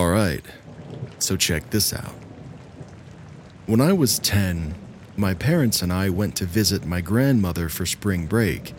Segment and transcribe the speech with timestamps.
[0.00, 0.42] All right,
[1.18, 2.14] so check this out.
[3.66, 4.74] When I was 10,
[5.18, 8.72] my parents and I went to visit my grandmother for spring break.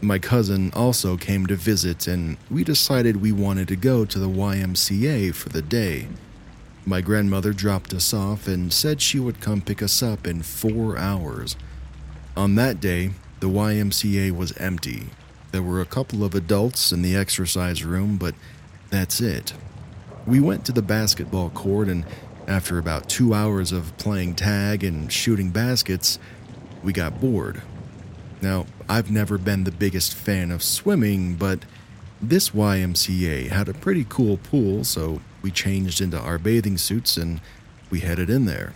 [0.00, 4.26] My cousin also came to visit, and we decided we wanted to go to the
[4.26, 6.08] YMCA for the day.
[6.86, 10.96] My grandmother dropped us off and said she would come pick us up in four
[10.96, 11.56] hours.
[12.38, 15.08] On that day, the YMCA was empty.
[15.52, 18.34] There were a couple of adults in the exercise room, but
[18.88, 19.52] that's it.
[20.26, 22.04] We went to the basketball court, and
[22.46, 26.18] after about two hours of playing tag and shooting baskets,
[26.82, 27.62] we got bored.
[28.40, 31.60] Now, I've never been the biggest fan of swimming, but
[32.20, 37.40] this YMCA had a pretty cool pool, so we changed into our bathing suits and
[37.90, 38.74] we headed in there.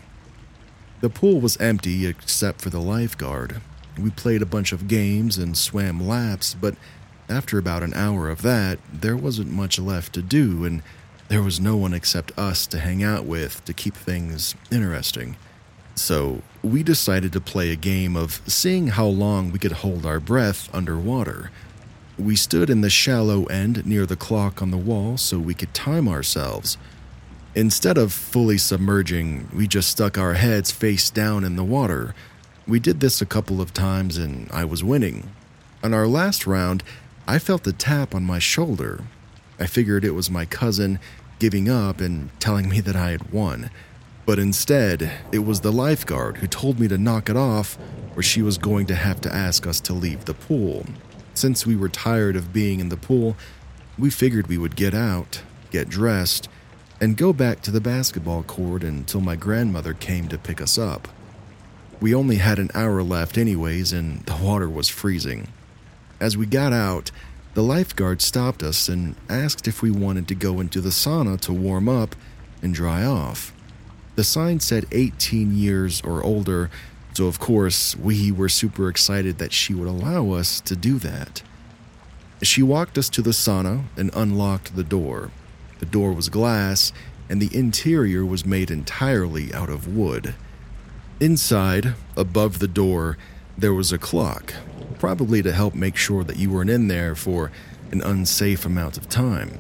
[1.00, 3.61] The pool was empty except for the lifeguard.
[3.98, 6.75] We played a bunch of games and swam laps, but
[7.28, 10.83] after about an hour of that, there wasn't much left to do, and
[11.29, 15.37] there was no one except us to hang out with to keep things interesting.
[15.95, 20.21] So, we decided to play a game of seeing how long we could hold our
[20.21, 21.51] breath underwater.
[22.17, 25.75] We stood in the shallow end near the clock on the wall so we could
[25.75, 26.79] time ourselves.
[27.55, 32.15] Instead of fully submerging, we just stuck our heads face down in the water.
[32.67, 35.31] We did this a couple of times and I was winning.
[35.83, 36.84] On our last round,
[37.27, 39.05] I felt a tap on my shoulder.
[39.59, 41.01] I figured it was my cousin
[41.39, 43.70] giving up and telling me that I had won.
[44.27, 47.78] But instead, it was the lifeguard who told me to knock it off,
[48.14, 50.84] or she was going to have to ask us to leave the pool.
[51.34, 53.37] Since we were tired of being in the pool,
[53.99, 55.41] we figured we would get out,
[55.71, 56.49] get dressed,
[57.00, 61.09] and go back to the basketball court until my grandmother came to pick us up.
[62.00, 65.49] We only had an hour left, anyways, and the water was freezing.
[66.20, 67.10] As we got out,
[67.58, 71.52] the lifeguard stopped us and asked if we wanted to go into the sauna to
[71.52, 72.14] warm up
[72.62, 73.52] and dry off.
[74.14, 76.70] The sign said 18 years or older,
[77.14, 81.42] so of course we were super excited that she would allow us to do that.
[82.42, 85.32] She walked us to the sauna and unlocked the door.
[85.80, 86.92] The door was glass,
[87.28, 90.36] and the interior was made entirely out of wood.
[91.19, 93.19] Inside, above the door,
[93.58, 94.54] there was a clock,
[94.98, 97.50] probably to help make sure that you weren't in there for
[97.91, 99.59] an unsafe amount of time.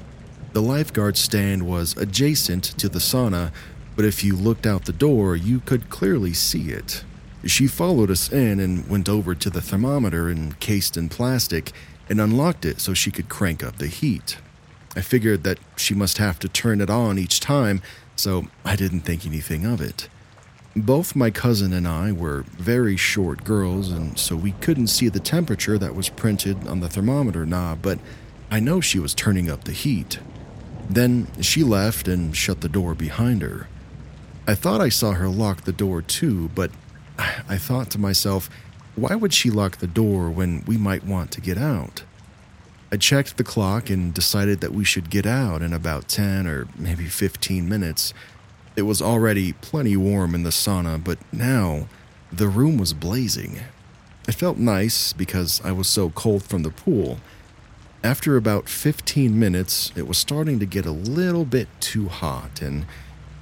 [0.52, 3.52] The lifeguard stand was adjacent to the sauna,
[3.96, 7.04] but if you looked out the door, you could clearly see it.
[7.44, 11.72] She followed us in and went over to the thermometer encased in plastic
[12.08, 14.38] and unlocked it so she could crank up the heat.
[14.96, 17.82] I figured that she must have to turn it on each time,
[18.16, 20.08] so I didn't think anything of it.
[20.82, 25.18] Both my cousin and I were very short girls, and so we couldn't see the
[25.18, 27.98] temperature that was printed on the thermometer knob, but
[28.50, 30.20] I know she was turning up the heat.
[30.88, 33.66] Then she left and shut the door behind her.
[34.46, 36.70] I thought I saw her lock the door too, but
[37.18, 38.48] I thought to myself,
[38.94, 42.04] why would she lock the door when we might want to get out?
[42.92, 46.68] I checked the clock and decided that we should get out in about 10 or
[46.76, 48.14] maybe 15 minutes.
[48.78, 51.88] It was already plenty warm in the sauna, but now
[52.32, 53.58] the room was blazing.
[54.28, 57.18] It felt nice because I was so cold from the pool.
[58.04, 62.86] After about 15 minutes, it was starting to get a little bit too hot, and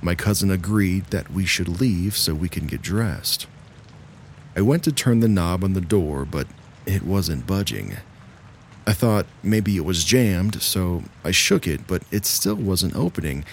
[0.01, 3.47] my cousin agreed that we should leave so we can get dressed.
[4.57, 6.47] I went to turn the knob on the door, but
[6.87, 7.99] it wasn't budging.
[8.87, 13.45] I thought maybe it was jammed, so I shook it, but it still wasn't opening,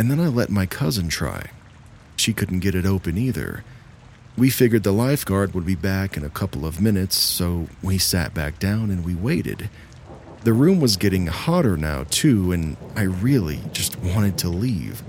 [0.00, 1.50] and then I let my cousin try.
[2.16, 3.64] She couldn't get it open either.
[4.34, 8.32] We figured the lifeguard would be back in a couple of minutes, so we sat
[8.32, 9.68] back down and we waited.
[10.42, 15.02] The room was getting hotter now, too, and I really just wanted to leave.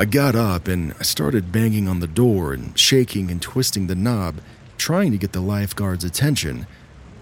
[0.00, 3.94] I got up and I started banging on the door and shaking and twisting the
[3.94, 4.40] knob,
[4.78, 6.66] trying to get the lifeguard's attention.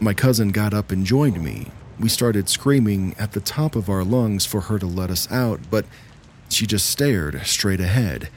[0.01, 1.73] My cousin got up and joined me.
[1.99, 5.61] We started screaming at the top of our lungs for her to let us out,
[5.71, 5.85] but
[6.53, 8.29] she just stared straight ahead.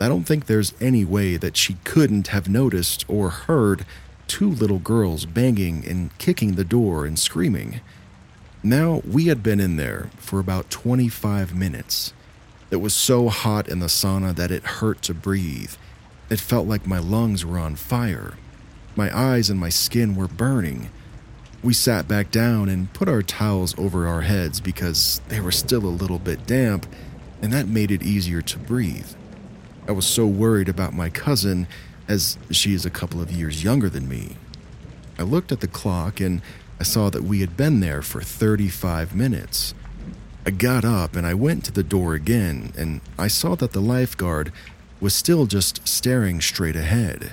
[0.00, 3.86] I don't think there's any way that she couldn't have noticed or heard
[4.26, 7.80] two little girls banging and kicking the door and screaming.
[8.62, 12.14] Now, we had been in there for about 25 minutes.
[12.70, 15.74] It was so hot in the sauna that it hurt to breathe.
[16.30, 18.34] It felt like my lungs were on fire.
[18.96, 20.90] My eyes and my skin were burning.
[21.62, 25.84] We sat back down and put our towels over our heads because they were still
[25.84, 26.86] a little bit damp,
[27.42, 29.10] and that made it easier to breathe.
[29.88, 31.66] I was so worried about my cousin,
[32.08, 34.36] as she is a couple of years younger than me.
[35.18, 36.40] I looked at the clock and
[36.80, 39.74] I saw that we had been there for 35 minutes.
[40.44, 43.80] I got up and I went to the door again, and I saw that the
[43.80, 44.52] lifeguard
[45.00, 47.32] was still just staring straight ahead.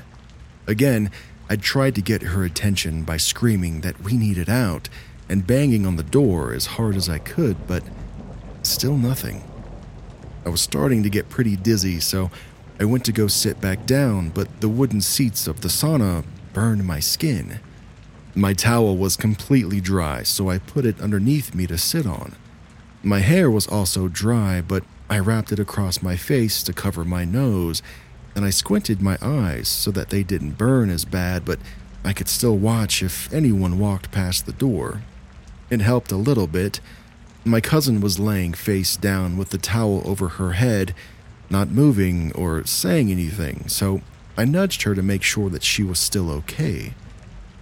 [0.67, 1.09] Again,
[1.49, 4.87] I tried to get her attention by screaming that we needed out
[5.27, 7.83] and banging on the door as hard as I could, but
[8.61, 9.48] still nothing.
[10.49, 12.31] I was starting to get pretty dizzy, so
[12.79, 16.87] I went to go sit back down, but the wooden seats of the sauna burned
[16.87, 17.59] my skin.
[18.33, 22.35] My towel was completely dry, so I put it underneath me to sit on.
[23.03, 27.25] My hair was also dry, but I wrapped it across my face to cover my
[27.25, 27.83] nose,
[28.35, 31.59] and I squinted my eyes so that they didn't burn as bad, but
[32.03, 35.03] I could still watch if anyone walked past the door.
[35.69, 36.81] It helped a little bit.
[37.45, 40.93] My cousin was laying face down with the towel over her head,
[41.49, 44.01] not moving or saying anything, so
[44.37, 46.93] I nudged her to make sure that she was still okay.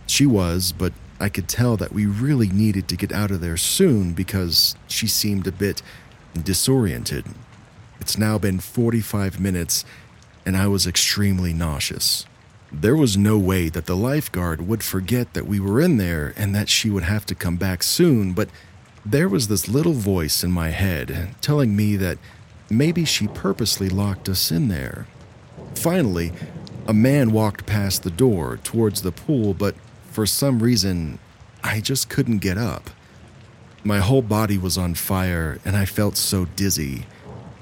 [0.08, 3.58] She was, but I could tell that we really needed to get out of there
[3.58, 5.82] soon because she seemed a bit
[6.34, 7.26] disoriented.
[8.00, 9.86] It's now been 45 minutes,
[10.46, 12.26] and I was extremely nauseous.
[12.72, 16.54] There was no way that the lifeguard would forget that we were in there and
[16.54, 18.50] that she would have to come back soon, but
[19.12, 22.18] there was this little voice in my head telling me that
[22.70, 25.08] maybe she purposely locked us in there.
[25.76, 26.34] Finally,
[26.86, 29.76] a man walked past the door towards the pool, but
[30.12, 31.20] for some reason,
[31.64, 32.90] I just couldn't get up.
[33.82, 37.06] My whole body was on fire and I felt so dizzy.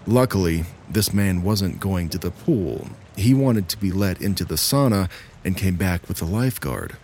[0.07, 2.87] Luckily, this man wasn't going to the pool.
[3.15, 5.11] He wanted to be let into the sauna
[5.43, 6.97] and came back with a lifeguard.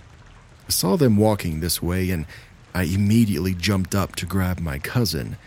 [0.67, 2.25] I saw them walking this way and
[2.73, 5.37] I immediately jumped up to grab my cousin.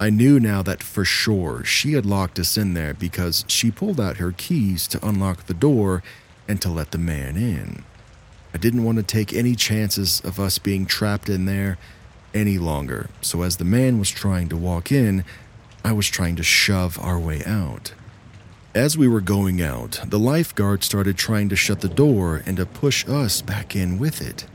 [0.00, 4.00] I knew now that for sure she had locked us in there because she pulled
[4.00, 6.02] out her keys to unlock the door
[6.46, 7.84] and to let the man in.
[8.54, 11.78] I didn't want to take any chances of us being trapped in there
[12.32, 15.24] any longer, so as the man was trying to walk in,
[15.84, 17.92] I was trying to shove our way out.
[18.74, 22.66] As we were going out, the lifeguard started trying to shut the door and to
[22.66, 24.46] push us back in with it.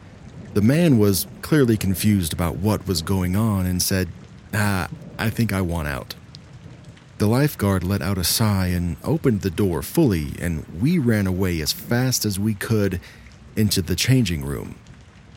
[0.53, 4.09] The man was clearly confused about what was going on and said,
[4.53, 6.13] Ah, I think I want out.
[7.17, 11.59] The lifeguard let out a sigh and opened the door fully, and we ran away
[11.61, 12.99] as fast as we could
[13.55, 14.75] into the changing room.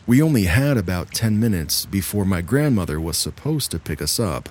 [0.05, 4.49] We only had about 10 minutes before my grandmother was supposed to pick us up.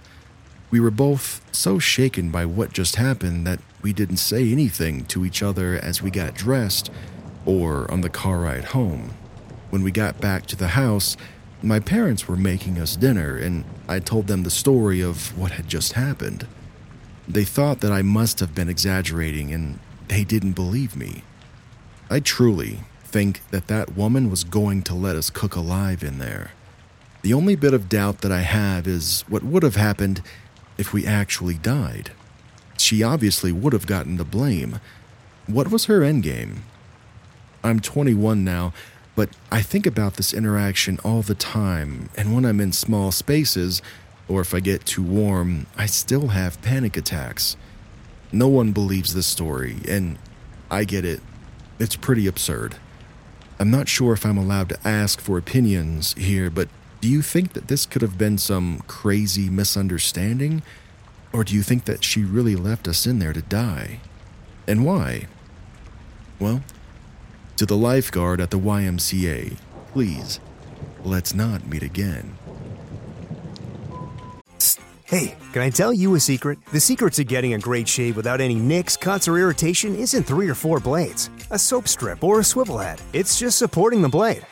[0.71, 5.25] We were both so shaken by what just happened that we didn't say anything to
[5.25, 6.91] each other as we got dressed
[7.45, 9.15] or on the car ride home.
[9.71, 11.17] When we got back to the house,
[11.63, 15.69] my parents were making us dinner, and I told them the story of what had
[15.69, 16.47] just happened.
[17.27, 19.79] They thought that I must have been exaggerating, and
[20.09, 21.25] they didn't believe me.
[22.09, 26.53] I truly think that that woman was going to let us cook alive in there.
[27.23, 30.23] The only bit of doubt that I have is what would have happened
[30.79, 32.13] if we actually died.
[32.79, 34.79] She obviously would have gotten the blame.
[35.47, 36.59] What was her endgame?
[37.65, 38.73] I'm 21 now,
[39.17, 43.83] but I think about this interaction all the time, and when I'm in small spaces,
[44.29, 47.57] or if I get too warm, I still have panic attacks.
[48.31, 50.19] No one believes this story, and
[50.71, 51.21] I get it.
[51.79, 52.77] It's pretty absurd.
[53.59, 56.69] I'm not sure if I'm allowed to ask for opinions here, but
[57.01, 60.63] do you think that this could have been some crazy misunderstanding?
[61.33, 64.01] Or do you think that she really left us in there to die?
[64.67, 65.27] And why?
[66.39, 66.63] Well,
[67.57, 69.57] to the lifeguard at the YMCA,
[69.93, 70.41] please,
[71.05, 72.37] let's not meet again.
[75.07, 76.59] Hey, can I tell you a secret?
[76.73, 80.49] The secret to getting a great shave without any nicks, cuts, or irritation isn't three
[80.49, 83.01] or four blades, a soap strip, or a swivel head.
[83.13, 84.45] It's just supporting the blade.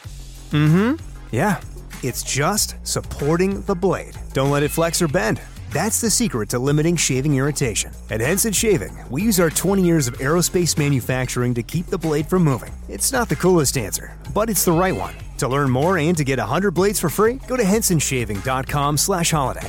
[0.51, 1.05] Mm hmm.
[1.33, 1.61] Yeah,
[2.05, 4.17] it's just supporting the blade.
[4.33, 5.41] Don't let it flex or bend.
[5.75, 7.91] That's the secret to limiting shaving irritation.
[8.09, 12.29] At Henson Shaving, we use our 20 years of aerospace manufacturing to keep the blade
[12.29, 12.73] from moving.
[12.89, 15.15] It's not the coolest answer, but it's the right one.
[15.39, 19.69] To learn more and to get 100 blades for free, go to hensonshaving.com slash holiday.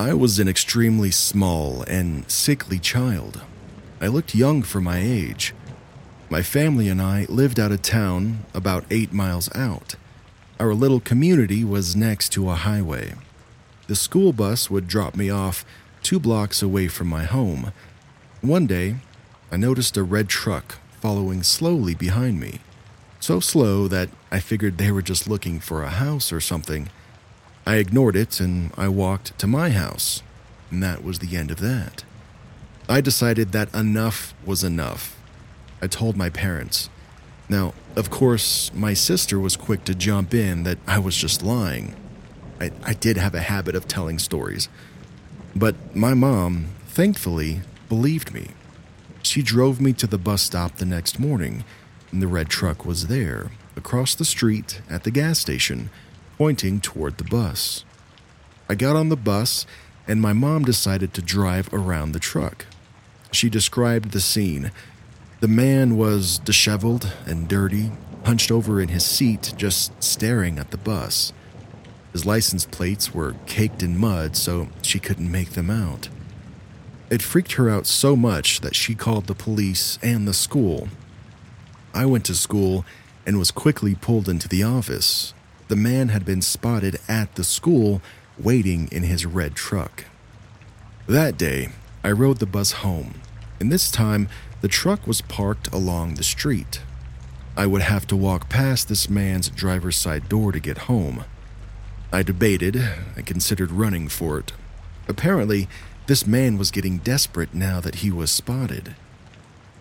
[0.00, 3.42] I was an extremely small and sickly child.
[4.00, 5.52] I looked young for my age.
[6.30, 9.96] My family and I lived out of town, about eight miles out.
[10.58, 13.12] Our little community was next to a highway.
[13.88, 15.66] The school bus would drop me off
[16.02, 17.70] two blocks away from my home.
[18.40, 18.96] One day,
[19.52, 22.60] I noticed a red truck following slowly behind me.
[23.20, 26.88] So slow that I figured they were just looking for a house or something.
[27.70, 30.24] I ignored it and I walked to my house,
[30.72, 32.02] and that was the end of that.
[32.88, 35.16] I decided that enough was enough.
[35.80, 36.90] I told my parents.
[37.48, 41.94] Now, of course, my sister was quick to jump in that I was just lying.
[42.60, 44.68] I, I did have a habit of telling stories.
[45.54, 48.48] But my mom, thankfully, believed me.
[49.22, 51.62] She drove me to the bus stop the next morning,
[52.10, 55.88] and the red truck was there, across the street at the gas station,
[56.40, 57.84] pointing toward the bus.
[58.66, 59.66] I got on the bus,
[60.08, 62.64] and my mom decided to drive around the truck.
[63.30, 64.70] She described the scene.
[65.40, 67.92] The man was disheveled and dirty,
[68.24, 71.34] hunched over in his seat, just staring at the bus.
[72.14, 76.08] His license plates were caked in mud, so she couldn't make them out.
[77.10, 80.88] It freaked her out so much that she called the police and the school.
[81.92, 82.86] I went to school
[83.26, 85.34] and was quickly pulled into the office.
[85.70, 88.02] The man had been spotted at the school
[88.36, 90.04] waiting in his red truck.
[91.06, 91.68] That day,
[92.02, 93.20] I rode the bus home,
[93.60, 94.28] and this time
[94.62, 96.80] the truck was parked along the street.
[97.56, 101.22] I would have to walk past this man's driver's side door to get home.
[102.12, 102.82] I debated,
[103.16, 104.52] I considered running for it.
[105.06, 105.68] Apparently,
[106.08, 108.96] this man was getting desperate now that he was spotted.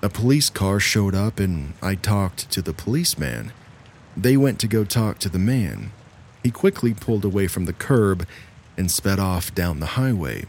[0.03, 3.53] A police car showed up and I talked to the policeman.
[4.21, 5.93] They went to go talk to the man.
[6.43, 8.27] He quickly pulled away from the curb
[8.75, 10.43] and sped off down the highway.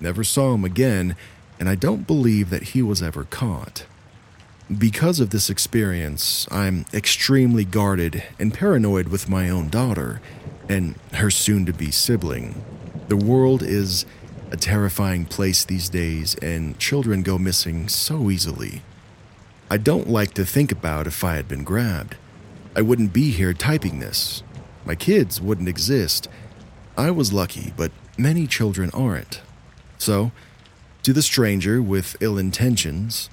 [0.00, 1.14] Never saw him again,
[1.60, 3.86] and I don't believe that he was ever caught.
[4.76, 10.20] Because of this experience, I'm extremely guarded and paranoid with my own daughter
[10.68, 12.64] and her soon to be sibling.
[13.06, 14.06] The world is
[14.50, 18.82] a terrifying place these days, and children go missing so easily.
[19.70, 22.16] I don't like to think about if I had been grabbed.
[22.74, 24.42] I wouldn't be here typing this.
[24.84, 26.28] My kids wouldn't exist.
[26.96, 29.40] I was lucky, but many children aren't.
[29.98, 30.32] So,
[31.02, 33.30] to the stranger with ill intentions,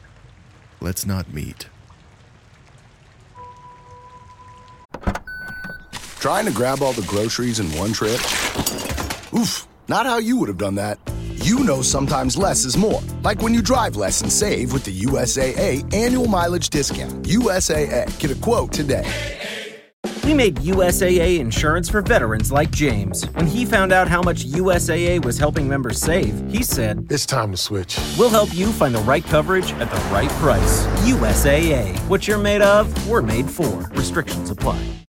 [0.80, 1.68] let's not meet.
[6.20, 8.20] Trying to grab all the groceries in one trip?
[9.34, 10.98] Oof, not how you would have done that.
[11.46, 13.04] You know sometimes less is more.
[13.22, 17.22] Like when you drive less and save with the USAA annual mileage discount.
[17.22, 19.06] USAA, get a quote today.
[20.24, 23.26] We made USAA insurance for veterans like James.
[23.34, 27.52] When he found out how much USAA was helping members save, he said, It's time
[27.52, 28.00] to switch.
[28.18, 30.88] We'll help you find the right coverage at the right price.
[31.06, 31.96] USAA.
[32.10, 33.88] What you're made of, we're made for.
[33.94, 35.05] Restrictions apply.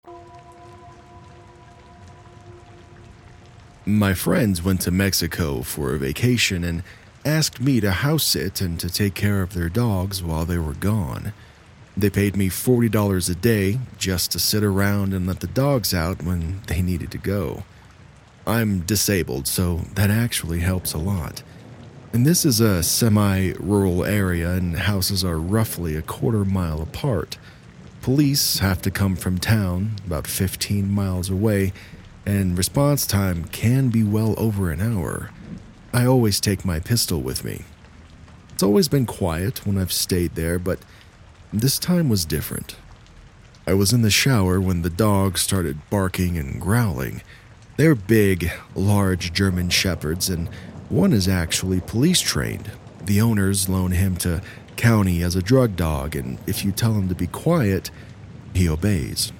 [3.88, 6.82] My friends went to Mexico for a vacation and
[7.24, 10.74] asked me to house sit and to take care of their dogs while they were
[10.74, 11.32] gone.
[11.96, 16.24] They paid me $40 a day just to sit around and let the dogs out
[16.24, 17.62] when they needed to go.
[18.44, 21.44] I'm disabled, so that actually helps a lot.
[22.12, 27.38] And this is a semi rural area, and houses are roughly a quarter mile apart.
[28.02, 31.72] Police have to come from town, about 15 miles away,
[32.26, 35.30] and response time can be well over an hour.
[35.92, 37.64] I always take my pistol with me.
[38.52, 40.80] It's always been quiet when I've stayed there, but
[41.52, 42.76] this time was different.
[43.66, 47.22] I was in the shower when the dogs started barking and growling.
[47.76, 50.48] They're big, large German shepherds, and
[50.88, 52.70] one is actually police trained.
[53.04, 54.42] The owners loan him to
[54.76, 57.90] county as a drug dog, and if you tell him to be quiet,
[58.54, 59.32] he obeys.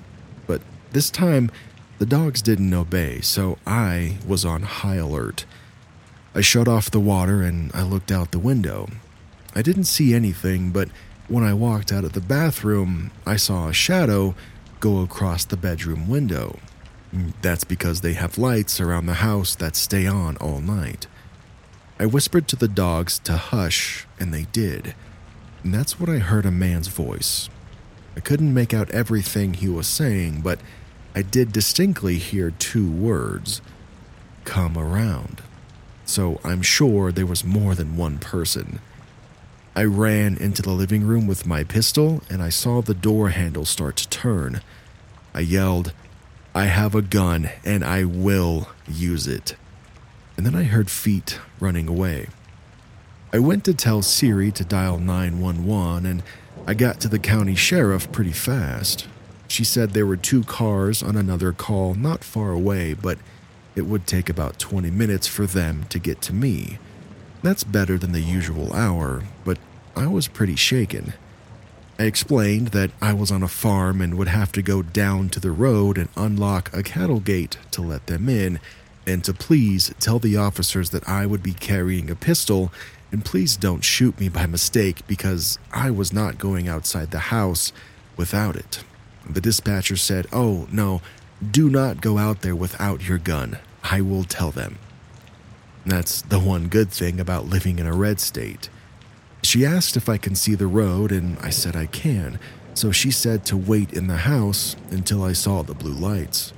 [0.47, 0.61] But
[0.93, 1.51] this time,
[1.99, 5.45] the dogs didn't obey, so I was on high alert.
[6.35, 8.89] I shut off the water and I looked out the window.
[9.55, 10.89] I didn't see anything, but
[11.29, 14.35] when I walked out of the bathroom, I saw a shadow
[14.81, 16.59] go across the bedroom window.
[17.15, 21.07] Mm, That's because they have lights around the house that stay on all night.
[21.99, 24.95] I whispered to the dogs to hush, and they did.
[25.65, 27.49] And that's when I heard a man's voice.
[28.15, 30.61] I couldn't make out everything he was saying, but
[31.17, 33.63] I did distinctly hear two words
[34.45, 35.41] come around.
[36.05, 38.81] So I'm sure there was more than one person.
[39.75, 43.65] I ran into the living room with my pistol and I saw the door handle
[43.65, 44.61] start to turn.
[45.33, 45.95] I yelled,
[46.55, 49.57] I have a gun and I will use it.
[50.37, 52.29] And then I heard feet running away.
[53.33, 56.23] I went to tell Siri to dial 911 and
[56.67, 59.09] I got to the county sheriff pretty fast.
[59.49, 63.19] She said there were two cars on another call not far away, but
[63.75, 66.79] it would take about 20 minutes for them to get to me.
[67.43, 69.59] That's better than the usual hour, but
[69.95, 71.13] I was pretty shaken.
[71.99, 75.41] I explained that I was on a farm and would have to go down to
[75.41, 78.61] the road and unlock a cattle gate to let them in,
[79.07, 82.73] and to please tell the officers that I would be carrying a pistol
[83.13, 87.73] and please don't shoot me by mistake because I was not going outside the house
[88.17, 88.85] without it.
[89.29, 91.03] The dispatcher said, Oh, no,
[91.51, 93.59] do not go out there without your gun.
[93.83, 94.79] I will tell them.
[95.85, 98.69] That's the one good thing about living in a red state.
[99.43, 102.41] She asked if I can see the road, and I said I can,
[102.75, 106.53] so she said to wait in the house until I saw the blue lights.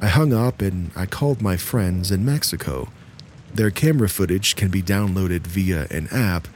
[0.00, 2.88] I hung up and I called my friends in Mexico.
[3.54, 6.48] Their camera footage can be downloaded via an app,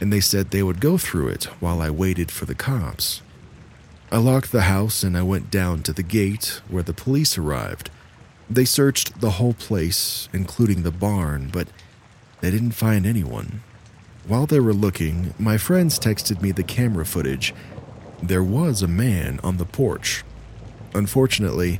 [0.00, 3.22] and they said they would go through it while I waited for the cops.
[4.12, 7.90] I locked the house and I went down to the gate where the police arrived.
[8.48, 11.68] They searched the whole place, including the barn, but
[12.40, 13.62] they didn't find anyone.
[14.26, 17.54] While they were looking, my friends texted me the camera footage.
[18.20, 20.24] There was a man on the porch.
[20.92, 21.78] Unfortunately,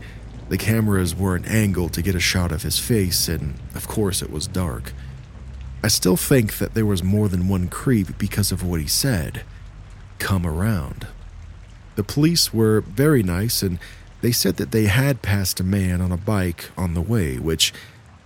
[0.49, 4.31] the cameras weren't angled to get a shot of his face, and of course it
[4.31, 4.93] was dark.
[5.83, 9.43] I still think that there was more than one creep because of what he said.
[10.21, 11.09] Come around.
[12.01, 13.79] The police were very nice and
[14.23, 17.75] they said that they had passed a man on a bike on the way, which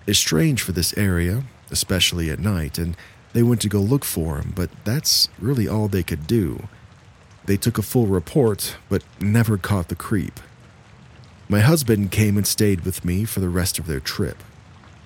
[0.06, 2.96] is strange for this area, especially at night, and
[3.32, 6.68] they went to go look for him, but that's really all they could do.
[7.46, 10.38] They took a full report, but never caught the creep.
[11.48, 14.40] My husband came and stayed with me for the rest of their trip.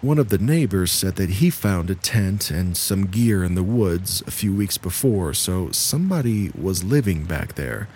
[0.03, 3.63] One of the neighbors said that he found a tent and some gear in the
[3.63, 7.89] woods a few weeks before, so somebody was living back there.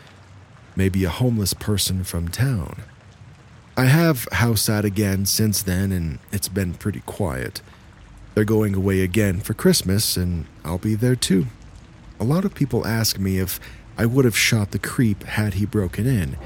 [0.74, 2.82] Maybe a homeless person from town.
[3.76, 7.62] I have house sat again since then, and it's been pretty quiet.
[8.34, 11.46] They're going away again for Christmas, and I'll be there too.
[12.20, 13.58] A lot of people ask me if
[13.98, 16.36] I would have shot the creep had he broken in,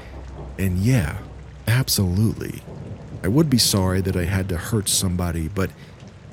[0.57, 1.19] and yeah,
[1.67, 2.61] absolutely.
[3.23, 5.69] I would be sorry that I had to hurt somebody, but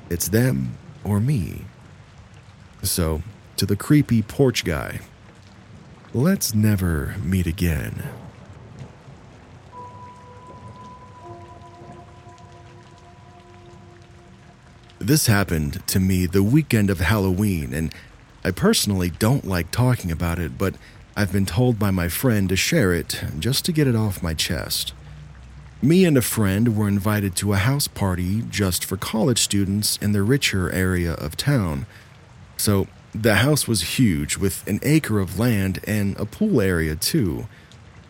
[0.09, 1.65] it's them or me.
[2.83, 3.21] So,
[3.57, 4.99] to the creepy porch guy,
[6.15, 8.01] let's never meet again.
[14.97, 17.93] This happened to me the weekend of Halloween, and
[18.45, 20.75] I personally don't like talking about it, but
[21.17, 24.33] I've been told by my friend to share it just to get it off my
[24.33, 24.93] chest.
[25.81, 30.13] Me and a friend were invited to a house party just for college students in
[30.13, 31.85] the richer area of town.
[32.55, 32.87] So,
[33.21, 37.47] the house was huge with an acre of land and a pool area too.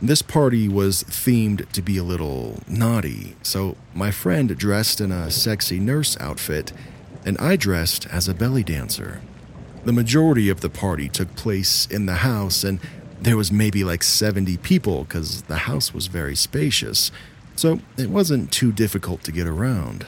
[0.01, 5.31] This party was themed to be a little naughty, so my friend dressed in a
[5.31, 6.73] sexy nurse outfit,
[7.25, 9.21] and I dressed as a belly dancer.
[9.85, 12.79] The majority of the party took place in the house, and
[13.21, 17.11] there was maybe like 70 people because the house was very spacious,
[17.55, 20.07] so it wasn't too difficult to get around.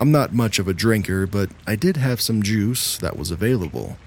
[0.00, 3.98] I'm not much of a drinker, but I did have some juice that was available.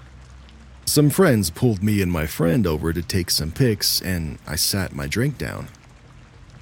[0.86, 4.94] Some friends pulled me and my friend over to take some pics, and I sat
[4.94, 5.68] my drink down.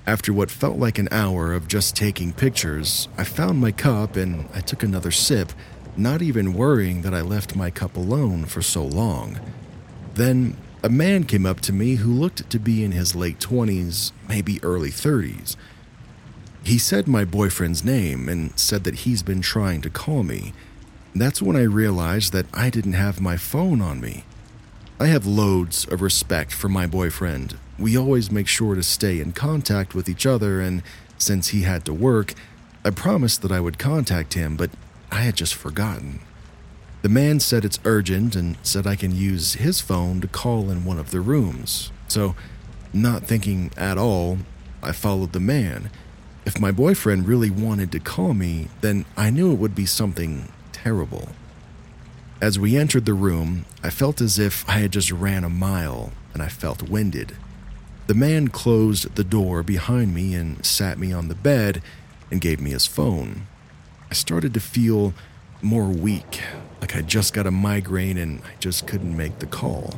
[0.07, 4.49] After what felt like an hour of just taking pictures, I found my cup and
[4.55, 5.53] I took another sip,
[5.97, 9.39] not even worrying that I left my cup alone for so long.
[10.15, 14.13] Then a man came up to me who looked to be in his late 20s,
[14.29, 15.57] maybe early 30s.
[16.65, 20.53] He said my boyfriend's name and said that he's been trying to call me.
[21.15, 24.25] That's when I realized that I didn't have my phone on me.
[24.99, 27.59] I have loads of respect for my boyfriend.
[27.79, 30.83] We always make sure to stay in contact with each other, and
[31.19, 32.35] since he had to work,
[32.85, 34.71] I promised that I would contact him, but
[35.11, 36.21] I had just forgotten.
[37.03, 40.85] The man said it's urgent and said I can use his phone to call in
[40.85, 41.91] one of the rooms.
[42.09, 42.35] So,
[42.93, 44.39] not thinking at all,
[44.83, 45.91] I followed the man.
[46.47, 50.49] If my boyfriend really wanted to call me, then I knew it would be something
[50.83, 51.29] terrible.
[52.41, 56.13] As we entered the room, I felt as if I had just ran a mile
[56.35, 57.37] and I felt winded.
[58.09, 61.83] The man closed the door behind me and sat me on the bed
[62.33, 63.47] and gave me his phone.
[64.11, 65.15] I started to feel
[65.61, 66.41] more weak,
[66.81, 69.95] like I just got a migraine and I just couldn't make the call.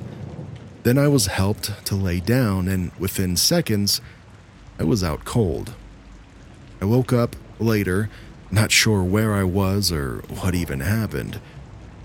[0.82, 4.02] Then I was helped to lay down, and within seconds,
[4.78, 5.72] I was out cold.
[6.82, 8.10] I woke up later,
[8.54, 11.40] not sure where I was or what even happened.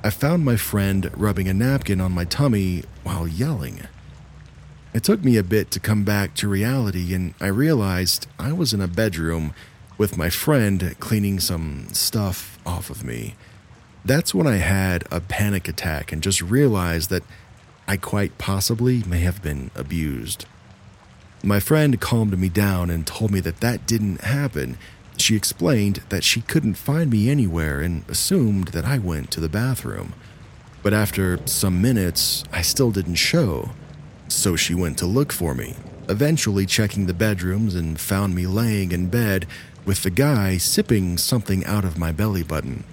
[0.03, 3.81] I found my friend rubbing a napkin on my tummy while yelling.
[4.93, 8.73] It took me a bit to come back to reality, and I realized I was
[8.73, 9.53] in a bedroom
[9.97, 13.35] with my friend cleaning some stuff off of me.
[14.03, 17.23] That's when I had a panic attack and just realized that
[17.87, 20.45] I quite possibly may have been abused.
[21.43, 24.77] My friend calmed me down and told me that that didn't happen.
[25.19, 29.49] She explained that she couldn't find me anywhere and assumed that I went to the
[29.49, 30.13] bathroom.
[30.81, 33.71] But after some minutes, I still didn't show.
[34.29, 35.75] So she went to look for me,
[36.07, 39.45] eventually checking the bedrooms and found me laying in bed
[39.85, 42.85] with the guy sipping something out of my belly button.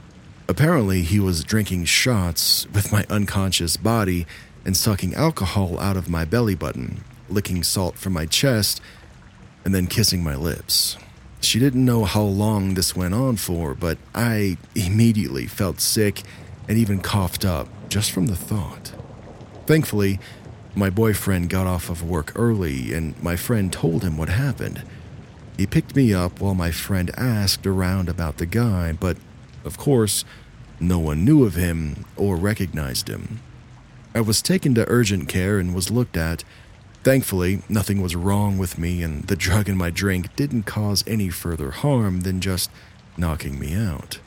[0.49, 4.27] Apparently, he was drinking shots with my unconscious body
[4.65, 8.81] and sucking alcohol out of my belly button, licking salt from my chest,
[9.65, 10.97] and then kissing my lips.
[11.40, 16.22] She didn't know how long this went on for, but I immediately felt sick
[16.68, 18.92] and even coughed up just from the thought.
[19.66, 20.18] Thankfully,
[20.75, 24.83] my boyfriend got off of work early and my friend told him what happened.
[25.57, 29.16] He picked me up while my friend asked around about the guy, but
[29.64, 30.25] of course,
[30.79, 33.40] no one knew of him or recognized him.
[34.14, 36.44] I was taken to urgent care and was looked at.
[37.07, 41.29] Thankfully, nothing was wrong with me, and the drug in my drink didn't cause any
[41.29, 42.69] further harm than just
[43.16, 44.19] knocking me out.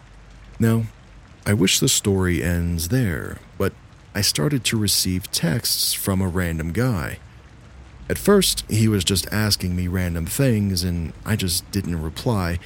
[0.62, 0.84] Now,
[1.46, 3.74] I wish the story ends there, but
[4.16, 7.20] I started to receive texts from a random guy.
[8.08, 12.60] At first, he was just asking me random things, and I just didn't reply,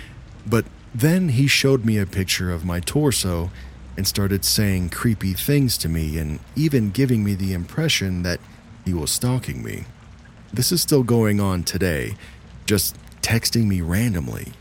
[0.46, 3.50] but then he showed me a picture of my torso
[3.98, 8.40] and started saying creepy things to me and even giving me the impression that
[8.86, 9.86] he was stalking me.
[10.54, 12.16] This is still going on today,
[12.68, 14.54] just texting me randomly.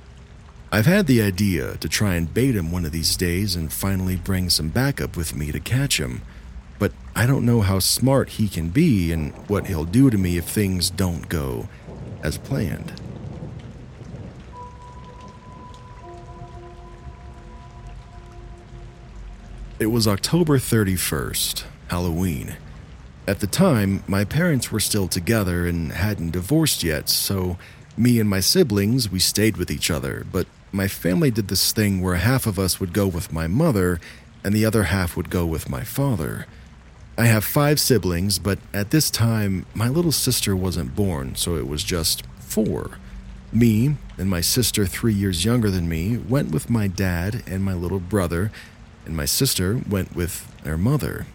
[0.72, 4.16] I've had the idea to try and bait him one of these days and finally
[4.16, 6.22] bring some backup with me to catch him,
[6.78, 10.38] but I don't know how smart he can be and what he'll do to me
[10.38, 11.68] if things don't go
[12.22, 12.94] as planned.
[19.78, 22.56] It was October 31st, Halloween.
[23.26, 27.56] At the time, my parents were still together and hadn't divorced yet, so
[27.96, 32.00] me and my siblings, we stayed with each other, but my family did this thing
[32.00, 34.00] where half of us would go with my mother
[34.42, 36.46] and the other half would go with my father.
[37.16, 41.68] I have five siblings, but at this time, my little sister wasn't born, so it
[41.68, 42.98] was just four.
[43.52, 47.74] Me and my sister, three years younger than me, went with my dad and my
[47.74, 48.50] little brother,
[49.04, 51.26] and my sister went with their mother.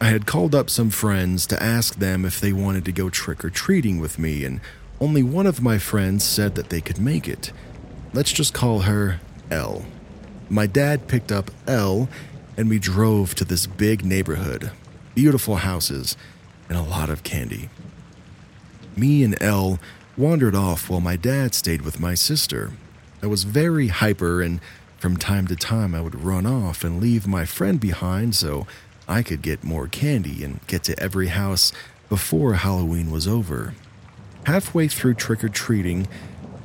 [0.00, 3.44] I had called up some friends to ask them if they wanted to go trick
[3.44, 4.60] or treating with me, and
[5.00, 7.52] only one of my friends said that they could make it.
[8.12, 9.84] Let's just call her L.
[10.48, 12.08] My dad picked up L,
[12.56, 14.70] and we drove to this big neighborhood,
[15.16, 16.16] beautiful houses,
[16.68, 17.68] and a lot of candy.
[18.96, 19.80] Me and L
[20.16, 22.72] wandered off while my dad stayed with my sister.
[23.20, 24.60] I was very hyper, and
[24.98, 28.66] from time to time I would run off and leave my friend behind so
[29.08, 31.72] I could get more candy and get to every house
[32.10, 33.74] before Halloween was over.
[34.44, 36.06] Halfway through trick or treating,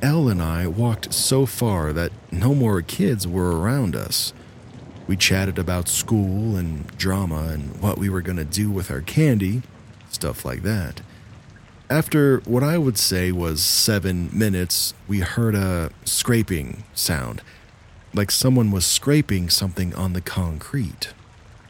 [0.02, 4.34] Elle and I walked so far that no more kids were around us.
[5.06, 9.00] We chatted about school and drama and what we were going to do with our
[9.00, 9.62] candy,
[10.10, 11.00] stuff like that.
[11.88, 17.40] After what I would say was seven minutes, we heard a scraping sound,
[18.12, 21.13] like someone was scraping something on the concrete.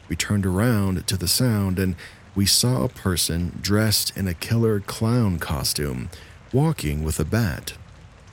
[0.07, 1.95] We turned around to the sound and
[2.35, 6.09] we saw a person dressed in a killer clown costume
[6.51, 7.73] walking with a bat.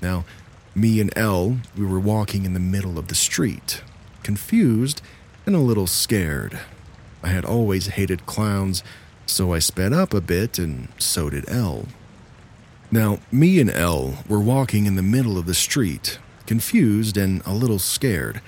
[0.01, 0.25] Now,
[0.75, 3.83] me and Elle, we were walking in the middle of the street,
[4.23, 5.03] confused
[5.47, 6.59] and a little scared.
[7.23, 8.83] I had always hated clowns,
[9.27, 11.87] so I sped up a bit and so did Elle.
[12.91, 17.55] Now, me and Elle were walking in the middle of the street, confused and a
[17.55, 18.41] little scared.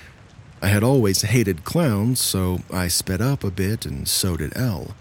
[0.64, 4.96] I had always hated clowns, so I sped up a bit and so did Elle.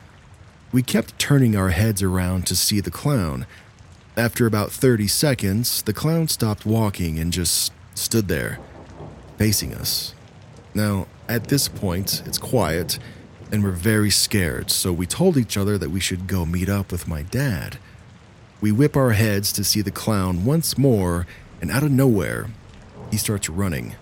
[0.73, 3.45] We kept turning our heads around to see the clown.
[4.17, 8.60] After about 30 seconds, the clown stopped walking and just stood there,
[9.38, 10.13] facing us.
[10.73, 12.99] Now, at this point, it's quiet,
[13.49, 16.91] and we're very scared, so we told each other that we should go meet up
[16.91, 17.78] with my dad.
[18.60, 21.26] We whip our heads to see the clown once more,
[21.62, 22.47] and out of nowhere,
[23.12, 23.95] he starts running.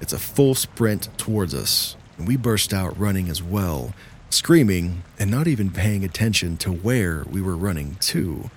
[0.00, 3.94] It's a full sprint towards us, and we burst out running as well,
[4.30, 8.50] screaming and not even paying attention to where we were running to.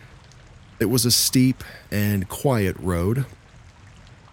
[0.79, 3.25] It was a steep and quiet road,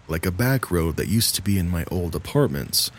[0.07, 2.91] like a back road that used to be in my old apartments.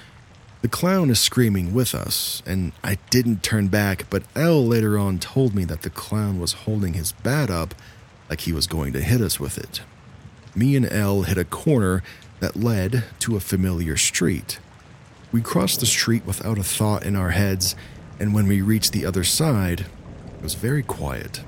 [0.63, 5.19] The clown is screaming with us, and I didn't turn back, but L later on
[5.19, 7.75] told me that the clown was holding his bat up
[8.29, 9.81] like he was going to hit us with it.
[10.55, 12.03] Me and L hit a corner
[12.41, 14.59] that led to a familiar street.
[15.33, 17.77] We crossed the street without a thought in our heads,
[18.19, 19.87] and when we reached the other side,
[20.37, 21.43] it was very quiet.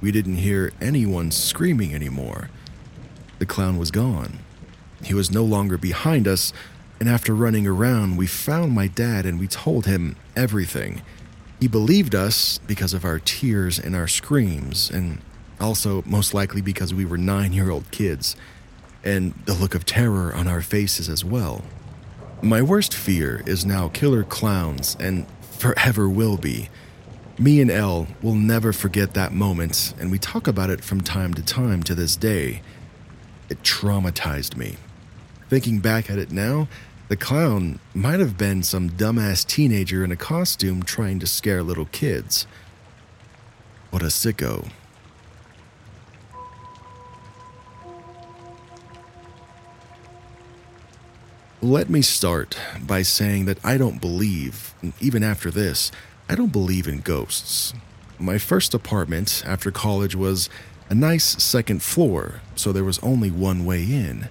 [0.00, 2.48] We didn't hear anyone screaming anymore.
[3.38, 4.38] The clown was gone.
[5.02, 6.52] He was no longer behind us,
[6.98, 11.02] and after running around, we found my dad and we told him everything.
[11.58, 15.20] He believed us because of our tears and our screams, and
[15.60, 18.36] also most likely because we were nine year old kids,
[19.04, 21.64] and the look of terror on our faces as well.
[22.42, 26.68] My worst fear is now killer clowns, and forever will be.
[27.38, 31.34] Me and Elle will never forget that moment, and we talk about it from time
[31.34, 32.62] to time to this day.
[33.48, 34.76] It traumatized me.
[35.48, 36.68] Thinking back at it now,
[37.08, 41.86] the clown might have been some dumbass teenager in a costume trying to scare little
[41.86, 42.46] kids.
[43.90, 44.70] What a sicko.
[51.62, 55.92] Let me start by saying that I don't believe, even after this,
[56.26, 57.74] I don't believe in ghosts.
[58.18, 60.48] My first apartment after college was
[60.88, 64.30] a nice second floor, so there was only one way in.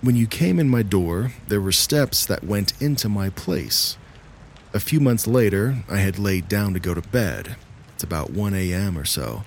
[0.00, 3.98] When you came in my door, there were steps that went into my place.
[4.72, 7.56] A few months later, I had laid down to go to bed.
[7.92, 8.96] It's about 1 a.m.
[8.96, 9.44] or so.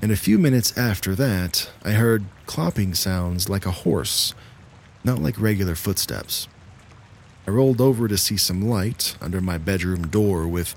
[0.00, 4.32] And a few minutes after that, I heard clopping sounds like a horse,
[5.06, 6.48] not like regular footsteps.
[7.46, 10.72] I rolled over to see some light under my bedroom door with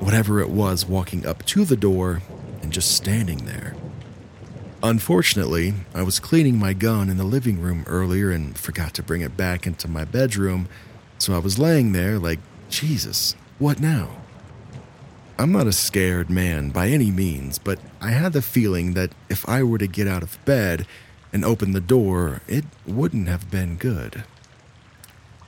[0.00, 2.22] whatever it was walking up to the door
[2.62, 3.76] and just standing there.
[4.82, 9.20] Unfortunately, I was cleaning my gun in the living room earlier and forgot to bring
[9.20, 10.68] it back into my bedroom,
[11.18, 14.08] so I was laying there like, Jesus, what now?
[15.38, 19.46] I'm not a scared man by any means, but I had the feeling that if
[19.48, 20.86] I were to get out of bed
[21.34, 24.22] and opened the door, it wouldn't have been good.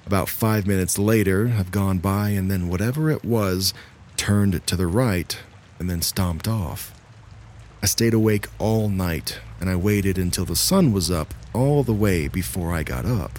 [0.05, 3.73] About five minutes later have gone by, and then whatever it was
[4.17, 5.39] turned to the right
[5.79, 6.93] and then stomped off.
[7.83, 11.93] I stayed awake all night and I waited until the sun was up all the
[11.93, 13.39] way before I got up.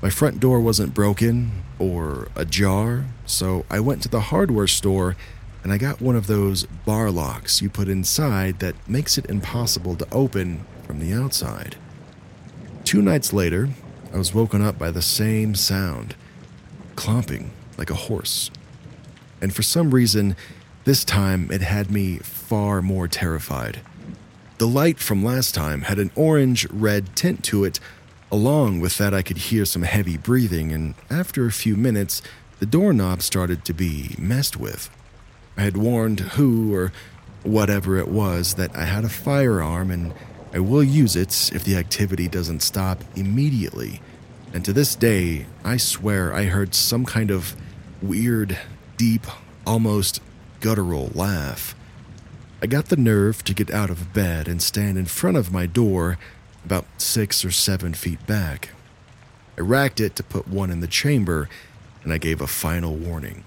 [0.00, 5.16] My front door wasn't broken or ajar, so I went to the hardware store
[5.64, 9.96] and I got one of those bar locks you put inside that makes it impossible
[9.96, 11.76] to open from the outside.
[12.82, 13.68] Two nights later,
[14.10, 16.16] I was woken up by the same sound
[16.96, 18.50] clomping like a horse.
[19.42, 20.34] And for some reason,
[20.84, 23.80] this time it had me far more terrified.
[24.56, 27.78] The light from last time had an orange red tint to it.
[28.32, 32.22] Along with that, I could hear some heavy breathing, and after a few minutes,
[32.60, 34.88] the doorknob started to be messed with.
[35.54, 36.92] I had warned who or
[37.42, 40.14] whatever it was that I had a firearm and
[40.58, 44.00] I will use it if the activity doesn't stop immediately.
[44.52, 47.54] And to this day, I swear I heard some kind of
[48.02, 48.58] weird,
[48.96, 49.24] deep,
[49.64, 50.20] almost
[50.58, 51.76] guttural laugh.
[52.60, 55.66] I got the nerve to get out of bed and stand in front of my
[55.66, 56.18] door,
[56.64, 58.70] about six or seven feet back.
[59.56, 61.48] I racked it to put one in the chamber,
[62.02, 63.44] and I gave a final warning.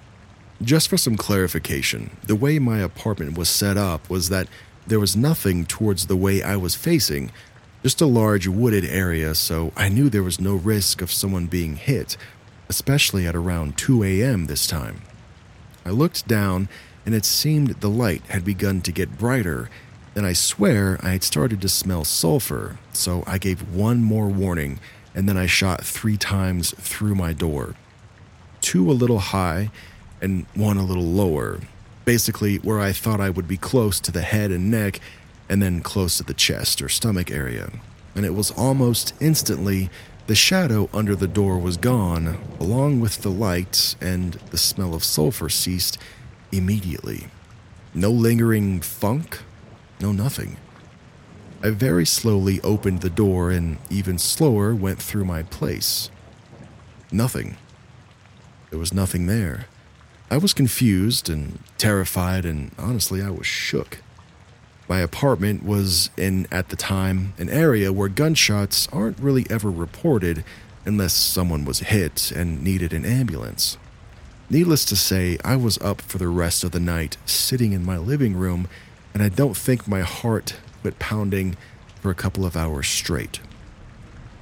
[0.62, 4.48] Just for some clarification, the way my apartment was set up was that
[4.88, 7.32] there was nothing towards the way I was facing,
[7.84, 11.76] just a large wooded area, so I knew there was no risk of someone being
[11.76, 12.18] hit,
[12.70, 14.46] especially at around 2 a.m.
[14.46, 15.02] this time.
[15.86, 16.70] I looked down,
[17.06, 19.70] and it seemed the light had begun to get brighter,
[20.16, 24.80] and I swear I had started to smell sulfur, so I gave one more warning,
[25.16, 27.76] and then I shot three times through my door.
[28.62, 29.72] Two a little high,
[30.22, 31.62] and one a little lower,
[32.06, 35.00] basically where I thought I would be close to the head and neck,
[35.50, 37.72] and then close to the chest or stomach area.
[38.16, 39.90] And it was almost instantly
[40.28, 45.04] the shadow under the door was gone, along with the light, and the smell of
[45.04, 45.98] sulfur ceased
[46.52, 47.28] immediately.
[47.94, 49.40] No lingering funk,
[50.00, 50.58] no nothing.
[51.64, 56.10] I very slowly opened the door and even slower went through my place.
[57.12, 57.58] Nothing.
[58.70, 59.68] There was nothing there.
[60.32, 63.98] I was confused and terrified, and honestly, I was shook.
[64.88, 70.46] My apartment was in, at the time, an area where gunshots aren't really ever reported
[70.86, 73.78] unless someone was hit and needed an ambulance.
[74.50, 77.98] Needless to say, I was up for the rest of the night, sitting in my
[77.98, 78.70] living room,
[79.14, 81.58] and I don't think my heart quit pounding
[82.00, 83.42] for a couple of hours straight.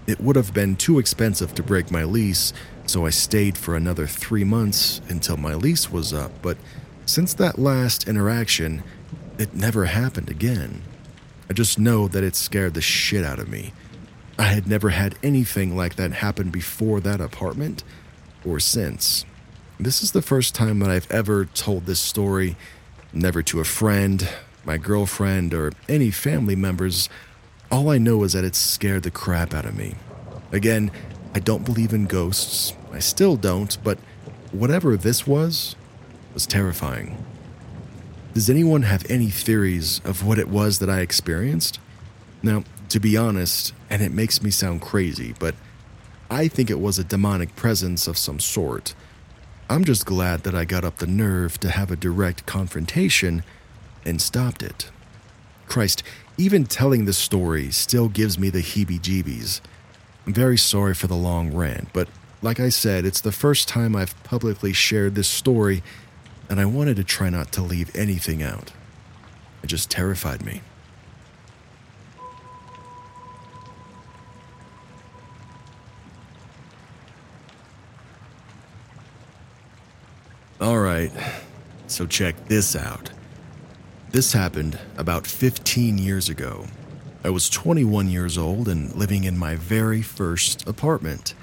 [0.05, 2.53] It would have been too expensive to break my lease,
[2.89, 6.57] so I stayed for another three months until my lease was up, but
[7.05, 8.81] since that last interaction,
[9.37, 10.81] it never happened again.
[11.47, 13.73] I just know that it scared the shit out of me.
[14.39, 17.83] I had never had anything like that happen before that apartment
[18.43, 19.23] or since.
[19.79, 22.57] This is the first time that I've ever told this story,
[23.13, 24.27] never to a friend,
[24.65, 27.07] my girlfriend, or any family members.
[27.71, 29.93] All I know is that it scared the crap out of me.
[30.51, 30.89] Again,
[31.33, 32.73] I don't believe in ghosts.
[32.91, 33.99] I still don't, but
[34.51, 35.75] whatever this was,
[36.33, 37.23] was terrifying.
[38.33, 41.79] Does anyone have any theories of what it was that I experienced?
[42.41, 45.55] Now, to be honest, and it makes me sound crazy, but
[46.31, 48.93] I think it was a demonic presence of some sort.
[49.69, 53.43] I'm just glad that I got up the nerve to have a direct confrontation
[54.05, 54.89] and stopped it.
[55.67, 56.01] Christ,
[56.37, 59.61] even telling this story still gives me the heebie jeebies.
[60.29, 62.07] I'm very sorry for the long rant, but
[62.43, 65.81] like I said, it's the first time I've publicly shared this story,
[66.47, 68.71] and I wanted to try not to leave anything out.
[69.63, 70.61] It just terrified me.
[80.61, 81.11] All right,
[81.87, 83.09] so check this out.
[84.11, 86.67] This happened about 15 years ago.
[87.21, 91.33] I was 21 years old and living in my very first apartment.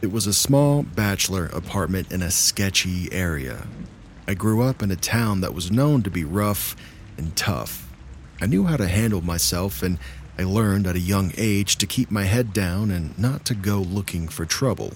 [0.00, 3.66] It was a small bachelor apartment in a sketchy area.
[4.26, 6.74] I grew up in a town that was known to be rough
[7.18, 7.92] and tough.
[8.40, 9.98] I knew how to handle myself, and
[10.38, 13.80] I learned at a young age to keep my head down and not to go
[13.80, 14.94] looking for trouble.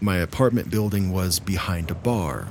[0.00, 2.46] My apartment building was behind a bar.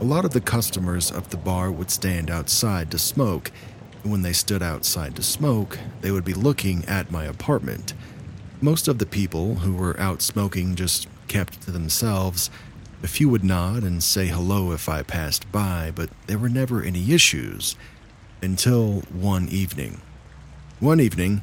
[0.00, 3.50] A lot of the customers of the bar would stand outside to smoke.
[4.04, 7.94] When they stood outside to smoke, they would be looking at my apartment.
[8.60, 12.50] Most of the people who were out smoking just kept to themselves.
[13.02, 16.82] A few would nod and say hello if I passed by, but there were never
[16.82, 17.76] any issues.
[18.42, 20.02] Until one evening.
[20.80, 21.40] One evening,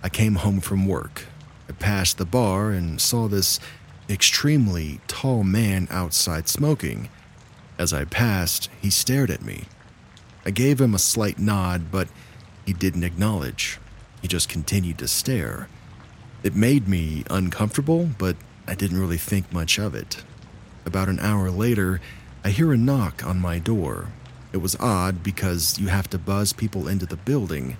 [0.00, 1.24] I came home from work.
[1.68, 3.58] I passed the bar and saw this
[4.08, 7.08] extremely tall man outside smoking.
[7.76, 9.64] As I passed, he stared at me.
[10.46, 12.08] I gave him a slight nod, but
[12.66, 13.78] he didn't acknowledge.
[14.20, 15.68] He just continued to stare.
[16.42, 20.22] It made me uncomfortable, but I didn't really think much of it.
[20.84, 22.00] About an hour later,
[22.44, 24.08] I hear a knock on my door.
[24.52, 27.76] It was odd because you have to buzz people into the building.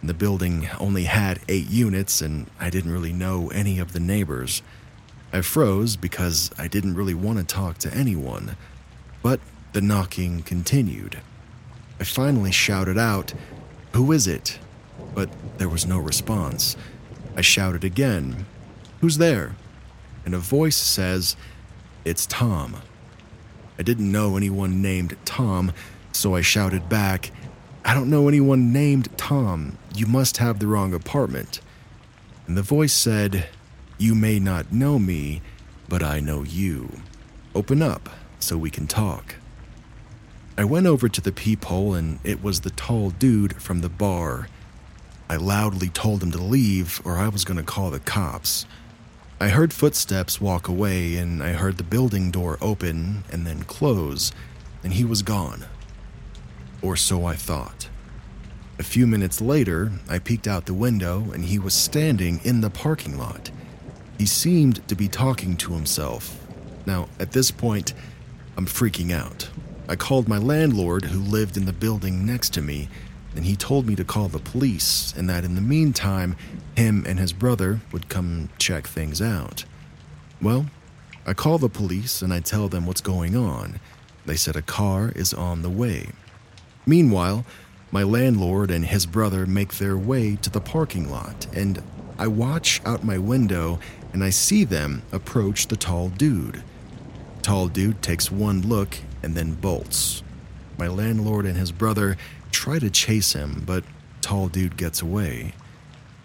[0.00, 4.00] And the building only had eight units, and I didn't really know any of the
[4.00, 4.62] neighbors.
[5.32, 8.56] I froze because I didn't really want to talk to anyone,
[9.22, 9.40] but
[9.72, 11.20] the knocking continued.
[12.02, 13.32] I finally shouted out,
[13.92, 14.58] Who is it?
[15.14, 16.76] But there was no response.
[17.36, 18.44] I shouted again,
[19.00, 19.54] Who's there?
[20.24, 21.36] And a voice says,
[22.04, 22.78] It's Tom.
[23.78, 25.70] I didn't know anyone named Tom,
[26.10, 27.30] so I shouted back,
[27.84, 29.78] I don't know anyone named Tom.
[29.94, 31.60] You must have the wrong apartment.
[32.48, 33.46] And the voice said,
[33.98, 35.40] You may not know me,
[35.88, 37.00] but I know you.
[37.54, 38.08] Open up
[38.40, 39.36] so we can talk.
[40.56, 44.48] I went over to the peephole, and it was the tall dude from the bar.
[45.28, 48.66] I loudly told him to leave, or I was going to call the cops.
[49.40, 54.30] I heard footsteps walk away, and I heard the building door open and then close,
[54.84, 55.64] and he was gone.
[56.82, 57.88] Or so I thought.
[58.78, 62.70] A few minutes later, I peeked out the window, and he was standing in the
[62.70, 63.50] parking lot.
[64.18, 66.38] He seemed to be talking to himself.
[66.84, 67.94] Now, at this point,
[68.58, 69.48] I'm freaking out.
[69.92, 72.88] I called my landlord, who lived in the building next to me,
[73.36, 76.34] and he told me to call the police and that in the meantime,
[76.74, 79.66] him and his brother would come check things out.
[80.40, 80.64] Well,
[81.26, 83.80] I call the police and I tell them what's going on.
[84.24, 86.08] They said a car is on the way.
[86.86, 87.44] Meanwhile,
[87.90, 91.82] my landlord and his brother make their way to the parking lot, and
[92.18, 93.78] I watch out my window
[94.14, 96.62] and I see them approach the tall dude.
[97.42, 100.22] Tall dude takes one look and then bolts.
[100.78, 102.16] My landlord and his brother
[102.50, 103.84] try to chase him, but
[104.20, 105.54] tall dude gets away.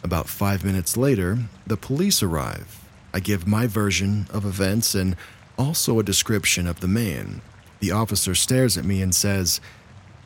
[0.04, 2.84] About five minutes later, the police arrive.
[3.14, 5.16] I give my version of events and
[5.58, 7.42] also a description of the man.
[7.80, 9.60] The officer stares at me and says,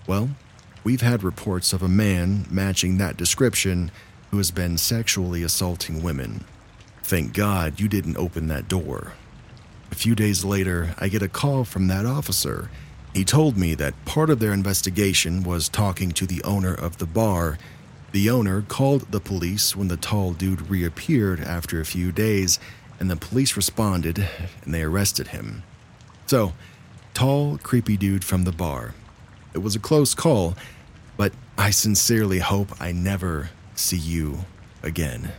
[0.07, 0.30] Well,
[0.84, 3.91] we've had reports of a man matching that description
[4.30, 6.45] who has been sexually assaulting women.
[7.03, 9.13] Thank God you didn't open that door.
[9.92, 12.70] A few days later, I get a call from that officer.
[13.14, 17.06] He told me that part of their investigation was talking to the owner of the
[17.06, 17.58] bar.
[18.14, 22.58] The owner called the police when the tall dude reappeared after a few days,
[23.00, 24.28] and the police responded
[24.64, 25.64] and they arrested him.
[26.26, 26.54] So,
[27.14, 28.94] tall, creepy dude from the bar.
[29.54, 30.56] It was a close call,
[31.18, 34.46] but I sincerely hope I never see you
[34.82, 35.34] again.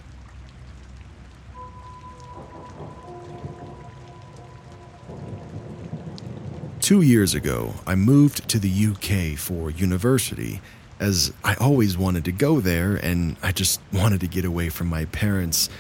[6.83, 10.61] Two years ago, I moved to the UK for university,
[10.99, 14.89] as I always wanted to go there and I just wanted to get away from
[14.89, 15.71] my parents,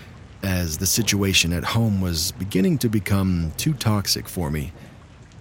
[0.44, 4.70] as the situation at home was beginning to become too toxic for me.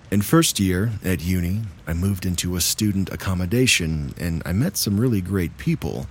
[0.09, 4.99] In first year at uni, I moved into a student accommodation and I met some
[4.99, 6.07] really great people.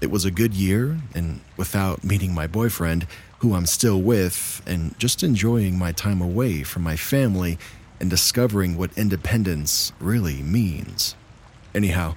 [0.00, 3.06] It was a good year, and without meeting my boyfriend,
[3.40, 7.58] who I'm still with, and just enjoying my time away from my family
[8.00, 11.14] and discovering what independence really means.
[11.74, 12.14] Anyhow,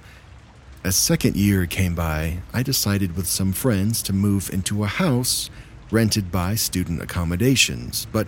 [0.82, 5.50] as second year came by, I decided with some friends to move into a house
[5.90, 8.26] rented by student accommodations, but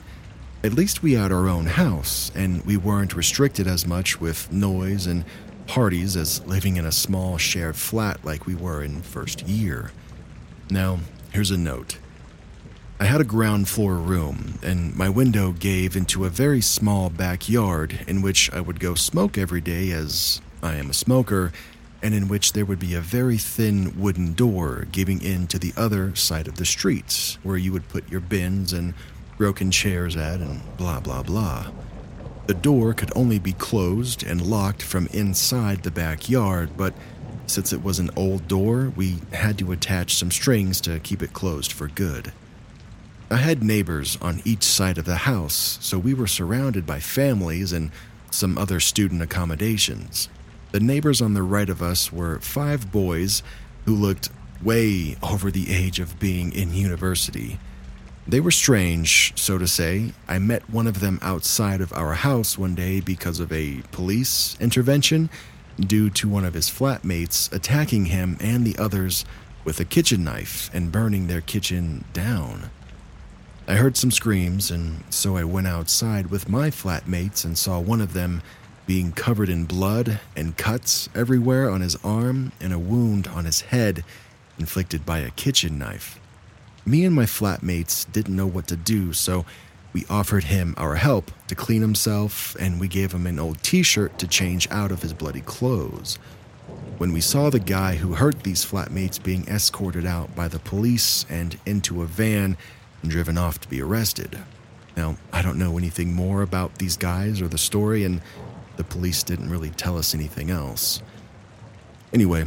[0.64, 5.06] at least we had our own house and we weren't restricted as much with noise
[5.06, 5.24] and
[5.66, 9.90] parties as living in a small shared flat like we were in first year.
[10.70, 10.98] Now,
[11.32, 11.98] here's a note.
[13.02, 17.98] I had a ground floor room, and my window gave into a very small backyard
[18.06, 21.50] in which I would go smoke every day as I am a smoker,
[22.00, 25.72] and in which there would be a very thin wooden door giving in to the
[25.76, 28.94] other side of the street, where you would put your bins and
[29.36, 31.72] broken chairs at, and blah blah blah.
[32.46, 36.94] The door could only be closed and locked from inside the backyard, but
[37.48, 41.32] since it was an old door, we had to attach some strings to keep it
[41.32, 42.32] closed for good.
[43.32, 47.72] I had neighbors on each side of the house, so we were surrounded by families
[47.72, 47.90] and
[48.30, 50.28] some other student accommodations.
[50.72, 53.42] The neighbors on the right of us were five boys
[53.86, 54.28] who looked
[54.62, 57.58] way over the age of being in university.
[58.28, 60.12] They were strange, so to say.
[60.28, 64.58] I met one of them outside of our house one day because of a police
[64.60, 65.30] intervention
[65.80, 69.24] due to one of his flatmates attacking him and the others
[69.64, 72.70] with a kitchen knife and burning their kitchen down.
[73.72, 78.02] I heard some screams, and so I went outside with my flatmates and saw one
[78.02, 78.42] of them
[78.86, 83.62] being covered in blood and cuts everywhere on his arm and a wound on his
[83.62, 84.04] head
[84.58, 86.20] inflicted by a kitchen knife.
[86.84, 89.46] Me and my flatmates didn't know what to do, so
[89.94, 93.82] we offered him our help to clean himself, and we gave him an old t
[93.82, 96.18] shirt to change out of his bloody clothes.
[96.98, 101.24] When we saw the guy who hurt these flatmates being escorted out by the police
[101.30, 102.58] and into a van
[103.02, 104.38] and driven off to be arrested.
[104.96, 108.20] Now, I don't know anything more about these guys or the story, and
[108.76, 111.02] the police didn't really tell us anything else.
[112.12, 112.46] Anyway,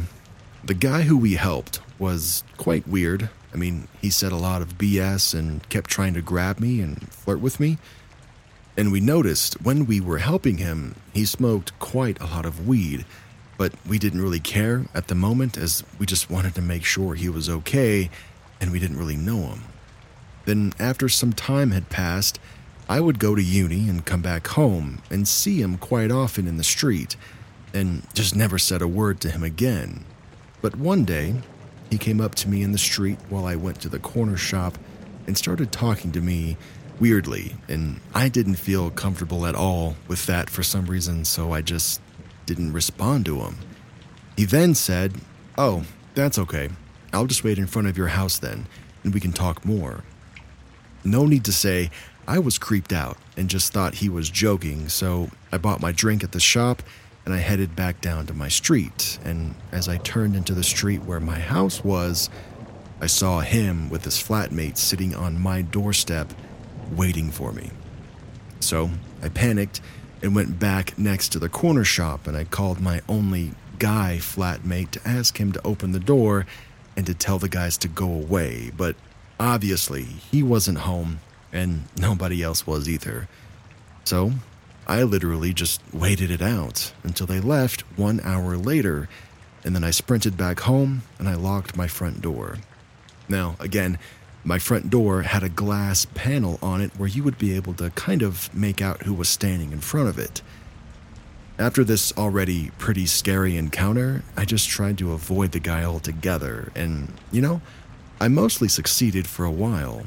[0.64, 3.28] the guy who we helped was quite weird.
[3.52, 7.10] I mean, he said a lot of BS and kept trying to grab me and
[7.12, 7.78] flirt with me.
[8.76, 13.06] And we noticed when we were helping him, he smoked quite a lot of weed,
[13.56, 17.14] but we didn't really care at the moment as we just wanted to make sure
[17.14, 18.10] he was okay
[18.60, 19.62] and we didn't really know him.
[20.46, 22.38] Then, after some time had passed,
[22.88, 26.56] I would go to uni and come back home and see him quite often in
[26.56, 27.16] the street,
[27.74, 30.04] and just never said a word to him again.
[30.62, 31.34] But one day,
[31.90, 34.78] he came up to me in the street while I went to the corner shop
[35.26, 36.56] and started talking to me
[37.00, 41.62] weirdly, and I didn't feel comfortable at all with that for some reason, so I
[41.62, 42.00] just
[42.46, 43.56] didn't respond to him.
[44.36, 45.14] He then said,
[45.58, 45.84] Oh,
[46.14, 46.68] that's okay.
[47.12, 48.66] I'll just wait in front of your house then,
[49.02, 50.04] and we can talk more.
[51.06, 51.90] No need to say,
[52.26, 56.24] I was creeped out and just thought he was joking, so I bought my drink
[56.24, 56.82] at the shop
[57.24, 59.18] and I headed back down to my street.
[59.24, 62.28] And as I turned into the street where my house was,
[63.00, 66.32] I saw him with his flatmate sitting on my doorstep
[66.90, 67.70] waiting for me.
[68.58, 68.90] So
[69.22, 69.80] I panicked
[70.22, 74.90] and went back next to the corner shop and I called my only guy flatmate
[74.92, 76.46] to ask him to open the door
[76.96, 78.96] and to tell the guys to go away, but
[79.38, 81.20] obviously he wasn't home
[81.52, 83.28] and nobody else was either.
[84.04, 84.32] So
[84.86, 89.08] I literally just waited it out until they left one hour later,
[89.64, 92.58] and then I sprinted back home and I locked my front door.
[93.28, 93.98] Now, again,
[94.44, 97.90] my front door had a glass panel on it where you would be able to
[97.90, 100.40] kind of make out who was standing in front of it.
[101.58, 107.12] After this already pretty scary encounter, I just tried to avoid the guy altogether, and,
[107.32, 107.60] you know,
[108.18, 110.06] I mostly succeeded for a while.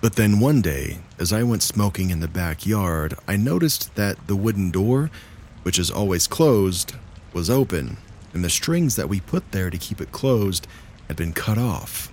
[0.00, 4.36] But then one day, as I went smoking in the backyard, I noticed that the
[4.36, 5.10] wooden door,
[5.62, 6.94] which is always closed,
[7.34, 7.98] was open,
[8.32, 10.66] and the strings that we put there to keep it closed
[11.08, 12.10] had been cut off.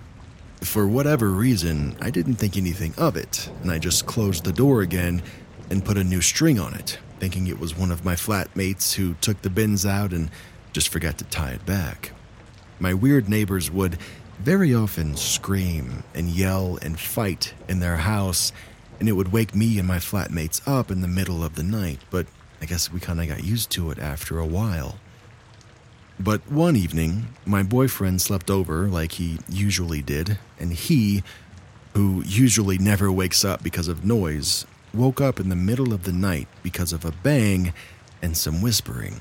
[0.60, 4.82] For whatever reason, I didn't think anything of it, and I just closed the door
[4.82, 5.22] again
[5.70, 9.14] and put a new string on it, thinking it was one of my flatmates who
[9.22, 10.30] took the bins out and
[10.74, 12.12] just forgot to tie it back.
[12.78, 13.98] My weird neighbors would
[14.40, 18.52] very often scream and yell and fight in their house,
[18.98, 22.00] and it would wake me and my flatmates up in the middle of the night,
[22.10, 22.26] but
[22.60, 24.98] I guess we kind of got used to it after a while.
[26.18, 31.22] But one evening, my boyfriend slept over like he usually did, and he,
[31.94, 36.12] who usually never wakes up because of noise, woke up in the middle of the
[36.12, 37.74] night because of a bang
[38.22, 39.20] and some whispering.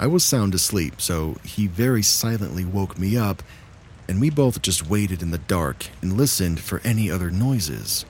[0.00, 3.42] I was sound asleep, so he very silently woke me up,
[4.12, 8.04] and we both just waited in the dark and listened for any other noises.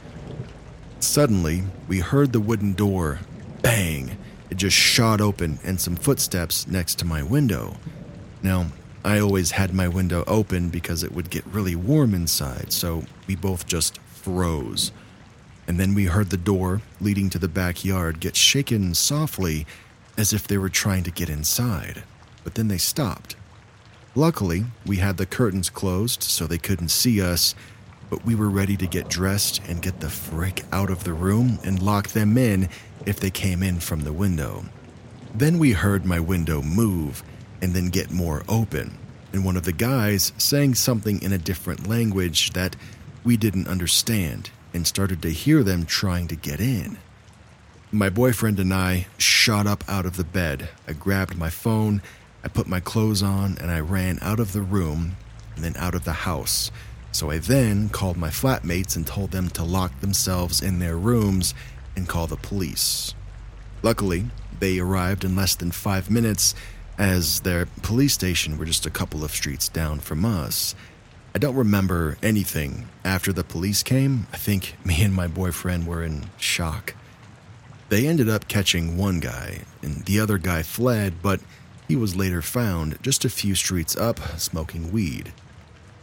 [0.99, 3.21] Suddenly, we heard the wooden door
[3.63, 4.19] bang.
[4.51, 7.77] It just shot open and some footsteps next to my window.
[8.43, 8.73] Now,
[9.05, 13.37] I always had my window open because it would get really warm inside, so we
[13.37, 14.91] both just froze.
[15.69, 19.69] And then we heard the door leading to the backyard get shaken softly
[20.19, 22.03] as if they were trying to get inside,
[22.43, 23.37] but then they stopped.
[24.15, 27.55] Luckily, we had the curtains closed so they couldn't see us,
[28.11, 31.59] but we were ready to get dressed and get the frick out of the room
[31.65, 32.69] and lock them in
[33.07, 34.65] if they came in from the window.
[35.35, 37.23] Then we heard my window move
[37.63, 38.99] and then get more open,
[39.33, 42.77] and one of the guys saying something in a different language that
[43.25, 46.99] we didn't understand and started to hear them trying to get in.
[47.91, 50.69] My boyfriend and I shot up out of the bed.
[50.87, 52.03] I grabbed my phone,
[52.45, 55.17] I put my clothes on, and I ran out of the room
[55.55, 56.71] and then out of the house.
[57.13, 61.55] So I then called my flatmates and told them to lock themselves in their rooms
[61.95, 63.15] and call the police.
[63.83, 64.27] Luckily,
[64.61, 66.55] they arrived in less than five minutes,
[66.99, 70.75] as their police station were just a couple of streets down from us.
[71.35, 74.27] I don't remember anything after the police came.
[74.33, 76.95] I think me and my boyfriend were in shock.
[77.89, 81.41] They ended up catching one guy, and the other guy fled, but
[81.89, 85.33] he was later found just a few streets up smoking weed.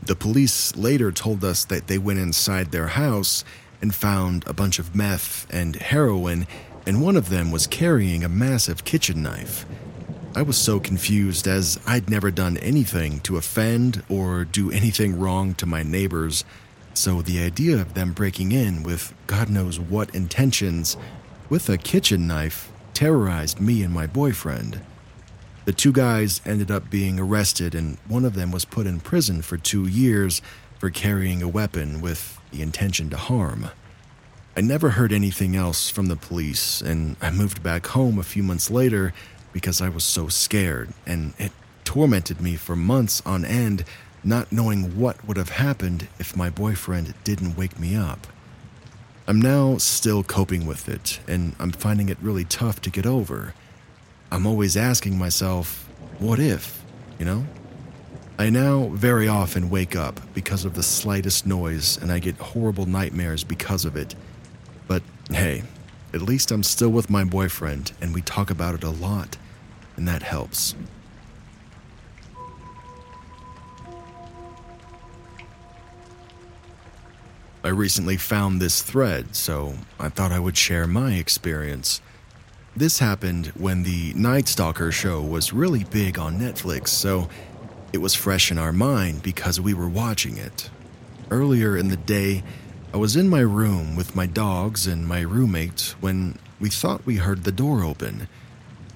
[0.01, 3.43] The police later told us that they went inside their house
[3.81, 6.47] and found a bunch of meth and heroin,
[6.85, 9.65] and one of them was carrying a massive kitchen knife.
[10.35, 15.55] I was so confused as I'd never done anything to offend or do anything wrong
[15.55, 16.45] to my neighbors,
[16.93, 20.97] so the idea of them breaking in with God knows what intentions
[21.49, 24.81] with a kitchen knife terrorized me and my boyfriend.
[25.69, 29.43] The two guys ended up being arrested, and one of them was put in prison
[29.43, 30.41] for two years
[30.79, 33.69] for carrying a weapon with the intention to harm.
[34.57, 38.41] I never heard anything else from the police, and I moved back home a few
[38.41, 39.13] months later
[39.53, 41.51] because I was so scared, and it
[41.83, 43.85] tormented me for months on end,
[44.23, 48.25] not knowing what would have happened if my boyfriend didn't wake me up.
[49.27, 53.53] I'm now still coping with it, and I'm finding it really tough to get over.
[54.31, 56.83] I'm always asking myself, what if,
[57.17, 57.45] you know?
[58.37, 62.85] I now very often wake up because of the slightest noise and I get horrible
[62.85, 64.15] nightmares because of it.
[64.87, 65.63] But hey,
[66.13, 69.37] at least I'm still with my boyfriend and we talk about it a lot,
[69.97, 70.75] and that helps.
[77.61, 81.99] I recently found this thread, so I thought I would share my experience.
[82.79, 87.27] This happened when the Night Stalker show was really big on Netflix, so
[87.91, 90.69] it was fresh in our mind because we were watching it.
[91.29, 92.41] Earlier in the day,
[92.93, 97.17] I was in my room with my dogs and my roommate when we thought we
[97.17, 98.29] heard the door open.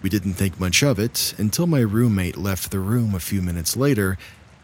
[0.02, 3.76] We didn't think much of it until my roommate left the room a few minutes
[3.76, 4.18] later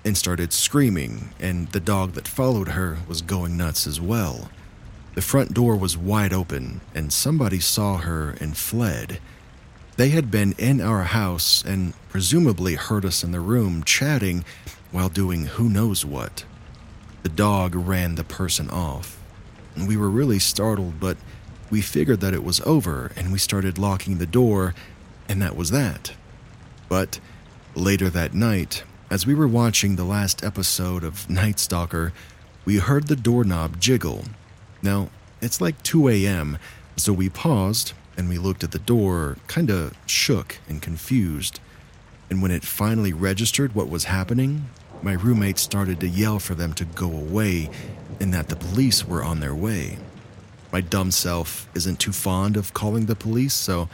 [0.05, 4.49] and started screaming, and the dog that followed her was going nuts as well.
[5.15, 9.19] The front door was wide open, and somebody saw her and fled.
[9.97, 14.45] They had been in our house and presumably heard us in the room chatting
[14.91, 16.45] while doing who knows what.
[17.23, 19.19] The dog ran the person off.
[19.75, 21.17] We were really startled, but
[21.69, 24.73] we figured that it was over and we started locking the door,
[25.27, 26.13] and that was that.
[26.87, 27.19] But
[27.75, 32.13] later that night, as we were watching the last episode of Night Stalker,
[32.63, 34.23] we heard the doorknob jiggle.
[34.81, 35.09] Now,
[35.41, 36.57] it's like 2 a.m.,
[36.95, 41.59] so we paused and we looked at the door, kinda shook and confused.
[42.29, 44.69] And when it finally registered what was happening,
[45.01, 47.69] my roommate started to yell for them to go away
[48.19, 49.97] and that the police were on their way.
[50.71, 53.89] My dumb self isn't too fond of calling the police, so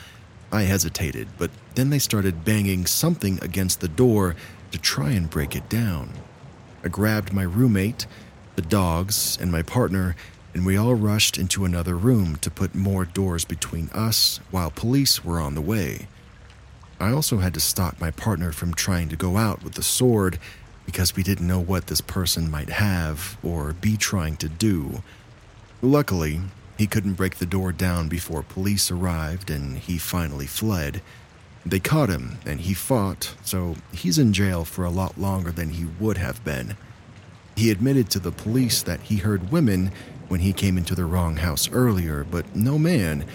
[0.52, 4.36] I hesitated, but then they started banging something against the door
[4.72, 6.12] to try and break it down.
[6.84, 8.08] I grabbed my roommate,
[8.56, 10.16] the dogs, and my partner,
[10.56, 15.24] and we all rushed into another room to put more doors between us while police
[15.24, 16.08] were on the way.
[16.98, 20.40] I also had to stop my partner from trying to go out with the sword
[20.86, 25.04] because we didn't know what this person might have or be trying to do.
[25.82, 26.40] Luckily,
[26.78, 31.02] he couldn't break the door down before police arrived and he finally fled.
[31.66, 35.72] They caught him and he fought, so he's in jail for a lot longer than
[35.72, 36.78] he would have been.
[37.58, 39.92] He admitted to the police that he heard women
[40.28, 43.26] when he came into the wrong house earlier, but no man,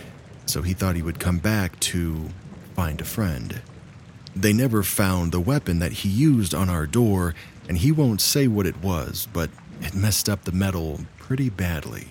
[0.47, 2.29] so he thought he would come back to
[2.75, 3.63] find a friend.
[4.35, 7.35] They never found the weapon that he used on our door,
[7.69, 12.09] and he won't say what it was, but it messed up the metal pretty badly.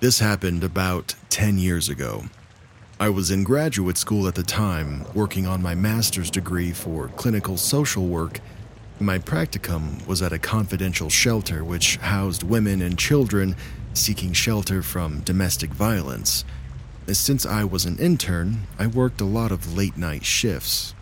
[0.00, 2.24] This happened about 10 years ago.
[3.00, 7.56] I was in graduate school at the time, working on my master's degree for clinical
[7.56, 8.40] social work.
[9.00, 13.56] My practicum was at a confidential shelter which housed women and children
[13.94, 16.44] seeking shelter from domestic violence.
[17.08, 20.94] Since I was an intern, I worked a lot of late night shifts.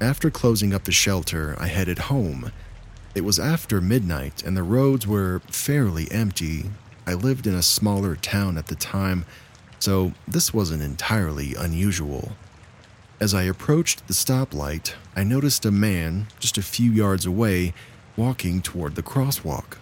[0.00, 2.52] After closing up the shelter, I headed home.
[3.16, 6.70] It was after midnight and the roads were fairly empty.
[7.04, 9.24] I lived in a smaller town at the time,
[9.78, 12.32] so this wasn't entirely unusual.
[13.20, 17.74] As I approached the stoplight, I noticed a man just a few yards away
[18.16, 19.78] walking toward the crosswalk.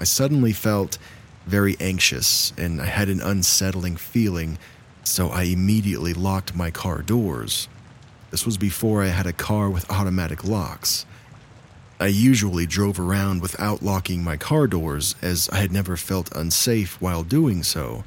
[0.00, 0.98] I suddenly felt
[1.46, 4.58] very anxious and I had an unsettling feeling,
[5.02, 7.68] so I immediately locked my car doors.
[8.30, 11.06] This was before I had a car with automatic locks.
[12.00, 17.00] I usually drove around without locking my car doors as I had never felt unsafe
[17.00, 18.04] while doing so.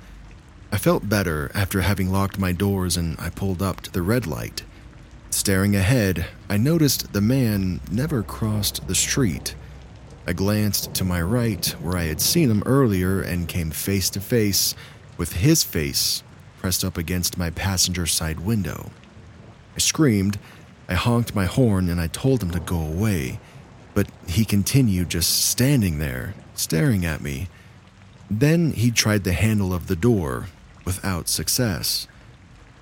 [0.71, 4.27] I felt better after having locked my doors and I pulled up to the red
[4.27, 4.63] light.
[5.29, 9.55] Staring ahead, I noticed the man never crossed the street.
[10.25, 14.19] I glanced to my right where I had seen him earlier and came face to
[14.19, 14.75] face
[15.17, 16.23] with his face
[16.59, 18.91] pressed up against my passenger side window.
[19.75, 20.37] I screamed,
[20.89, 23.39] I honked my horn, and I told him to go away,
[23.93, 27.47] but he continued just standing there, staring at me.
[28.29, 30.47] Then he tried the handle of the door,
[30.87, 32.07] without success.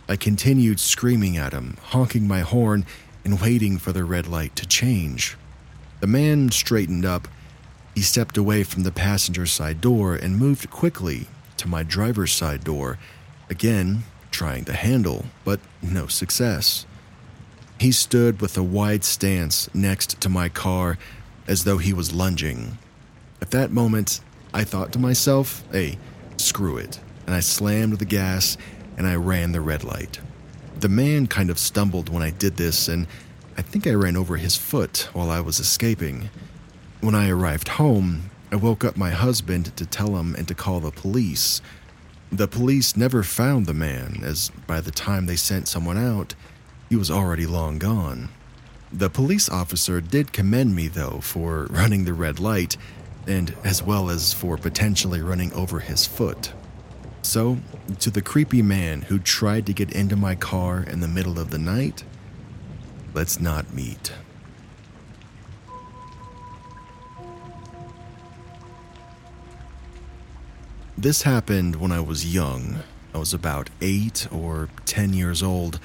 [0.08, 2.86] I continued screaming at him, honking my horn,
[3.24, 5.36] and waiting for the red light to change.
[6.02, 7.28] The man straightened up.
[7.96, 11.26] He stepped away from the passenger side door and moved quickly
[11.58, 13.00] to my driver's side door,
[13.50, 16.86] again trying the handle, but no success.
[17.80, 21.00] He stood with a wide stance next to my car
[21.48, 22.78] as though he was lunging.
[23.42, 24.22] At that moment,
[24.54, 25.98] I thought to myself, hey,
[26.38, 27.00] screw it.
[27.26, 28.58] And I slammed the gas
[28.98, 30.20] and I ran the red light.
[30.80, 33.08] The man kind of stumbled when I did this, and
[33.58, 36.30] I think I ran over his foot while I was escaping.
[37.02, 40.80] When I arrived home, I woke up my husband to tell him and to call
[40.80, 41.62] the police.
[42.32, 46.36] The police never found the man, as by the time they sent someone out,
[46.90, 48.30] he was already long gone.
[48.92, 52.78] The police officer did commend me, though, for running the red light,
[53.28, 56.54] and as well as for potentially running over his foot.
[57.26, 57.58] So,
[58.00, 61.50] to the creepy man who tried to get into my car in the middle of
[61.50, 62.04] the night,
[63.16, 64.14] let's not meet.
[70.96, 72.84] This happened when I was young.
[73.14, 75.80] I was about 8 or 10 years old.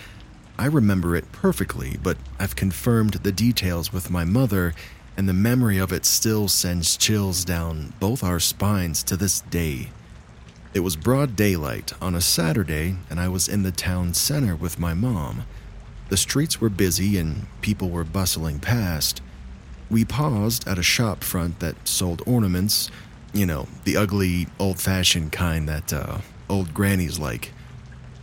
[0.59, 4.75] I remember it perfectly, but I've confirmed the details with my mother,
[5.17, 9.89] and the memory of it still sends chills down both our spines to this day.
[10.73, 14.79] It was broad daylight on a Saturday, and I was in the town center with
[14.79, 15.43] my mom.
[16.11, 19.21] The streets were busy and people were bustling past.
[19.91, 22.89] We paused at a shop front that sold ornaments,
[23.33, 26.19] you know, the ugly, old fashioned kind that uh,
[26.49, 27.53] old grannies like.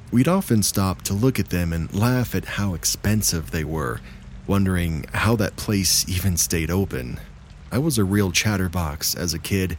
[0.09, 3.99] We'd often stop to look at them and laugh at how expensive they were,
[4.47, 7.19] wondering how that place even stayed open.
[7.73, 9.77] I was a real chatterbox as a kid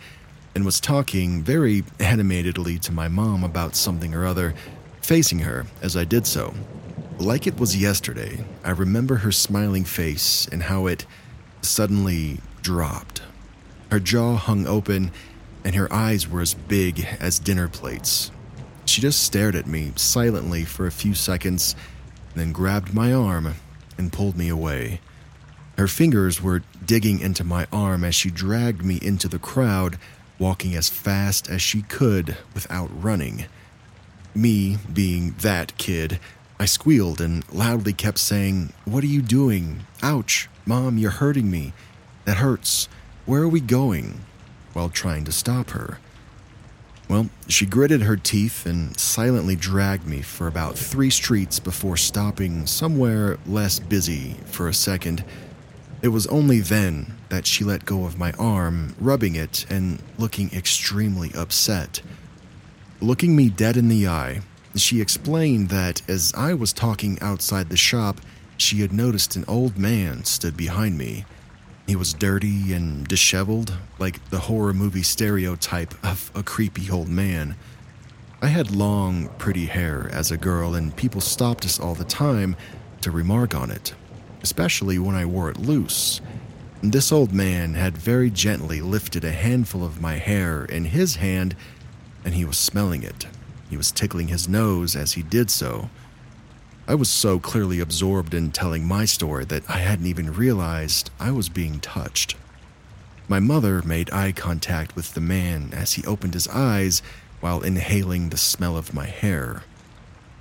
[0.58, 4.56] and was talking very animatedly to my mom about something or other,
[5.00, 6.52] facing her as I did so.
[7.16, 11.06] Like it was yesterday, I remember her smiling face and how it
[11.62, 13.22] suddenly dropped.
[13.92, 15.12] Her jaw hung open
[15.62, 18.32] and her eyes were as big as dinner plates.
[18.84, 21.76] She just stared at me silently for a few seconds,
[22.34, 23.54] then grabbed my arm
[23.96, 24.98] and pulled me away.
[25.78, 29.96] Her fingers were digging into my arm as she dragged me into the crowd,
[30.38, 33.46] walking as fast as she could without running.
[34.34, 36.20] Me, being that kid,
[36.60, 39.86] I squealed and loudly kept saying, What are you doing?
[40.02, 41.72] Ouch, Mom, you're hurting me.
[42.24, 42.88] That hurts.
[43.26, 44.20] Where are we going?
[44.78, 45.98] while trying to stop her.
[47.08, 52.64] Well, she gritted her teeth and silently dragged me for about three streets before stopping
[52.66, 55.24] somewhere less busy for a second.
[56.00, 60.50] It was only then that she let go of my arm, rubbing it and looking
[60.52, 62.02] extremely upset.
[63.00, 64.42] Looking me dead in the eye,
[64.76, 68.20] she explained that as I was talking outside the shop,
[68.56, 71.24] she had noticed an old man stood behind me.
[71.86, 77.56] He was dirty and disheveled, like the horror movie stereotype of a creepy old man.
[78.40, 82.56] I had long, pretty hair as a girl, and people stopped us all the time
[83.00, 83.94] to remark on it,
[84.42, 86.20] especially when I wore it loose.
[86.82, 91.56] This old man had very gently lifted a handful of my hair in his hand,
[92.24, 93.26] and he was smelling it.
[93.68, 95.90] He was tickling his nose as he did so.
[96.86, 101.32] I was so clearly absorbed in telling my story that I hadn't even realized I
[101.32, 102.34] was being touched.
[103.28, 107.02] My mother made eye contact with the man as he opened his eyes
[107.40, 109.64] while inhaling the smell of my hair.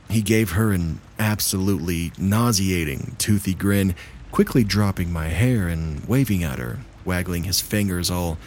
[0.10, 3.96] He gave her an absolutely nauseating, toothy grin,
[4.32, 8.38] quickly dropping my hair and waving at her, waggling his fingers all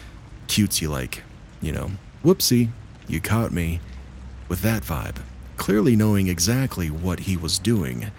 [0.49, 1.23] cutesy like.
[1.61, 1.91] You know,
[2.25, 2.71] whoopsie,
[3.07, 3.81] you caught me.
[4.49, 5.19] With that vibe
[5.61, 8.11] clearly knowing exactly what he was doing.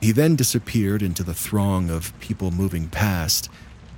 [0.00, 3.48] He then disappeared into the throng of people moving past.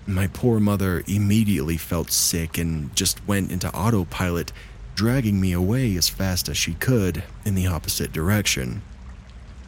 [0.07, 4.53] My poor mother immediately felt sick and just went into autopilot,
[4.99, 8.83] dragging me away as fast as she could in the opposite direction.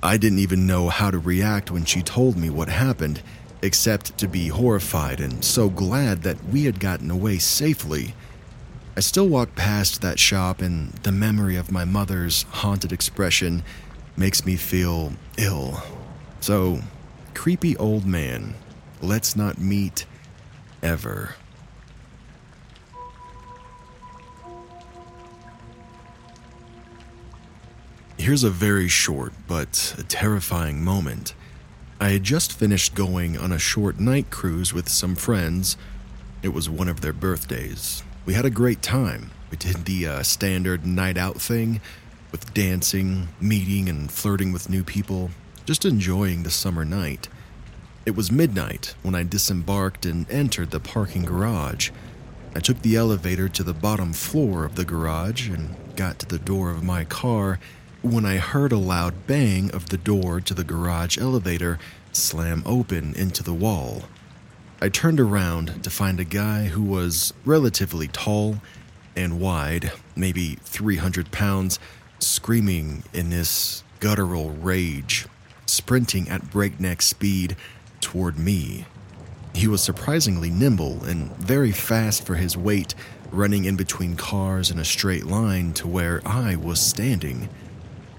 [0.02, 3.22] I didn't even know how to react when she told me what happened,
[3.62, 8.16] except to be horrified and so glad that we had gotten away safely.
[8.96, 13.62] I still walk past that shop, and the memory of my mother's haunted expression
[14.16, 15.80] makes me feel ill.
[16.40, 16.80] So,
[17.34, 18.54] creepy old man,
[19.00, 20.06] let's not meet
[20.82, 21.36] ever.
[28.20, 31.32] Here's a very short but terrifying moment.
[31.98, 35.78] I had just finished going on a short night cruise with some friends.
[36.42, 38.02] It was one of their birthdays.
[38.26, 39.30] We had a great time.
[39.50, 41.80] We did the uh, standard night out thing
[42.30, 45.30] with dancing, meeting, and flirting with new people,
[45.64, 47.30] just enjoying the summer night.
[48.04, 51.88] It was midnight when I disembarked and entered the parking garage.
[52.54, 56.38] I took the elevator to the bottom floor of the garage and got to the
[56.38, 57.58] door of my car
[58.02, 61.78] when I heard a loud bang of the door to the garage elevator
[62.12, 64.04] slam open into the wall.
[64.80, 68.62] I turned around to find a guy who was relatively tall
[69.14, 71.78] and wide, maybe 300 pounds,
[72.20, 75.26] screaming in this guttural rage,
[75.66, 77.54] sprinting at breakneck speed
[78.00, 78.86] toward me.
[79.54, 82.94] He was surprisingly nimble and very fast for his weight,
[83.30, 87.50] running in between cars in a straight line to where I was standing.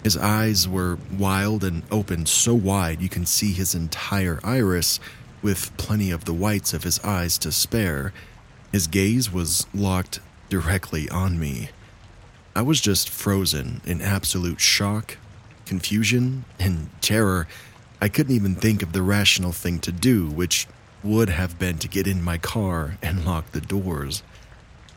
[0.03, 4.99] His eyes were wild and opened so wide you can see his entire iris
[5.41, 8.13] with plenty of the whites of his eyes to spare.
[8.71, 11.69] His gaze was locked directly on me.
[12.55, 15.17] I was just frozen in absolute shock,
[15.65, 17.47] confusion, and terror.
[18.01, 20.67] I couldn't even think of the rational thing to do, which
[21.03, 24.23] would have been to get in my car and lock the doors.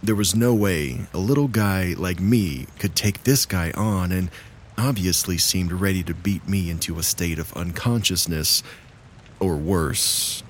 [0.03, 4.31] There was no way a little guy like me could take this guy on and
[4.77, 8.63] obviously seemed ready to beat me into a state of unconsciousness
[9.41, 10.43] or worse.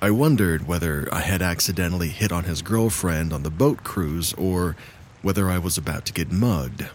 [0.00, 4.76] I wondered whether I had accidentally hit on his girlfriend on the boat cruise or
[5.22, 6.88] whether I was about to get mugged.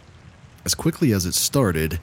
[0.66, 2.00] As quickly as it started,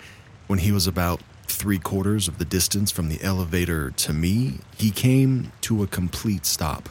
[0.47, 4.91] when he was about three quarters of the distance from the elevator to me, he
[4.91, 6.89] came to a complete stop.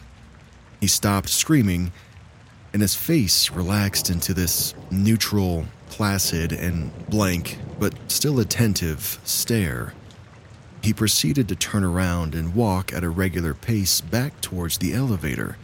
[0.80, 1.92] He stopped screaming,
[2.72, 9.94] and his face relaxed into this neutral, placid, and blank, but still attentive stare.
[10.82, 15.56] He proceeded to turn around and walk at a regular pace back towards the elevator.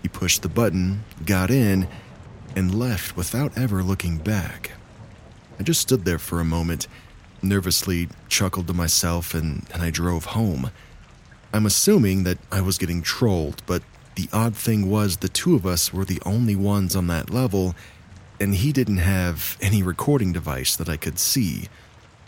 [0.00, 1.88] He pushed the button, got in,
[2.54, 4.70] and left without ever looking back.
[5.58, 6.86] I just stood there for a moment,
[7.42, 10.70] nervously chuckled to myself and, and I drove home.
[11.52, 13.82] I'm assuming that I was getting trolled, but
[14.14, 17.74] the odd thing was the two of us were the only ones on that level,
[18.40, 21.68] and he didn't have any recording device that I could see.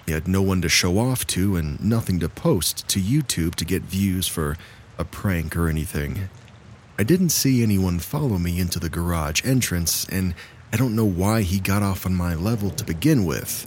[0.07, 3.64] He had no one to show off to and nothing to post to YouTube to
[3.64, 4.57] get views for
[4.98, 6.28] a prank or anything.
[6.98, 10.34] I didn't see anyone follow me into the garage entrance, and
[10.72, 13.66] I don't know why he got off on my level to begin with.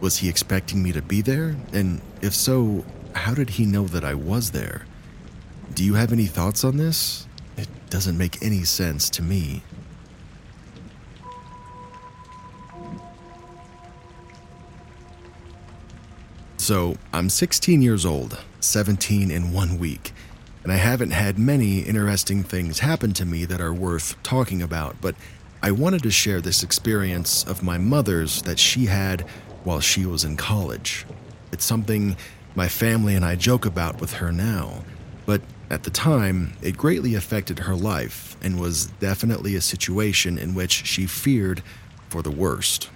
[0.00, 1.56] Was he expecting me to be there?
[1.72, 4.86] And if so, how did he know that I was there?
[5.74, 7.26] Do you have any thoughts on this?
[7.56, 9.62] It doesn't make any sense to me.
[16.66, 20.12] So, I'm 16 years old, 17 in one week,
[20.64, 25.00] and I haven't had many interesting things happen to me that are worth talking about,
[25.00, 25.14] but
[25.62, 29.20] I wanted to share this experience of my mother's that she had
[29.62, 31.06] while she was in college.
[31.52, 32.16] It's something
[32.56, 34.82] my family and I joke about with her now,
[35.24, 40.52] but at the time, it greatly affected her life and was definitely a situation in
[40.52, 41.62] which she feared
[42.08, 42.90] for the worst.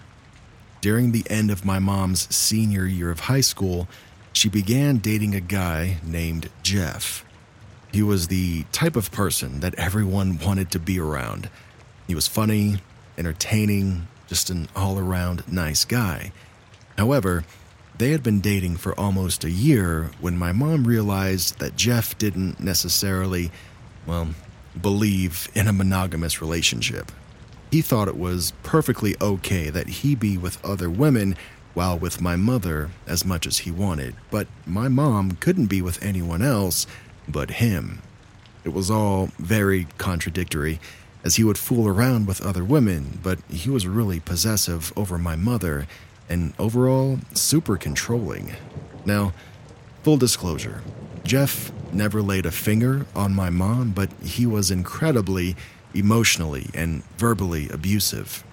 [0.81, 3.87] During the end of my mom's senior year of high school,
[4.33, 7.25] she began dating a guy named Jeff.
[7.93, 11.51] He was the type of person that everyone wanted to be around.
[12.07, 12.77] He was funny,
[13.19, 16.33] entertaining, just an all around nice guy.
[16.97, 17.45] However,
[17.99, 22.59] they had been dating for almost a year when my mom realized that Jeff didn't
[22.59, 23.51] necessarily,
[24.07, 24.29] well,
[24.81, 27.13] believe in a monogamous relationship.
[27.71, 31.37] He thought it was perfectly okay that he be with other women
[31.73, 36.03] while with my mother as much as he wanted, but my mom couldn't be with
[36.03, 36.87] anyone else
[37.29, 38.03] but him.
[38.65, 40.81] It was all very contradictory,
[41.23, 45.37] as he would fool around with other women, but he was really possessive over my
[45.37, 45.87] mother
[46.29, 48.55] and overall super controlling.
[49.05, 49.33] Now,
[50.03, 50.83] full disclosure
[51.25, 55.57] Jeff never laid a finger on my mom, but he was incredibly
[55.95, 58.45] emotionally and verbally abusive.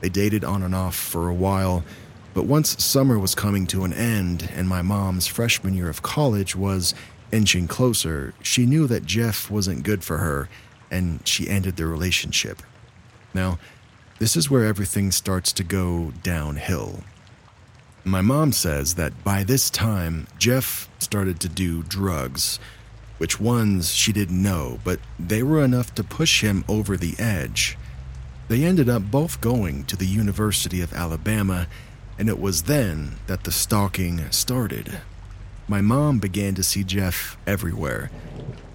[0.00, 1.84] They dated on and off for a while,
[2.34, 6.54] but once summer was coming to an end and my mom's freshman year of college
[6.54, 6.94] was
[7.32, 10.48] inching closer, she knew that Jeff wasn't good for her
[10.90, 12.62] and she ended the relationship.
[13.34, 13.58] Now,
[14.18, 17.00] this is where everything starts to go downhill.
[18.04, 22.58] My mom says that by this time, Jeff started to do drugs.
[23.18, 27.78] Which ones she didn't know, but they were enough to push him over the edge.
[28.48, 31.66] They ended up both going to the University of Alabama,
[32.18, 35.00] and it was then that the stalking started.
[35.66, 38.10] My mom began to see Jeff everywhere.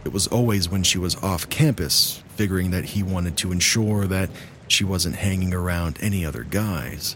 [0.04, 4.30] It was always when she was off campus, figuring that he wanted to ensure that
[4.68, 7.16] she wasn't hanging around any other guys.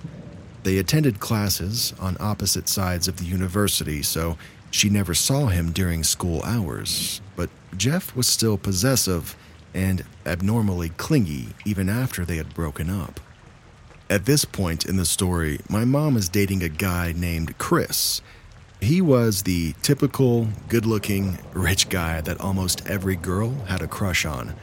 [0.64, 4.38] They attended classes on opposite sides of the university, so
[4.76, 7.22] she never saw him during school hours.
[7.38, 9.38] But Jeff was still possessive
[9.74, 13.22] and abnormally clingy even after they had broken up.
[14.10, 18.22] At this point in the story, my mom is dating a guy named Chris.
[18.82, 24.26] He was the typical, good looking, rich guy that almost every girl had a crush
[24.26, 24.56] on.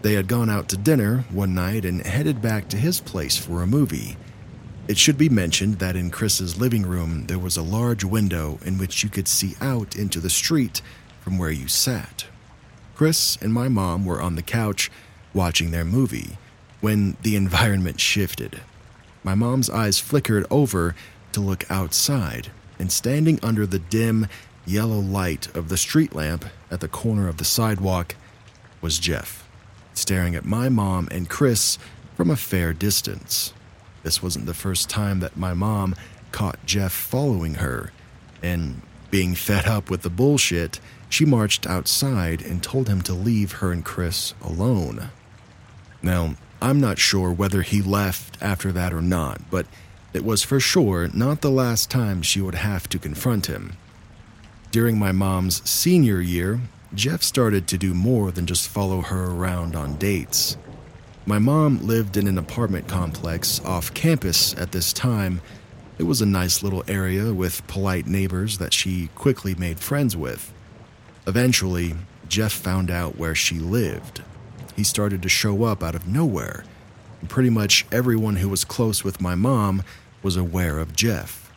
[0.00, 3.62] They had gone out to dinner one night and headed back to his place for
[3.62, 4.16] a movie.
[4.86, 8.76] It should be mentioned that in Chris's living room there was a large window in
[8.76, 10.82] which you could see out into the street
[11.22, 12.26] from where you sat.
[12.94, 14.90] Chris and my mom were on the couch
[15.32, 16.36] watching their movie
[16.82, 18.60] when the environment shifted.
[19.22, 20.94] My mom's eyes flickered over
[21.32, 24.28] to look outside, and standing under the dim,
[24.66, 28.16] yellow light of the street lamp at the corner of the sidewalk
[28.82, 29.48] was Jeff,
[29.94, 31.78] staring at my mom and Chris
[32.14, 33.54] from a fair distance.
[34.04, 35.96] This wasn't the first time that my mom
[36.30, 37.90] caught Jeff following her,
[38.42, 40.78] and being fed up with the bullshit,
[41.08, 45.10] she marched outside and told him to leave her and Chris alone.
[46.02, 49.66] Now, I'm not sure whether he left after that or not, but
[50.12, 53.74] it was for sure not the last time she would have to confront him.
[54.70, 56.60] During my mom's senior year,
[56.94, 60.56] Jeff started to do more than just follow her around on dates.
[61.26, 65.40] My mom lived in an apartment complex off campus at this time.
[65.96, 70.52] It was a nice little area with polite neighbors that she quickly made friends with.
[71.26, 71.94] Eventually,
[72.28, 74.22] Jeff found out where she lived.
[74.76, 76.64] He started to show up out of nowhere.
[77.28, 79.82] Pretty much everyone who was close with my mom
[80.22, 81.50] was aware of Jeff.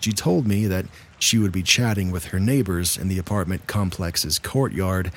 [0.00, 0.84] She told me that
[1.18, 5.10] she would be chatting with her neighbors in the apartment complex's courtyard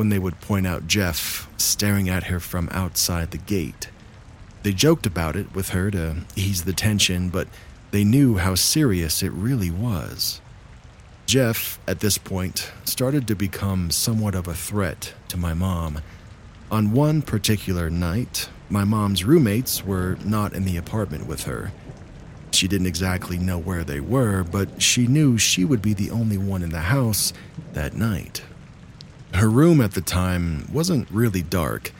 [0.00, 3.90] when they would point out Jeff staring at her from outside the gate.
[4.62, 7.48] They joked about it with her to ease the tension, but
[7.90, 10.40] they knew how serious it really was.
[11.26, 16.00] Jeff, at this point, started to become somewhat of a threat to my mom.
[16.70, 21.72] On one particular night, my mom's roommates were not in the apartment with her.
[22.52, 26.38] She didn't exactly know where they were, but she knew she would be the only
[26.38, 27.34] one in the house
[27.74, 28.40] that night.
[29.34, 31.92] Her room at the time wasn't really dark.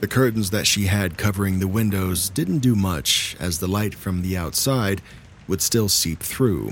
[0.00, 4.22] The curtains that she had covering the windows didn't do much, as the light from
[4.22, 5.02] the outside
[5.46, 6.70] would still seep through.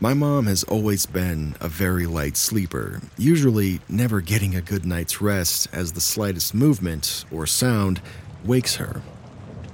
[0.00, 5.20] My mom has always been a very light sleeper, usually never getting a good night's
[5.20, 8.00] rest as the slightest movement or sound
[8.44, 9.02] wakes her.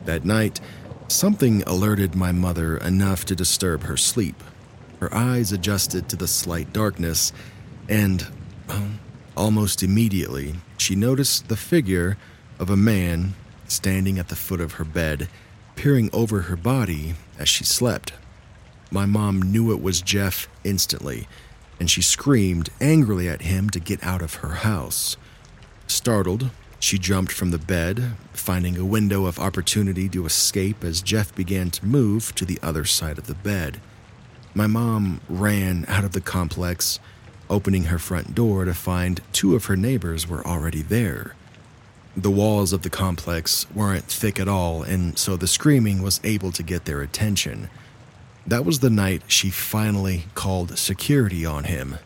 [0.05, 0.61] That night,
[1.09, 4.43] something alerted my mother enough to disturb her sleep.
[5.01, 7.33] Her eyes adjusted to the slight darkness,
[7.89, 8.27] and
[8.67, 8.89] well,
[9.37, 12.17] almost immediately, she noticed the figure
[12.59, 13.35] of a man
[13.69, 15.29] standing at the foot of her bed,
[15.77, 18.13] peering over her body as she slept.
[18.91, 21.27] My mom knew it was Jeff instantly,
[21.81, 25.17] and she screamed angrily at him to get out of her house.
[25.87, 31.35] Startled, she jumped from the bed, finding a window of opportunity to escape as Jeff
[31.35, 33.81] began to move to the other side of the bed.
[34.55, 37.01] My mom ran out of the complex,
[37.51, 41.35] opening her front door to find two of her neighbors were already there.
[42.17, 46.53] The walls of the complex weren't thick at all, and so the screaming was able
[46.53, 47.69] to get their attention.
[48.47, 51.99] That was the night she finally called security on him.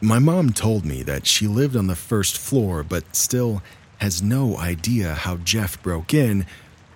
[0.00, 3.62] My mom told me that she lived on the first floor, but still
[3.98, 6.46] has no idea how Jeff broke in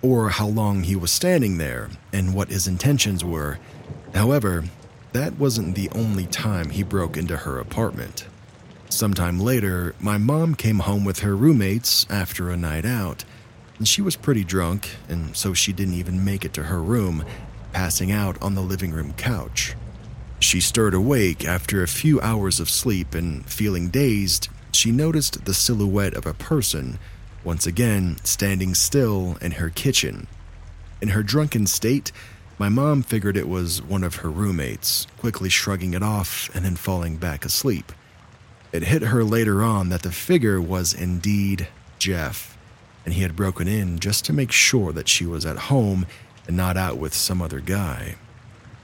[0.01, 3.59] or how long he was standing there and what his intentions were.
[4.13, 4.65] However,
[5.15, 8.25] that wasn't the only time he broke into her apartment.
[8.89, 13.23] Sometime later, my mom came home with her roommates after a night out,
[13.77, 17.23] and she was pretty drunk, and so she didn't even make it to her room,
[17.71, 19.73] passing out on the living room couch.
[20.39, 25.53] She stirred awake after a few hours of sleep and feeling dazed, she noticed the
[25.53, 26.99] silhouette of a person,
[27.41, 30.27] once again standing still in her kitchen.
[31.01, 32.11] In her drunken state,
[32.57, 36.75] my mom figured it was one of her roommates, quickly shrugging it off and then
[36.75, 37.91] falling back asleep.
[38.71, 41.67] It hit her later on that the figure was indeed
[41.99, 42.57] Jeff,
[43.03, 46.05] and he had broken in just to make sure that she was at home
[46.47, 48.15] and not out with some other guy.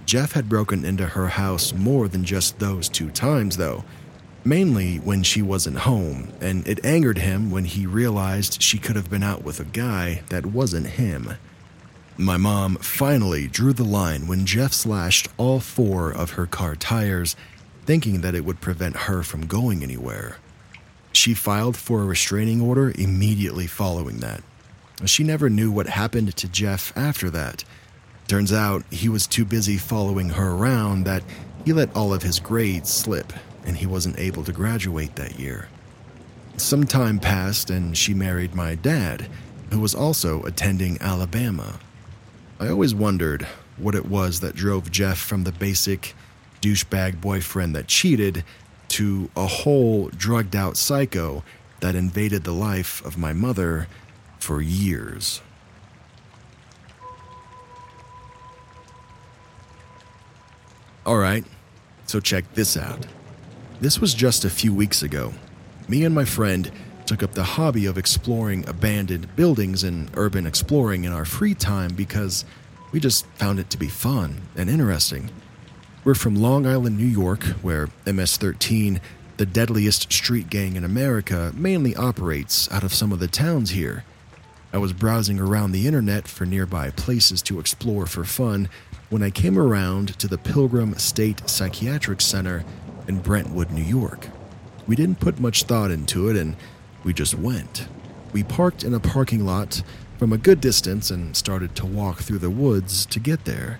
[0.05, 3.85] Jeff had broken into her house more than just those two times, though,
[4.43, 9.09] mainly when she wasn't home, and it angered him when he realized she could have
[9.09, 11.35] been out with a guy that wasn't him.
[12.17, 17.35] My mom finally drew the line when Jeff slashed all four of her car tires,
[17.85, 20.37] thinking that it would prevent her from going anywhere.
[21.13, 24.43] She filed for a restraining order immediately following that.
[25.05, 27.63] She never knew what happened to Jeff after that.
[28.27, 31.23] Turns out he was too busy following her around that
[31.65, 33.33] he let all of his grades slip,
[33.65, 35.69] and he wasn't able to graduate that year.
[36.57, 39.27] Some time passed, and she married my dad,
[39.71, 41.79] who was also attending Alabama.
[42.61, 43.47] I always wondered
[43.77, 46.13] what it was that drove Jeff from the basic
[46.61, 48.43] douchebag boyfriend that cheated
[48.89, 51.43] to a whole drugged out psycho
[51.79, 53.87] that invaded the life of my mother
[54.37, 55.41] for years.
[61.03, 61.45] Alright,
[62.05, 63.07] so check this out.
[63.79, 65.33] This was just a few weeks ago.
[65.87, 66.71] Me and my friend
[67.11, 71.93] took up the hobby of exploring abandoned buildings and urban exploring in our free time
[71.93, 72.45] because
[72.93, 75.29] we just found it to be fun and interesting.
[76.05, 79.01] We're from Long Island, New York, where MS 13,
[79.35, 84.05] the deadliest street gang in America, mainly operates out of some of the towns here.
[84.71, 88.69] I was browsing around the internet for nearby places to explore for fun
[89.09, 92.63] when I came around to the Pilgrim State Psychiatric Center
[93.05, 94.29] in Brentwood, New York.
[94.87, 96.55] We didn't put much thought into it and
[97.03, 97.87] we just went.
[98.33, 99.83] We parked in a parking lot
[100.17, 103.79] from a good distance and started to walk through the woods to get there.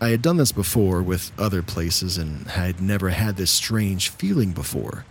[0.00, 4.52] I had done this before with other places and had never had this strange feeling
[4.52, 5.04] before.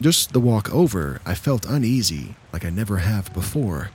[0.00, 3.90] Just the walk over, I felt uneasy like I never have before.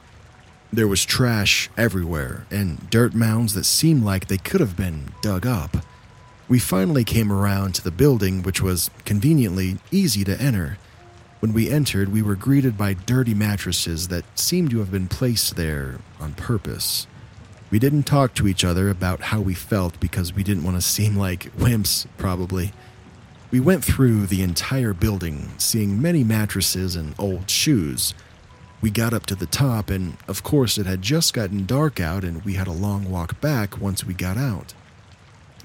[0.72, 5.45] There was trash everywhere and dirt mounds that seemed like they could have been dug
[5.45, 5.78] up.
[6.49, 10.78] We finally came around to the building, which was conveniently easy to enter.
[11.39, 15.55] When we entered, we were greeted by dirty mattresses that seemed to have been placed
[15.55, 17.05] there on purpose.
[17.69, 20.81] We didn't talk to each other about how we felt because we didn't want to
[20.81, 22.73] seem like wimps, probably.
[23.51, 28.13] We went through the entire building, seeing many mattresses and old shoes.
[28.81, 32.23] We got up to the top, and of course, it had just gotten dark out,
[32.23, 34.73] and we had a long walk back once we got out.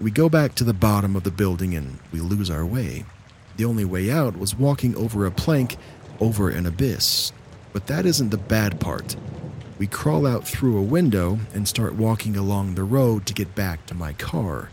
[0.01, 3.05] We go back to the bottom of the building and we lose our way.
[3.63, 5.77] The only way out was walking over a plank
[6.19, 7.31] over an abyss.
[7.73, 9.15] But that isn't the bad part.
[9.79, 13.87] We crawl out through a window and start walking along the road to get back
[13.87, 14.71] to my car.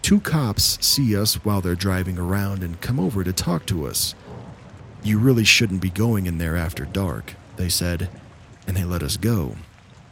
[0.00, 4.14] Two cops see us while they're driving around and come over to talk to us.
[5.02, 8.08] You really shouldn't be going in there after dark, they said,
[8.66, 9.56] and they let us go.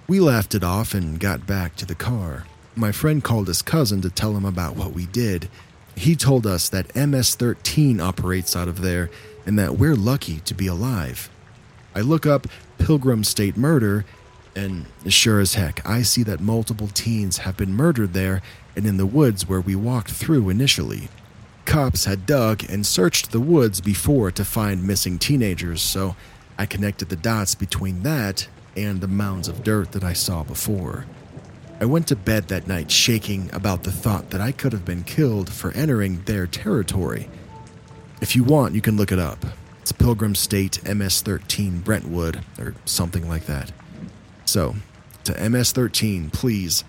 [0.07, 2.45] We laughed it off and got back to the car.
[2.77, 5.49] My friend called his cousin to tell him about what we did.
[6.01, 9.11] He told us that MS 13 operates out of there
[9.45, 11.29] and that we're lucky to be alive.
[11.95, 12.47] I look up
[12.79, 14.07] Pilgrim State Murder,
[14.57, 18.41] and sure as heck, I see that multiple teens have been murdered there
[18.75, 21.11] and in the woods where we walked through initially.
[21.67, 26.17] Cops had dug and searched the woods before to find missing teenagers, so
[26.57, 31.05] I connected the dots between that and the mounds of dirt that I saw before.
[31.81, 35.03] I went to bed that night shaking about the thought that I could have been
[35.03, 37.31] killed for entering their territory.
[38.21, 39.47] If you want, you can look it up.
[39.81, 43.73] It's Pilgrim State MS 13 Brentwood, or something like that.
[44.45, 44.77] So,
[45.25, 46.85] to MS 13, please,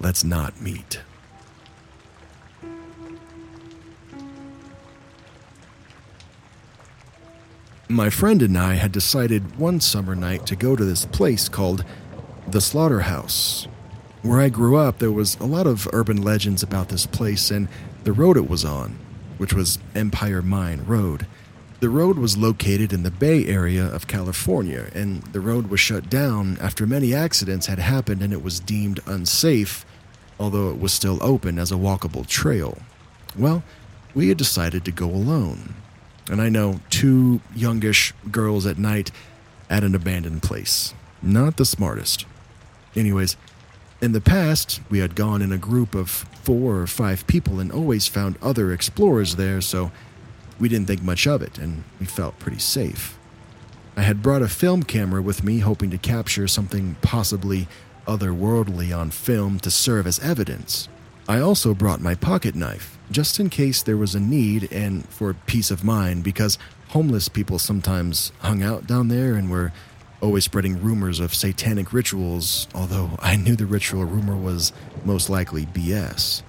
[0.00, 1.00] let's not meet.
[7.88, 11.84] My friend and I had decided one summer night to go to this place called
[12.48, 13.68] the Slaughterhouse.
[14.24, 17.68] Where I grew up, there was a lot of urban legends about this place and
[18.04, 18.98] the road it was on,
[19.36, 21.26] which was Empire Mine Road.
[21.80, 26.08] The road was located in the Bay Area of California, and the road was shut
[26.08, 29.84] down after many accidents had happened and it was deemed unsafe,
[30.40, 32.78] although it was still open as a walkable trail.
[33.36, 33.62] Well,
[34.14, 35.74] we had decided to go alone.
[36.30, 39.10] And I know two youngish girls at night
[39.68, 40.94] at an abandoned place.
[41.20, 42.24] Not the smartest.
[42.96, 43.36] Anyways,
[44.04, 47.72] in the past, we had gone in a group of four or five people and
[47.72, 49.90] always found other explorers there, so
[50.60, 53.18] we didn't think much of it and we felt pretty safe.
[53.96, 57.66] I had brought a film camera with me, hoping to capture something possibly
[58.06, 60.88] otherworldly on film to serve as evidence.
[61.26, 65.32] I also brought my pocket knife, just in case there was a need and for
[65.32, 69.72] peace of mind, because homeless people sometimes hung out down there and were
[70.24, 74.72] always spreading rumors of satanic rituals, although I knew the ritual rumor was
[75.04, 76.42] most likely BS.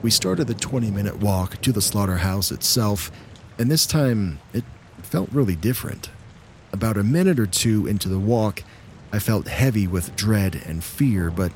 [0.00, 3.12] We started the 20 minute walk to the slaughterhouse itself,
[3.58, 4.64] and this time it
[5.02, 6.08] felt really different.
[6.72, 8.62] About a minute or two into the walk,
[9.12, 11.52] I felt heavy with dread and fear, but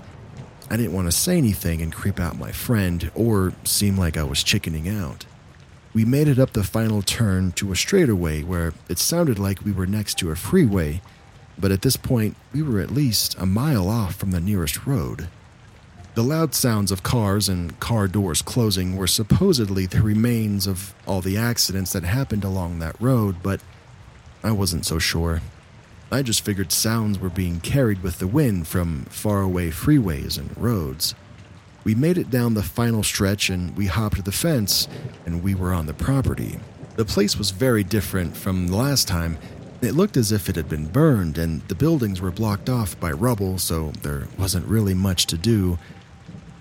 [0.71, 4.25] I didn't want to say anything and creep out my friend or seem like I
[4.25, 5.25] was chickening out.
[5.95, 9.73] We made it up the final turn to a straightaway where it sounded like we
[9.73, 11.01] were next to a freeway,
[11.59, 15.29] but at this point, we were at least a mile off from the nearest road.
[16.15, 21.21] The loud sounds of cars and car doors closing were supposedly the remains of all
[21.21, 23.61] the accidents that happened along that road, but
[24.43, 25.43] I wasn't so sure.
[26.11, 31.15] I just figured sounds were being carried with the wind from faraway freeways and roads.
[31.85, 34.89] We made it down the final stretch and we hopped the fence
[35.27, 36.59] and we were on the property.
[36.97, 39.37] The place was very different from the last time.
[39.83, 43.12] It looked as if it had been burned and the buildings were blocked off by
[43.12, 45.79] rubble, so there wasn't really much to do.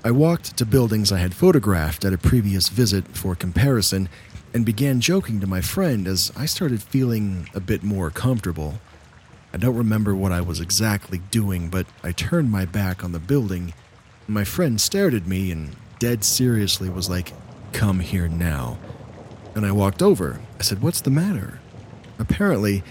[0.04, 4.10] I walked to buildings I had photographed at a previous visit for comparison
[4.54, 8.76] and began joking to my friend as I started feeling a bit more comfortable.
[9.54, 13.20] I don't remember what I was exactly doing, but I turned my back on the
[13.20, 13.74] building.
[14.28, 17.32] My friend stared at me and dead seriously was like,
[17.72, 18.78] Come here now.
[19.56, 20.40] And I walked over.
[20.60, 21.60] I said, What's the matter?
[22.20, 22.84] Apparently,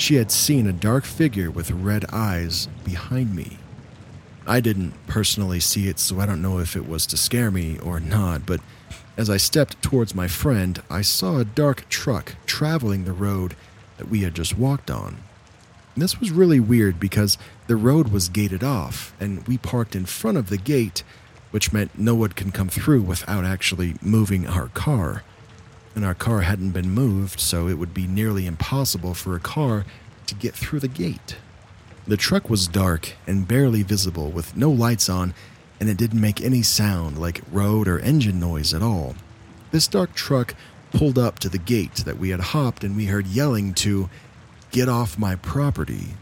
[0.00, 3.58] she had seen a dark figure with red eyes behind me.
[4.46, 7.78] I didn't personally see it, so I don't know if it was to scare me
[7.78, 8.60] or not, but
[9.16, 13.54] as I stepped towards my friend, I saw a dark truck traveling the road
[13.98, 15.18] that we had just walked on.
[15.96, 17.36] This was really weird because
[17.66, 21.02] the road was gated off, and we parked in front of the gate,
[21.50, 25.24] which meant no one can come through without actually moving our car.
[25.94, 29.84] And our car hadn't been moved, so it would be nearly impossible for a car
[30.26, 31.36] to get through the gate.
[32.06, 35.34] The truck was dark and barely visible, with no lights on,
[35.80, 39.14] and it didn't make any sound like road or engine noise at all.
[39.70, 40.54] This dark truck
[40.92, 44.08] pulled up to the gate that we had hopped, and we heard yelling to
[44.70, 46.14] get off my property.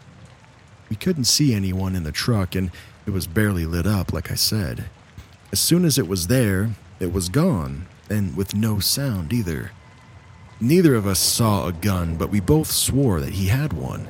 [0.88, 2.70] We couldn't see anyone in the truck, and
[3.06, 4.86] it was barely lit up, like I said.
[5.52, 6.70] As soon as it was there,
[7.00, 9.72] it was gone, and with no sound either.
[10.60, 14.08] Neither of us saw a gun, but we both swore that he had one.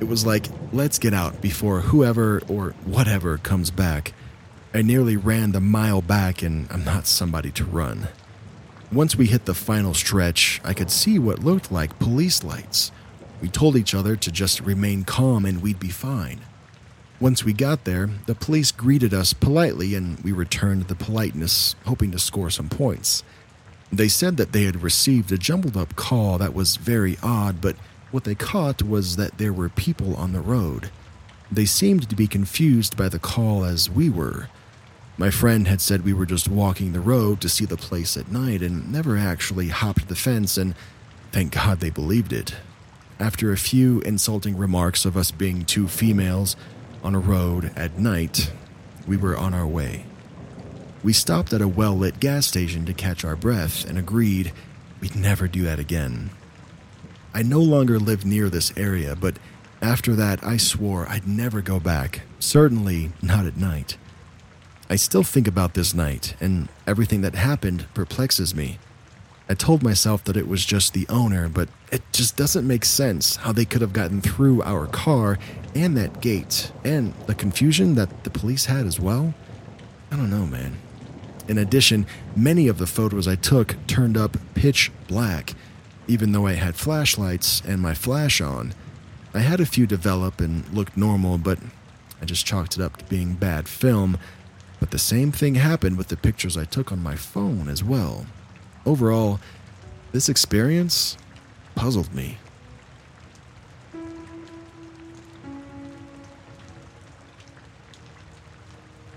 [0.00, 4.12] It was like, let's get out before whoever or whatever comes back.
[4.72, 8.08] I nearly ran the mile back, and I'm not somebody to run.
[8.92, 12.92] Once we hit the final stretch, I could see what looked like police lights.
[13.40, 16.40] We told each other to just remain calm and we'd be fine.
[17.20, 22.10] Once we got there, the police greeted us politely and we returned the politeness, hoping
[22.10, 23.22] to score some points.
[23.92, 27.76] They said that they had received a jumbled up call that was very odd, but
[28.10, 30.90] what they caught was that there were people on the road.
[31.52, 34.48] They seemed to be confused by the call as we were.
[35.18, 38.32] My friend had said we were just walking the road to see the place at
[38.32, 40.74] night and never actually hopped the fence, and
[41.32, 42.54] thank God they believed it.
[43.18, 46.56] After a few insulting remarks of us being two females
[47.02, 48.52] on a road at night,
[49.06, 50.04] we were on our way.
[51.02, 54.52] We stopped at a well lit gas station to catch our breath and agreed
[55.00, 56.30] we'd never do that again.
[57.32, 59.38] I no longer lived near this area, but
[59.80, 63.96] after that, I swore I'd never go back, certainly not at night.
[64.90, 68.78] I still think about this night, and everything that happened perplexes me.
[69.50, 73.34] I told myself that it was just the owner, but it just doesn't make sense
[73.34, 75.40] how they could have gotten through our car
[75.74, 79.34] and that gate, and the confusion that the police had as well.
[80.12, 80.78] I don't know, man.
[81.48, 82.06] In addition,
[82.36, 85.54] many of the photos I took turned up pitch black,
[86.06, 88.72] even though I had flashlights and my flash on.
[89.34, 91.58] I had a few develop and looked normal, but
[92.22, 94.16] I just chalked it up to being bad film.
[94.78, 98.26] But the same thing happened with the pictures I took on my phone as well.
[98.90, 99.38] Overall,
[100.10, 101.16] this experience
[101.76, 102.38] puzzled me.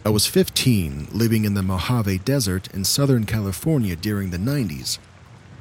[0.06, 5.00] I was 15, living in the Mojave Desert in Southern California during the 90s.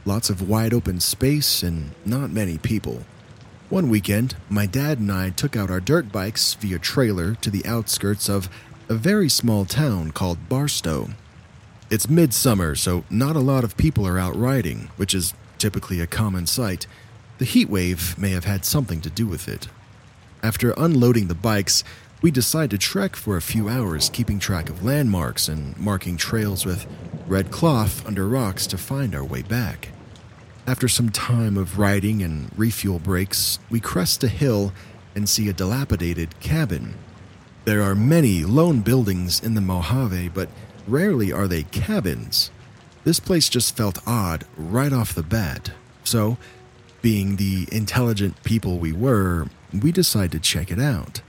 [0.05, 3.07] Lots of wide open space and not many people.
[3.71, 7.65] One weekend, my dad and I took out our dirt bikes via trailer to the
[7.65, 8.51] outskirts of
[8.91, 11.13] a very small town called Barstow.
[11.93, 16.06] It's midsummer, so not a lot of people are out riding, which is typically a
[16.06, 16.86] common sight.
[17.36, 19.69] The heat wave may have had something to do with it.
[20.43, 21.85] After unloading the bikes,
[22.23, 26.64] we decide to trek for a few hours, keeping track of landmarks and marking trails
[26.64, 26.86] with
[27.27, 29.90] red cloth under rocks to find our way back.
[30.66, 34.73] After some time of riding and refuel breaks, we crest a hill
[35.14, 36.94] and see a dilapidated cabin.
[37.66, 40.48] There are many lone buildings in the Mojave, but
[40.87, 42.51] rarely are they cabins.
[43.05, 45.73] This place just felt odd right off the bat.
[46.05, 46.37] So,
[47.01, 51.21] being the intelligent people we were, we decided to check it out.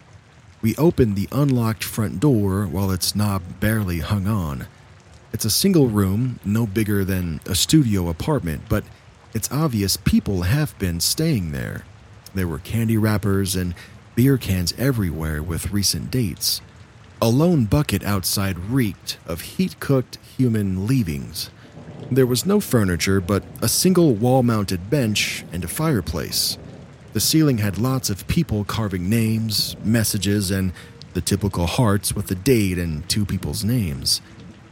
[0.62, 4.68] We opened the unlocked front door while its knob barely hung on.
[5.34, 8.84] It's a single room, no bigger than a studio apartment, but
[9.34, 11.84] it's obvious people have been staying there.
[12.36, 13.74] There were candy wrappers and
[14.16, 16.62] beer cans everywhere with recent dates.
[17.24, 21.52] A lone bucket outside reeked of heat cooked human leavings.
[22.12, 26.58] There was no furniture but a single wall mounted bench and a fireplace.
[27.14, 30.74] The ceiling had lots of people carving names, messages, and
[31.14, 34.20] the typical hearts with a date and two people's names.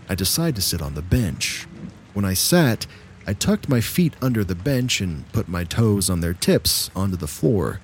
[0.10, 1.68] I decided to sit on the bench.
[2.12, 2.86] When I sat,
[3.26, 7.16] I tucked my feet under the bench and put my toes on their tips onto
[7.16, 7.80] the floor.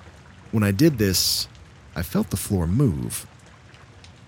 [0.50, 1.48] When I did this,
[1.96, 3.26] I felt the floor move.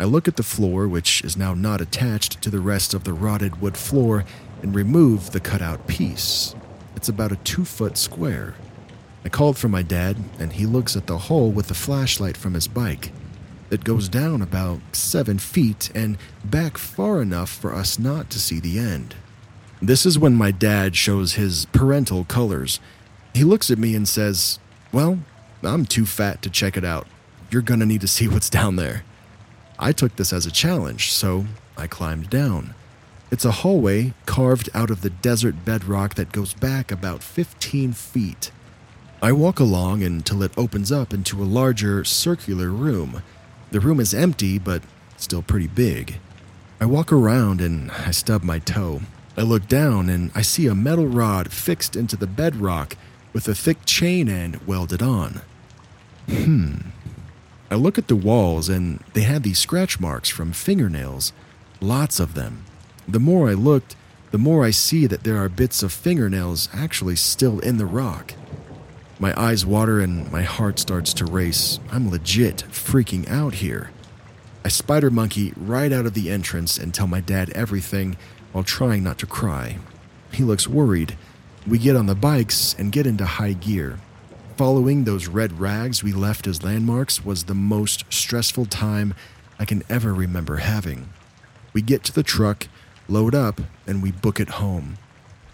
[0.01, 3.13] I look at the floor, which is now not attached to the rest of the
[3.13, 4.25] rotted wood floor,
[4.63, 6.55] and remove the cutout piece.
[6.97, 8.55] It's about a two foot square.
[9.27, 12.55] I called for my dad, and he looks at the hole with the flashlight from
[12.55, 13.13] his bike.
[13.71, 18.59] It goes down about seven feet and back far enough for us not to see
[18.59, 19.17] the end.
[19.83, 22.81] This is when my dad shows his parental colors.
[23.35, 24.59] He looks at me and says,
[24.93, 25.19] Well,
[25.63, 27.07] I'm too fat to check it out.
[27.51, 29.05] You're gonna need to see what's down there.
[29.83, 31.47] I took this as a challenge, so
[31.77, 32.75] I climbed down.
[33.31, 38.51] It's a hallway carved out of the desert bedrock that goes back about 15 feet.
[39.23, 43.23] I walk along until it opens up into a larger circular room.
[43.71, 44.83] The room is empty, but
[45.17, 46.19] still pretty big.
[46.79, 49.01] I walk around and I stub my toe.
[49.37, 52.97] I look down and I see a metal rod fixed into the bedrock
[53.33, 55.41] with a thick chain end welded on.
[56.29, 56.75] Hmm.
[57.71, 61.33] I look at the walls and they had these scratch marks from fingernails.
[61.81, 62.65] Lots of them.
[63.07, 63.95] The more I looked,
[64.33, 68.35] the more I see that there are bits of fingernails actually still in the rock.
[69.21, 71.79] My eyes water and my heart starts to race.
[71.93, 73.91] I'm legit freaking out here.
[74.65, 78.17] I spider monkey right out of the entrance and tell my dad everything
[78.53, 79.79] while trying not to cry.
[80.33, 81.17] He looks worried.
[81.67, 84.01] We get on the bikes and get into high gear.
[84.61, 89.15] Following those red rags we left as landmarks was the most stressful time
[89.59, 91.09] I can ever remember having.
[91.73, 92.69] We get to the truck,
[93.09, 94.99] load up, and we book it home.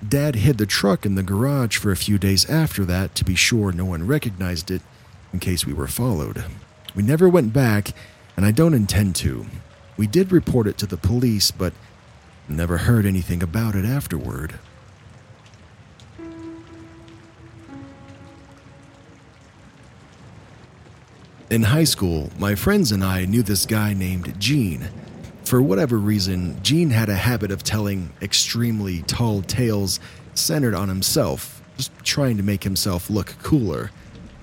[0.07, 3.37] Dad hid the truck in the garage for a few days after that to be
[3.37, 4.83] sure no one recognized it
[5.33, 6.45] in case we were followed.
[6.97, 7.95] We never went back,
[8.37, 9.47] and I don't intend to.
[9.97, 11.75] We did report it to the police, but
[12.49, 14.59] never heard anything about it afterward.
[21.49, 24.89] In high school, my friends and I knew this guy named Gene.
[25.45, 30.01] For whatever reason, Gene had a habit of telling extremely tall tales
[30.35, 33.93] centered on himself, just trying to make himself look cooler.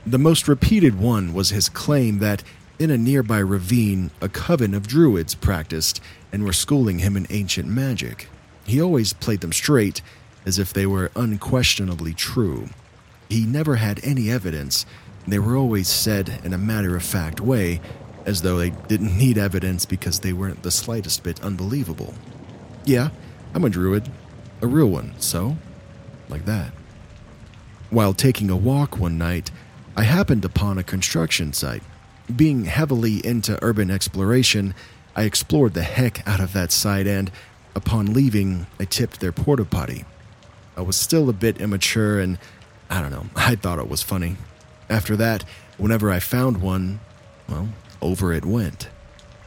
[0.08, 2.42] The most repeated one was his claim that
[2.80, 6.00] in a nearby ravine, a coven of druids practiced
[6.32, 8.30] and were schooling him in ancient magic.
[8.66, 10.02] He always played them straight,
[10.46, 12.70] as if they were unquestionably true.
[13.28, 14.86] He never had any evidence.
[15.28, 17.80] They were always said in a matter of fact way,
[18.26, 22.14] as though they didn't need evidence because they weren't the slightest bit unbelievable.
[22.86, 23.10] Yeah,
[23.54, 24.12] I'm a druid.
[24.62, 25.58] A real one, so?
[26.30, 26.72] Like that.
[27.90, 29.52] While taking a walk one night,
[29.96, 31.84] I happened upon a construction site.
[32.34, 34.74] Being heavily into urban exploration,
[35.16, 37.30] I explored the heck out of that site and,
[37.76, 40.06] upon leaving, I tipped their porta potty.
[40.76, 42.40] I was still a bit immature and,
[42.90, 44.38] I don't know, I thought it was funny.
[44.90, 45.44] After that,
[45.78, 47.00] whenever I found one,
[47.48, 47.70] well,
[48.02, 48.90] over it went.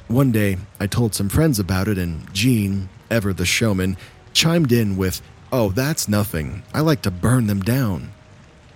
[0.09, 3.97] One day, I told some friends about it, and Gene, ever the showman,
[4.33, 5.21] chimed in with,
[5.53, 6.63] Oh, that's nothing.
[6.75, 8.13] I like to burn them down.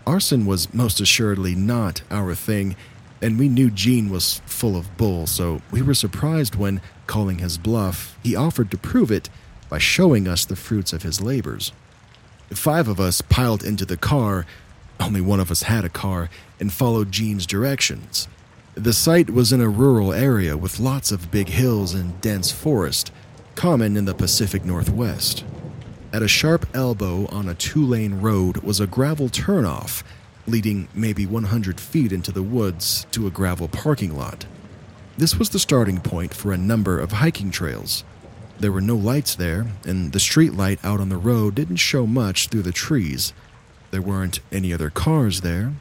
[0.07, 2.77] Arson was most assuredly not our thing,
[3.23, 7.59] and we knew Gene was full of bull, so we were surprised when, calling his
[7.59, 9.29] bluff, he offered to prove it
[9.69, 11.73] by showing us the fruits of his labors.
[12.51, 14.47] Five of us piled into the car,
[15.01, 18.29] only one of us had a car, and followed Gene's directions.
[18.75, 23.11] The site was in a rural area with lots of big hills and dense forest,
[23.55, 25.45] common in the Pacific Northwest.
[26.13, 30.03] At a sharp elbow on a two lane road was a gravel turnoff,
[30.47, 34.47] leading maybe 100 feet into the woods to a gravel parking lot.
[35.19, 38.05] This was the starting point for a number of hiking trails.
[38.59, 42.07] There were no lights there, and the street light out on the road didn't show
[42.07, 43.33] much through the trees.
[43.91, 45.73] There weren't any other cars there.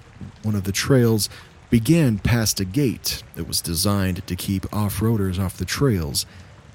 [0.43, 1.29] One of the trails
[1.69, 6.25] began past a gate that was designed to keep off roaders off the trails,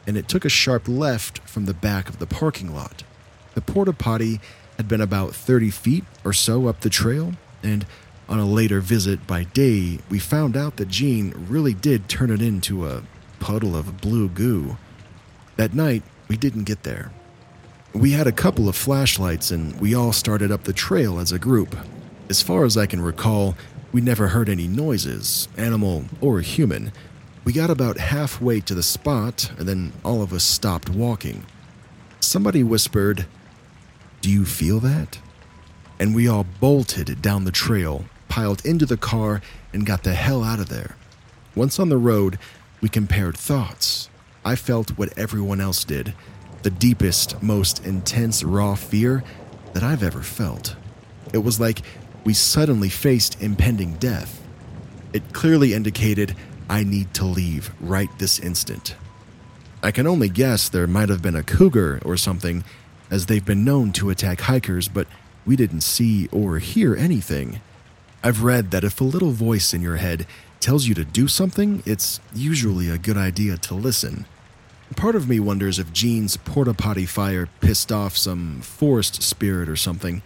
[0.07, 3.03] and it took a sharp left from the back of the parking lot.
[3.55, 4.41] The porta potty
[4.77, 7.33] had been about 30 feet or so up the trail,
[7.63, 7.85] and
[8.29, 12.41] on a later visit by day, we found out that Gene really did turn it
[12.41, 13.03] into a
[13.41, 14.77] puddle of blue goo.
[15.57, 17.13] That night, we didn't get there.
[17.95, 21.39] We had a couple of flashlights and we all started up the trail as a
[21.39, 21.77] group.
[22.29, 23.57] As far as I can recall,
[23.93, 26.91] we never heard any noises, animal or human.
[27.45, 31.47] We got about halfway to the spot and then all of us stopped walking.
[32.19, 33.27] Somebody whispered,
[34.23, 35.21] Do you feel that?
[36.01, 39.41] And we all bolted down the trail, piled into the car,
[39.73, 40.97] and got the hell out of there.
[41.55, 42.41] Once on the road,
[42.81, 44.11] we compared thoughts.
[44.45, 46.13] I felt what everyone else did
[46.65, 49.23] the deepest, most intense raw fear
[49.75, 50.75] that I've ever felt.
[51.33, 51.83] It was like
[52.25, 54.43] we suddenly faced impending death.
[55.13, 56.35] It clearly indicated
[56.69, 58.97] I need to leave right this instant.
[59.83, 62.65] I can only guess there might have been a cougar or something,
[63.11, 65.07] as they've been known to attack hikers, but
[65.45, 67.61] we didn't see or hear anything.
[68.23, 70.27] I've read that if a little voice in your head
[70.61, 74.25] tells you to do something, it's usually a good idea to listen.
[74.97, 79.77] Part of me wonders if Gene's porta potty fire pissed off some forest spirit or
[79.77, 80.23] something.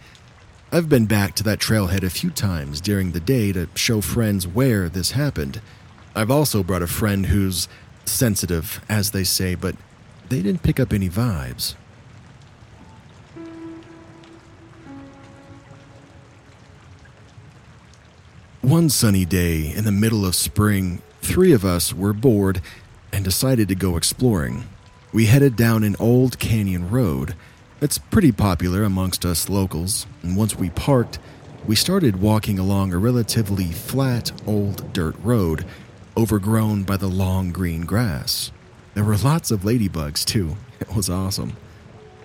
[0.71, 4.45] I've been back to that trailhead a few times during the day to show friends
[4.45, 5.61] where this happened.
[6.15, 7.67] I've also brought a friend who's
[8.05, 9.75] sensitive, as they say, but
[10.29, 11.75] they didn't pick up any vibes.
[18.61, 22.61] One sunny day in the middle of spring, three of us were bored
[23.11, 24.67] and decided to go exploring.
[25.11, 27.35] We headed down an old canyon road.
[27.79, 31.17] that's pretty popular amongst us locals, and once we parked,
[31.65, 35.65] we started walking along a relatively flat old dirt road,
[36.17, 38.51] overgrown by the long green grass.
[38.93, 40.57] There were lots of ladybugs, too.
[40.79, 41.57] It was awesome.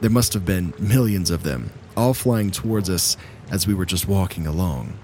[0.01, 3.17] There must have been millions of them, all flying towards us
[3.51, 4.97] as we were just walking along.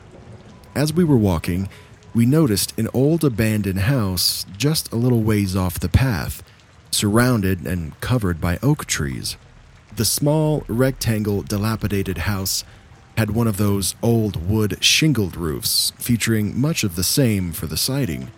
[0.75, 1.69] As we were walking,
[2.15, 6.43] we noticed an old abandoned house just a little ways off the path,
[6.91, 9.37] surrounded and covered by oak trees.
[9.95, 12.65] The small, rectangle, dilapidated house
[13.17, 17.77] had one of those old wood shingled roofs, featuring much of the same for the
[17.77, 18.31] siding.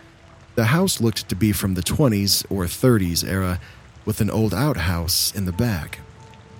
[0.55, 3.59] The house looked to be from the 20s or 30s era,
[4.05, 5.99] with an old outhouse in the back.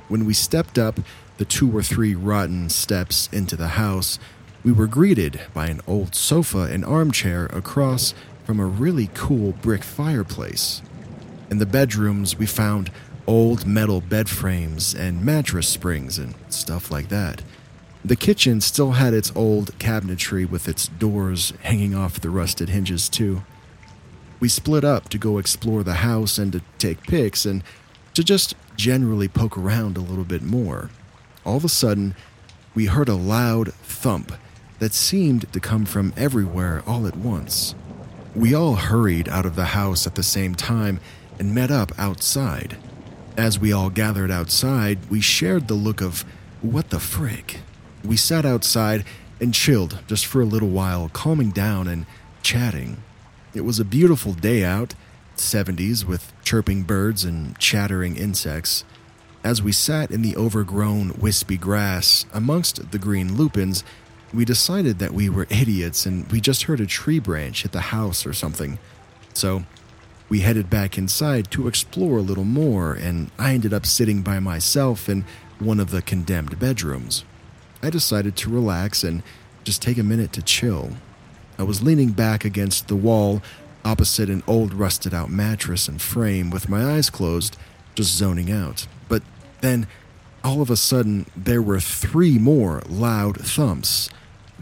[0.07, 0.99] When we stepped up
[1.37, 4.19] the two or three rotten steps into the house,
[4.63, 8.13] we were greeted by an old sofa and armchair across
[8.45, 10.81] from a really cool brick fireplace.
[11.49, 12.89] In the bedrooms, we found
[13.27, 17.41] old metal bed frames and mattress springs and stuff like that.
[18.05, 23.07] The kitchen still had its old cabinetry with its doors hanging off the rusted hinges,
[23.07, 23.43] too.
[24.39, 27.63] We split up to go explore the house and to take pics and
[28.13, 30.89] to just generally poke around a little bit more.
[31.45, 32.15] All of a sudden,
[32.75, 34.33] we heard a loud thump
[34.83, 37.73] that seemed to come from everywhere all at once.
[38.35, 40.99] We all hurried out of the house at the same time
[41.39, 42.75] and met up outside.
[43.37, 46.25] As we all gathered outside, we shared the look of,
[46.61, 47.61] what the frick?
[48.03, 49.05] We sat outside
[49.39, 52.05] and chilled just for a little while, calming down and
[52.41, 52.97] chatting.
[53.53, 54.95] It was a beautiful day out,
[55.37, 58.83] 70s, with chirping birds and chattering insects.
[59.45, 63.85] As we sat in the overgrown, wispy grass amongst the green lupins,
[64.33, 67.81] we decided that we were idiots and we just heard a tree branch hit the
[67.81, 68.79] house or something.
[69.33, 69.63] So,
[70.29, 74.39] we headed back inside to explore a little more, and I ended up sitting by
[74.39, 75.25] myself in
[75.59, 77.23] one of the condemned bedrooms.
[77.83, 79.21] I decided to relax and
[79.63, 80.93] just take a minute to chill.
[81.59, 83.41] I was leaning back against the wall
[83.85, 87.57] opposite an old rusted out mattress and frame with my eyes closed,
[87.95, 88.87] just zoning out.
[89.07, 89.23] But
[89.61, 89.87] then,
[90.43, 94.09] all of a sudden, there were three more loud thumps.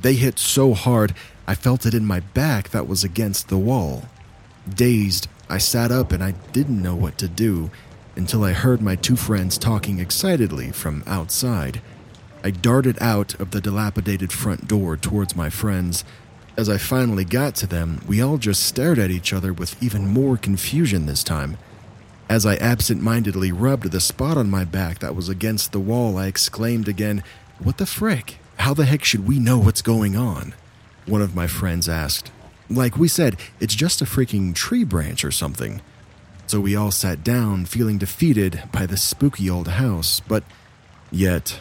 [0.02, 1.14] They hit so hard,
[1.48, 4.06] I felt it in my back that was against the wall.
[4.68, 7.72] Dazed, I sat up and I didn't know what to do
[8.16, 11.82] until I heard my two friends talking excitedly from outside.
[12.44, 16.04] I darted out of the dilapidated front door towards my friends.
[16.58, 20.08] As I finally got to them, we all just stared at each other with even
[20.08, 21.58] more confusion this time.
[22.28, 26.18] As I absent mindedly rubbed the spot on my back that was against the wall,
[26.18, 27.24] I exclaimed again,
[27.60, 28.41] What the frick?
[28.58, 30.54] How the heck should we know what's going on?
[31.06, 32.32] One of my friends asked.
[32.70, 35.82] Like we said, it's just a freaking tree branch or something.
[36.48, 40.44] So we all sat down, feeling defeated by the spooky old house, but
[41.12, 41.60] yet,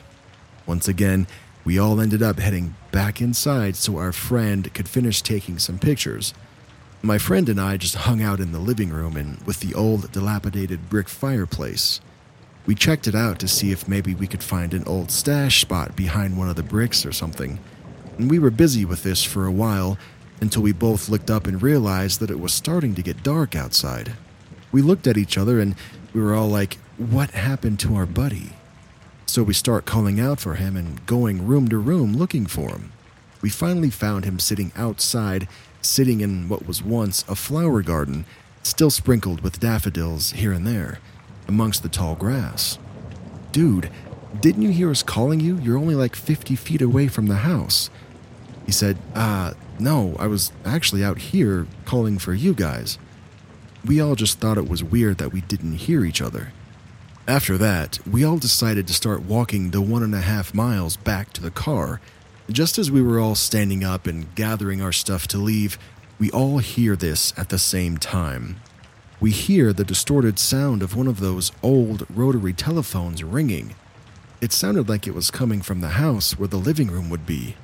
[0.66, 1.26] once again,
[1.64, 6.34] we all ended up heading back inside so our friend could finish taking some pictures.
[7.02, 10.12] My friend and I just hung out in the living room and with the old
[10.12, 12.00] dilapidated brick fireplace.
[12.66, 15.96] We checked it out to see if maybe we could find an old stash spot
[15.96, 17.58] behind one of the bricks or something.
[18.18, 19.98] And we were busy with this for a while
[20.40, 24.12] until we both looked up and realized that it was starting to get dark outside.
[24.72, 25.74] We looked at each other and
[26.12, 28.52] we were all like, What happened to our buddy?
[29.26, 32.92] So we start calling out for him and going room to room looking for him.
[33.42, 35.48] We finally found him sitting outside,
[35.80, 38.26] sitting in what was once a flower garden,
[38.62, 40.98] still sprinkled with daffodils here and there,
[41.50, 42.78] amongst the tall grass.
[43.50, 43.90] Dude,
[44.40, 45.58] didn't you hear us calling you?
[45.58, 47.90] You're only like 50 feet away from the house.
[48.64, 52.98] He said, Uh, no, I was actually out here calling for you guys.
[53.84, 56.52] We all just thought it was weird that we didn't hear each other.
[57.26, 61.32] After that, we all decided to start walking the one and a half miles back
[61.32, 62.00] to the car.
[62.48, 65.78] Just as we were all standing up and gathering our stuff to leave,
[66.20, 68.60] we all hear this at the same time.
[69.20, 73.74] We hear the distorted sound of one of those old rotary telephones ringing.
[74.40, 77.56] It sounded like it was coming from the house where the living room would be.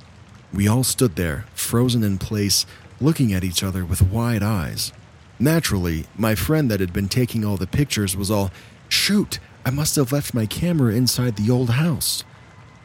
[0.52, 2.66] We all stood there, frozen in place,
[3.00, 4.92] looking at each other with wide eyes.
[5.38, 8.50] Naturally, my friend that had been taking all the pictures was all,
[8.90, 12.22] Shoot, I must have left my camera inside the old house.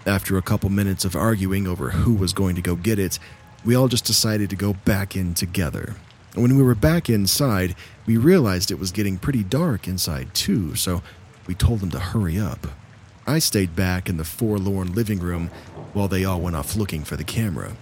[0.05, 3.19] After a couple minutes of arguing over who was going to go get it,
[3.65, 5.97] we all just decided to go back in together.
[6.33, 7.75] When we were back inside,
[8.05, 11.03] we realized it was getting pretty dark inside too, so
[11.45, 12.67] we told them to hurry up.
[13.27, 15.49] I stayed back in the forlorn living room
[15.91, 17.75] while they all went off looking for the camera.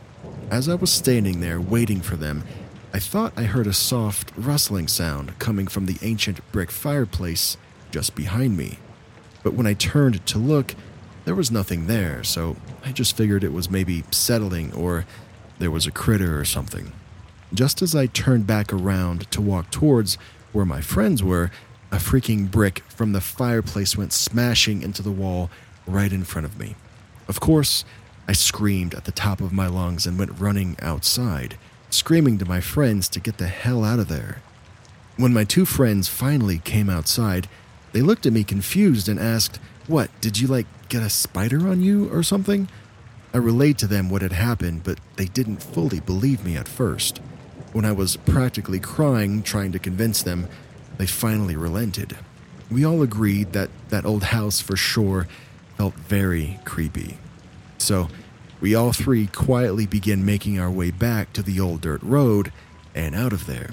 [0.49, 2.43] As I was standing there waiting for them,
[2.91, 7.55] I thought I heard a soft rustling sound coming from the ancient brick fireplace
[7.91, 8.79] just behind me.
[9.43, 10.73] But when I turned to look,
[11.25, 15.05] there was nothing there, so I just figured it was maybe settling or
[15.59, 16.93] there was a critter or something.
[17.53, 20.17] Just as I turned back around to walk towards
[20.51, 21.49] where my friends were,
[21.91, 25.49] a freaking brick from the fireplace went smashing into the wall
[25.87, 26.75] right in front of me.
[27.27, 27.85] Of course,
[28.27, 31.57] I screamed at the top of my lungs and went running outside,
[31.89, 34.43] screaming to my friends to get the hell out of there.
[35.17, 37.49] When my two friends finally came outside,
[37.91, 41.81] they looked at me confused and asked, What, did you like get a spider on
[41.81, 42.69] you or something?
[43.33, 47.19] I relayed to them what had happened, but they didn't fully believe me at first.
[47.71, 50.47] When I was practically crying, trying to convince them,
[50.97, 52.17] they finally relented.
[52.71, 55.27] we all agreed that that old house for sure
[55.77, 57.17] felt very creepy.
[57.77, 58.09] So,
[58.61, 62.51] we all three quietly began making our way back to the old dirt road
[62.93, 63.71] and out of there.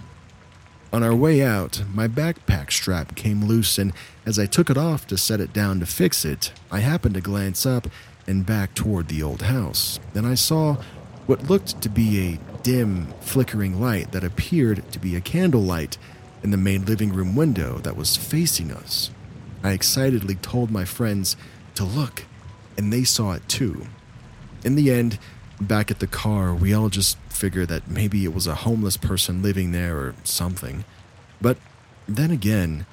[0.93, 3.93] On our way out, my backpack strap came loose, and
[4.25, 7.21] as I took it off to set it down to fix it, I happened to
[7.21, 7.89] glance up
[8.27, 9.99] and back toward the old house.
[10.13, 10.77] Then I saw
[11.27, 15.97] what looked to be a dim, flickering light that appeared to be a candlelight
[16.43, 19.13] in the main living room window that was facing us.
[19.63, 21.37] I excitedly told my friends
[21.77, 22.25] to look,
[22.77, 23.87] and they saw it too.
[24.65, 25.21] In the end,
[25.61, 29.43] back at the car, we all just figured that maybe it was a homeless person
[29.43, 30.85] living there or something.
[31.41, 31.59] But
[32.09, 32.85] then again,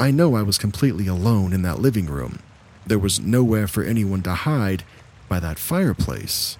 [0.00, 2.38] I know I was completely alone in that living room.
[2.86, 4.84] There was nowhere for anyone to hide
[5.28, 6.56] by that fireplace.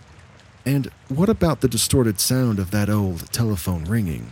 [0.68, 4.30] And what about the distorted sound of that old telephone ringing?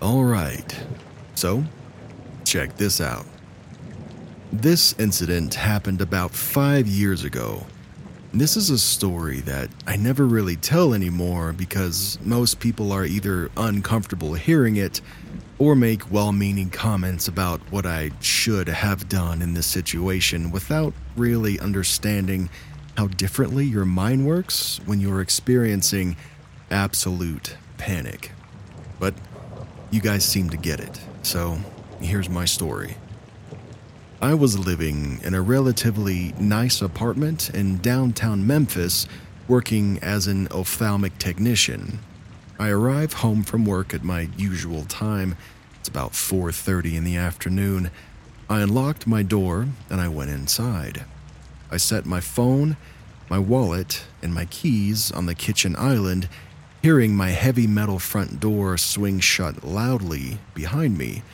[0.00, 0.86] All right,
[1.34, 1.64] so
[2.44, 3.26] check this out.
[4.52, 7.66] This incident happened about five years ago.
[8.32, 13.50] This is a story that I never really tell anymore because most people are either
[13.56, 15.00] uncomfortable hearing it
[15.58, 20.94] or make well meaning comments about what I should have done in this situation without
[21.16, 22.50] really understanding
[22.96, 26.16] how differently your mind works when you're experiencing
[26.70, 28.32] absolute panic.
[28.98, 29.14] But
[29.90, 31.58] you guys seem to get it, so
[32.00, 32.96] here's my story.
[34.20, 39.06] I was living in a relatively nice apartment in downtown Memphis
[39.46, 41.98] working as an ophthalmic technician.
[42.58, 45.36] I arrive home from work at my usual time.
[45.78, 47.90] It's about 4:30 in the afternoon.
[48.48, 51.04] I unlocked my door and I went inside.
[51.70, 52.76] I set my phone,
[53.28, 56.28] my wallet, and my keys on the kitchen island,
[56.80, 61.24] hearing my heavy metal front door swing shut loudly behind me,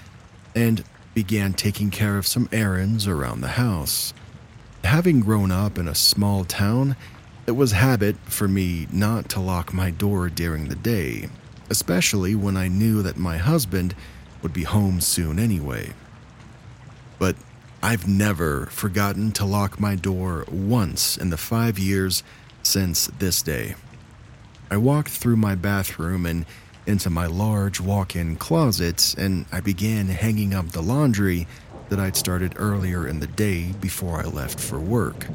[0.55, 4.14] and began taking care of some errands around the house.
[4.84, 6.97] Having grown up in a small town,
[7.47, 11.28] it was habit for me not to lock my door during the day,
[11.68, 13.94] especially when I knew that my husband
[14.40, 15.93] would be home soon anyway.
[17.23, 17.36] But
[17.85, 22.24] I've never forgotten to lock my door once in the five years
[22.65, 23.77] since this day.
[24.73, 26.47] I walked through my bathroom and
[26.85, 31.47] into my large walk in closet, and I began hanging up the laundry
[31.90, 35.28] that I'd started earlier in the day before I left for work.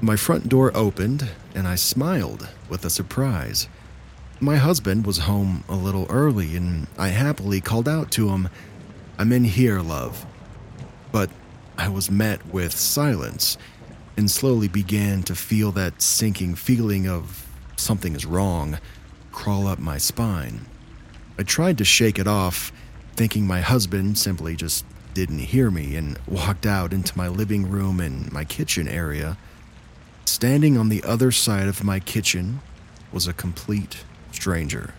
[0.00, 3.68] My front door opened, and I smiled with a surprise.
[4.40, 8.48] My husband was home a little early, and I happily called out to him,
[9.18, 10.24] I'm in here, love.
[11.12, 11.30] But
[11.78, 13.58] I was met with silence
[14.16, 18.78] and slowly began to feel that sinking feeling of something is wrong
[19.32, 20.66] crawl up my spine.
[21.38, 22.70] I tried to shake it off,
[23.16, 24.84] thinking my husband simply just
[25.14, 29.36] didn't hear me, and walked out into my living room and my kitchen area.
[30.24, 32.60] Standing on the other side of my kitchen
[33.10, 34.94] was a complete stranger.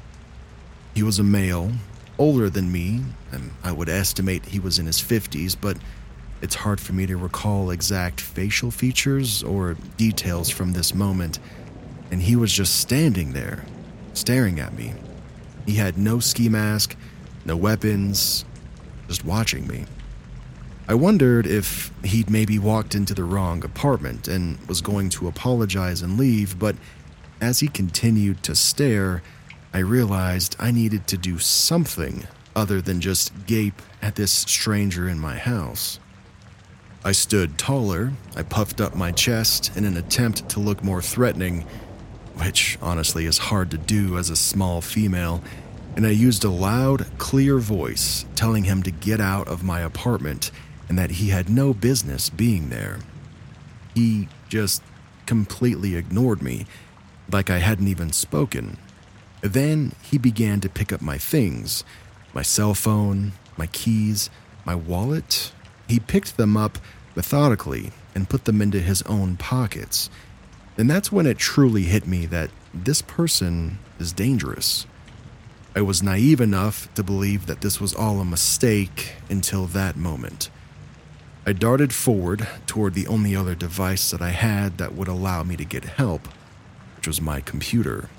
[0.94, 1.72] He was a male,
[2.20, 5.78] older than me, and I would estimate he was in his 50s, but
[6.44, 11.40] it's hard for me to recall exact facial features or details from this moment.
[12.12, 13.64] And he was just standing there,
[14.14, 14.94] staring at me.
[15.66, 16.98] He had no ski mask,
[17.46, 18.44] no weapons,
[19.08, 19.86] just watching me.
[20.86, 26.02] I wondered if he'd maybe walked into the wrong apartment and was going to apologize
[26.02, 26.76] and leave, but
[27.40, 29.24] as he continued to stare,
[29.74, 35.20] I realized I needed to do something other than just gape at this stranger in
[35.20, 36.00] my house.
[37.06, 41.66] I stood taller, I puffed up my chest in an attempt to look more threatening,
[42.36, 45.44] which honestly is hard to do as a small female,
[45.98, 50.50] and I used a loud, clear voice telling him to get out of my apartment
[50.88, 53.00] and that he had no business being there.
[53.94, 54.82] He just
[55.26, 56.66] completely ignored me,
[57.32, 58.78] like I hadn't even spoken.
[59.42, 61.84] Then he began to pick up my things
[62.34, 64.30] my cell phone, my keys,
[64.66, 65.52] my wallet.
[65.88, 66.78] He picked them up
[67.16, 70.10] methodically and put them into his own pockets.
[70.78, 74.88] And that's when it truly hit me that this person is dangerous.
[75.76, 80.50] I was naive enough to believe that this was all a mistake until that moment.
[81.46, 85.56] I darted forward toward the only other device that I had that would allow me
[85.58, 86.28] to get help,
[86.96, 88.10] which was my computer.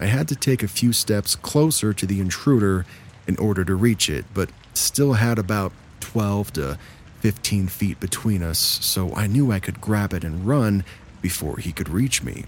[0.00, 2.84] I had to take a few steps closer to the intruder
[3.26, 6.78] in order to reach it, but still had about 12 to
[7.26, 10.84] 15 feet between us, so I knew I could grab it and run
[11.20, 12.44] before he could reach me.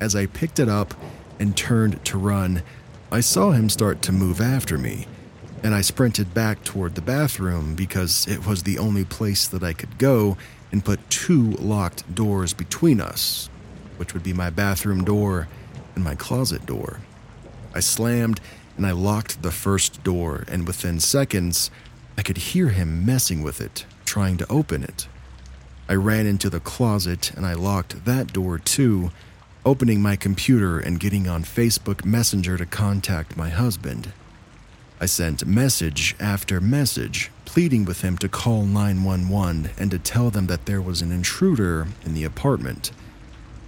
[0.00, 0.94] As I picked it up
[1.40, 2.62] and turned to run,
[3.10, 5.08] I saw him start to move after me.
[5.64, 9.72] and I sprinted back toward the bathroom because it was the only place that I
[9.72, 10.36] could go
[10.70, 13.50] and put two locked doors between us,
[13.96, 15.48] which would be my bathroom door
[15.96, 17.00] and my closet door.
[17.74, 18.40] I slammed
[18.76, 21.72] and I locked the first door, and within seconds,
[22.18, 25.06] I could hear him messing with it, trying to open it.
[25.88, 29.12] I ran into the closet and I locked that door too,
[29.64, 34.12] opening my computer and getting on Facebook Messenger to contact my husband.
[35.00, 40.48] I sent message after message, pleading with him to call 911 and to tell them
[40.48, 42.90] that there was an intruder in the apartment.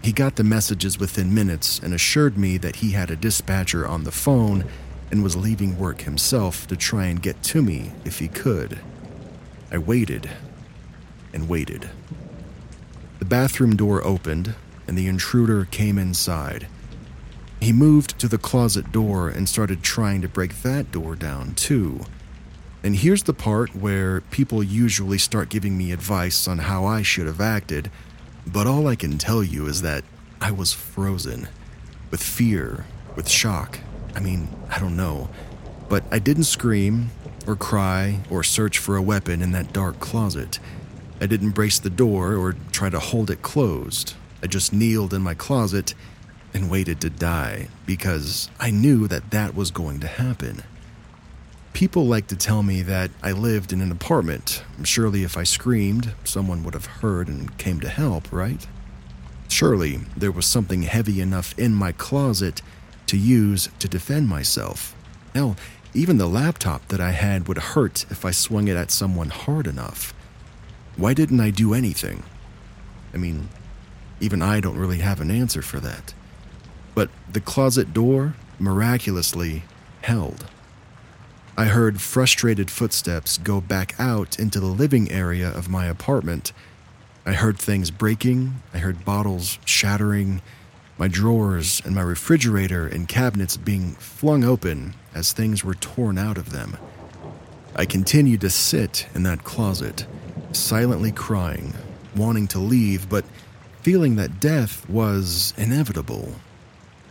[0.02, 4.02] He got the messages within minutes and assured me that he had a dispatcher on
[4.02, 4.64] the phone
[5.10, 8.78] and was leaving work himself to try and get to me if he could.
[9.70, 10.30] I waited
[11.32, 11.90] and waited.
[13.18, 14.54] The bathroom door opened
[14.86, 16.66] and the intruder came inside.
[17.60, 22.00] He moved to the closet door and started trying to break that door down too.
[22.82, 27.26] And here's the part where people usually start giving me advice on how I should
[27.26, 27.90] have acted,
[28.46, 30.02] but all I can tell you is that
[30.40, 31.48] I was frozen
[32.10, 33.80] with fear, with shock.
[34.14, 35.28] I mean, I don't know.
[35.88, 37.10] But I didn't scream
[37.46, 40.58] or cry or search for a weapon in that dark closet.
[41.20, 44.14] I didn't brace the door or try to hold it closed.
[44.42, 45.94] I just kneeled in my closet
[46.54, 50.62] and waited to die because I knew that that was going to happen.
[51.72, 54.64] People like to tell me that I lived in an apartment.
[54.82, 58.66] Surely, if I screamed, someone would have heard and came to help, right?
[59.48, 62.62] Surely, there was something heavy enough in my closet
[63.10, 64.94] to use to defend myself.
[65.34, 65.56] Hell,
[65.92, 69.66] even the laptop that I had would hurt if I swung it at someone hard
[69.66, 70.14] enough.
[70.96, 72.22] Why didn't I do anything?
[73.12, 73.48] I mean,
[74.20, 76.14] even I don't really have an answer for that.
[76.94, 79.64] But the closet door miraculously
[80.02, 80.46] held.
[81.56, 86.52] I heard frustrated footsteps go back out into the living area of my apartment.
[87.26, 90.42] I heard things breaking, I heard bottles shattering,
[91.00, 96.36] my drawers and my refrigerator and cabinets being flung open as things were torn out
[96.36, 96.76] of them.
[97.74, 100.04] I continued to sit in that closet,
[100.52, 101.72] silently crying,
[102.14, 103.24] wanting to leave, but
[103.80, 106.34] feeling that death was inevitable.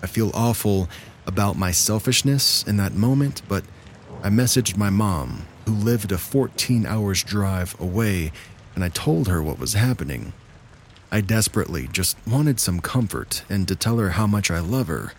[0.03, 0.87] I feel awful
[1.25, 3.63] about my selfishness in that moment, but
[4.21, 8.33] I messaged my mom, who lived a 14 hours drive away,
[8.75, 10.33] and I told her what was happening.
[11.11, 15.13] I desperately just wanted some comfort and to tell her how much I love her.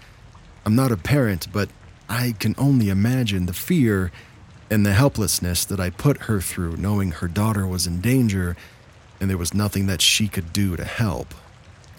[0.65, 1.69] I'm not a parent, but
[2.09, 4.13] I can only imagine the fear
[4.71, 8.57] and the helplessness that I put her through knowing her daughter was in danger
[9.21, 11.35] and there was nothing that she could do to help.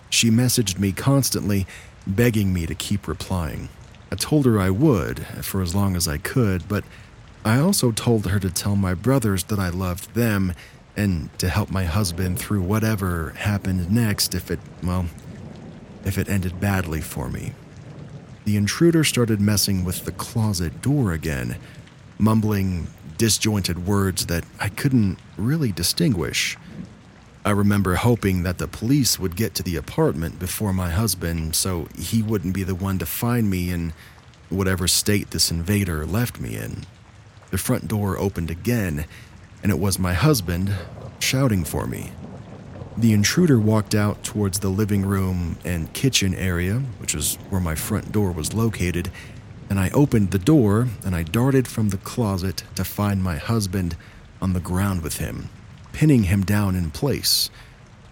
[0.10, 1.68] She messaged me constantly,
[2.08, 3.70] begging me to keep replying.
[4.12, 6.84] I told her I would for as long as I could, but
[7.46, 10.54] I also told her to tell my brothers that I loved them
[10.96, 15.06] and to help my husband through whatever happened next if it, well,
[16.06, 17.54] if it ended badly for me.
[18.46, 21.58] The intruder started messing with the closet door again,
[22.18, 22.88] mumbling
[23.18, 26.58] disjointed words that I couldn't really distinguish.
[27.46, 31.88] I remember hoping that the police would get to the apartment before my husband so
[31.98, 33.94] he wouldn't be the one to find me in
[34.50, 36.84] whatever state this invader left me in.
[37.52, 39.06] The front door opened again,
[39.64, 40.74] and it was my husband
[41.20, 42.12] shouting for me.
[42.98, 47.76] The intruder walked out towards the living room and kitchen area, which is where my
[47.76, 49.10] front door was located,
[49.70, 53.96] and I opened the door and I darted from the closet to find my husband
[54.42, 55.50] on the ground with him,
[55.94, 57.50] pinning him down in place.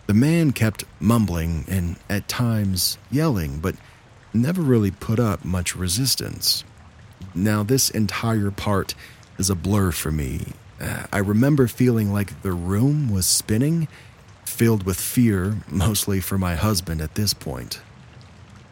[0.07, 3.75] The man kept mumbling and at times yelling, but
[4.33, 6.63] never really put up much resistance.
[7.35, 8.95] Now, this entire part
[9.37, 10.53] is a blur for me.
[10.79, 13.87] Uh, I remember feeling like the room was spinning,
[14.45, 17.81] filled with fear, mostly for my husband at this point.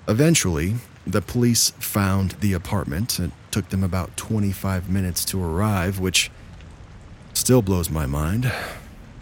[0.07, 0.75] Eventually,
[1.05, 3.19] the police found the apartment.
[3.19, 6.31] It took them about 25 minutes to arrive, which
[7.33, 8.51] still blows my mind.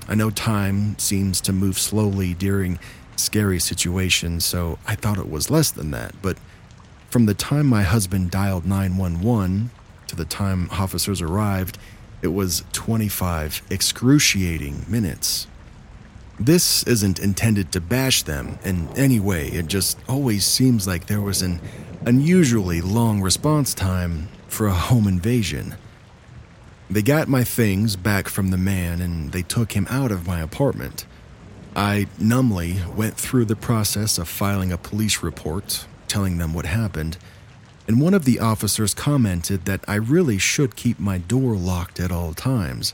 [0.07, 2.79] I know time seems to move slowly during
[3.15, 6.37] scary situations, so I thought it was less than that, but
[7.09, 9.71] from the time my husband dialed 911
[10.07, 11.77] to the time officers arrived,
[12.25, 15.45] it was 25 excruciating minutes.
[16.39, 21.21] This isn't intended to bash them in any way, it just always seems like there
[21.21, 21.61] was an
[22.05, 25.75] unusually long response time for a home invasion.
[26.89, 30.41] They got my things back from the man and they took him out of my
[30.41, 31.05] apartment.
[31.75, 37.17] I numbly went through the process of filing a police report, telling them what happened.
[37.87, 42.11] And one of the officers commented that I really should keep my door locked at
[42.11, 42.93] all times.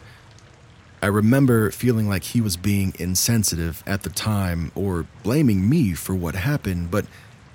[1.01, 6.13] I remember feeling like he was being insensitive at the time or blaming me for
[6.13, 7.05] what happened, but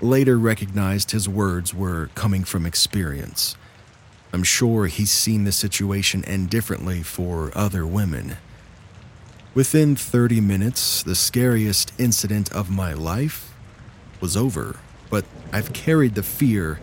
[0.00, 3.54] later recognized his words were coming from experience.
[4.32, 8.36] I'm sure he's seen the situation end differently for other women.
[9.54, 13.54] Within 30 minutes, the scariest incident of my life
[14.20, 14.76] was over,
[15.08, 16.80] but I've carried the fear,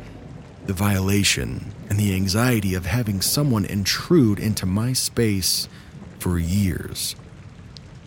[0.66, 5.68] the violation, and the anxiety of having someone intrude into my space
[6.20, 7.16] for years.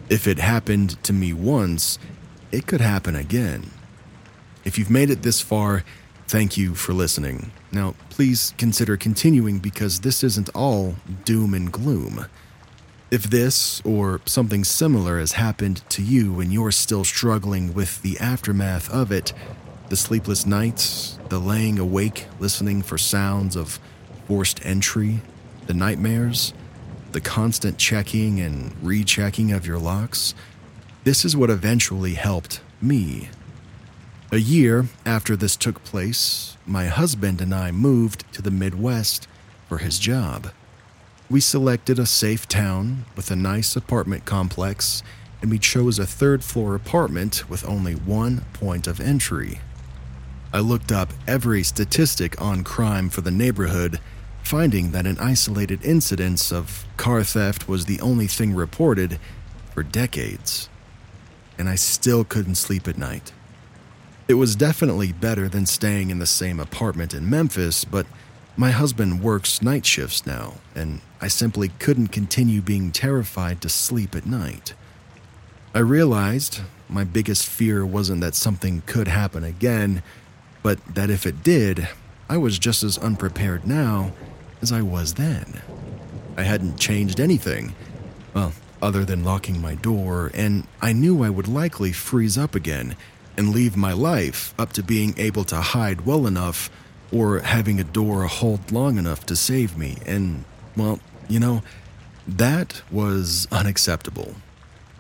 [0.09, 1.99] If it happened to me once,
[2.53, 3.71] it could happen again.
[4.65, 5.85] If you've made it this far,
[6.27, 7.53] thank you for listening.
[7.73, 12.27] Now, please consider continuing because this isn't all doom and gloom.
[13.11, 18.19] If this or something similar has happened to you and you're still struggling with the
[18.19, 19.33] aftermath of it,
[19.89, 23.79] the sleepless nights, the laying awake listening for sounds of
[24.27, 25.21] forced entry,
[25.67, 26.53] the nightmares,
[27.13, 30.35] the constant checking and rechecking of your locks,
[31.05, 33.29] this is what eventually helped me.
[34.33, 39.29] A year after this took place, my husband and I moved to the Midwest
[39.69, 40.49] for his job.
[41.31, 45.05] We selected a safe town with a nice apartment complex,
[45.41, 49.61] and we chose a third floor apartment with only one point of entry.
[50.57, 54.01] I looked up every statistic on crime for the neighborhood,
[54.43, 59.19] finding that an isolated incidence of car theft was the only thing reported
[59.75, 60.71] for decades.
[61.59, 63.35] And I still couldn't sleep at night.
[64.29, 68.07] It was definitely better than staying in the same apartment in Memphis, but
[68.57, 74.17] my husband works night shifts now, and I simply couldn't continue being terrified to sleep
[74.17, 74.73] at night.
[75.75, 80.03] I realized my biggest fear wasn't that something could happen again,
[80.67, 81.89] but that if it did,
[82.29, 84.11] I was just as unprepared now
[84.61, 85.61] as I was then.
[86.37, 87.77] I hadn't changed anything,
[88.35, 88.53] well,
[88.83, 92.97] other than locking my door, and I knew I would likely freeze up again
[93.37, 96.69] and leave my life up to being able to hide well enough
[97.13, 99.99] or having a door hold long enough to save me.
[100.05, 100.45] And,
[100.77, 100.99] well,
[101.29, 101.63] you know,
[102.27, 104.35] that was unacceptable.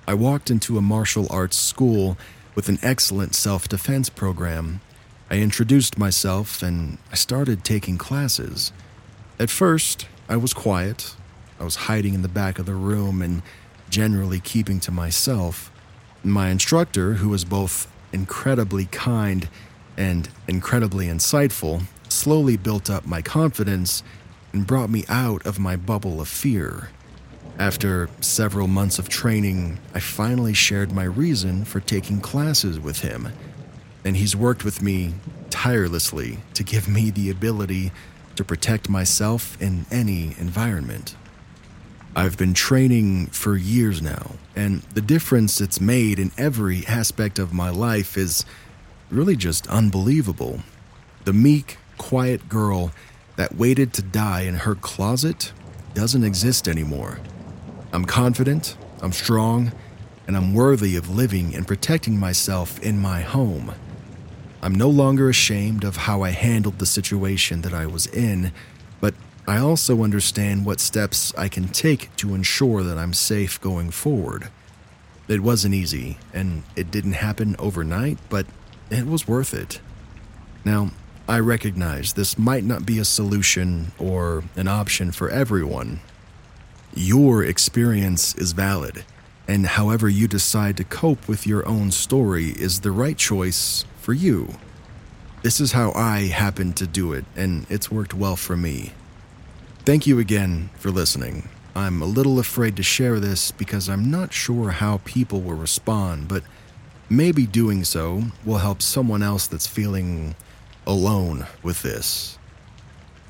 [0.06, 2.16] I walked into a martial arts school
[2.55, 4.80] with an excellent self defense program.
[5.28, 8.72] I introduced myself and I started taking classes.
[9.40, 11.16] At first, I was quiet.
[11.58, 13.42] I was hiding in the back of the room and
[13.90, 15.72] generally keeping to myself.
[16.22, 19.48] My instructor, who was both incredibly kind
[19.96, 24.04] and incredibly insightful, slowly built up my confidence
[24.52, 26.90] and brought me out of my bubble of fear.
[27.58, 33.32] After several months of training, I finally shared my reason for taking classes with him,
[34.06, 35.14] and he's worked with me
[35.50, 37.90] tirelessly to give me the ability
[38.36, 41.16] to protect myself in any environment.
[42.14, 47.52] I've been training for years now, and the difference it's made in every aspect of
[47.52, 48.44] my life is
[49.10, 50.60] really just unbelievable.
[51.24, 52.92] The meek, quiet girl
[53.34, 55.52] that waited to die in her closet
[55.94, 57.18] doesn't exist anymore.
[57.92, 59.72] I'm confident, I'm strong,
[60.28, 63.74] and I'm worthy of living and protecting myself in my home.
[64.66, 68.51] I'm no longer ashamed of how I handled the situation that I was in,
[69.01, 69.14] but
[69.47, 74.48] I also understand what steps I can take to ensure that I'm safe going forward.
[75.28, 78.44] It wasn't easy, and it didn't happen overnight, but
[78.90, 79.80] it was worth it.
[80.64, 80.90] Now,
[81.28, 86.01] I recognize this might not be a solution or an option for everyone.
[86.93, 89.05] Your experience is valid,
[89.48, 94.12] and however you decide to cope with your own story is the right choice for
[94.12, 94.55] you.
[95.43, 98.93] This is how I happened to do it, and it's worked well for me.
[99.85, 101.48] Thank you again for listening.
[101.77, 106.27] I'm a little afraid to share this because I'm not sure how people will respond,
[106.27, 106.43] but
[107.09, 110.35] maybe doing so will help someone else that's feeling
[110.86, 112.39] alone with this.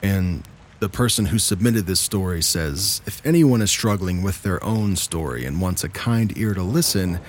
[0.02, 0.42] And
[0.78, 5.44] the person who submitted this story says if anyone is struggling with their own story
[5.44, 7.20] and wants a kind ear to listen,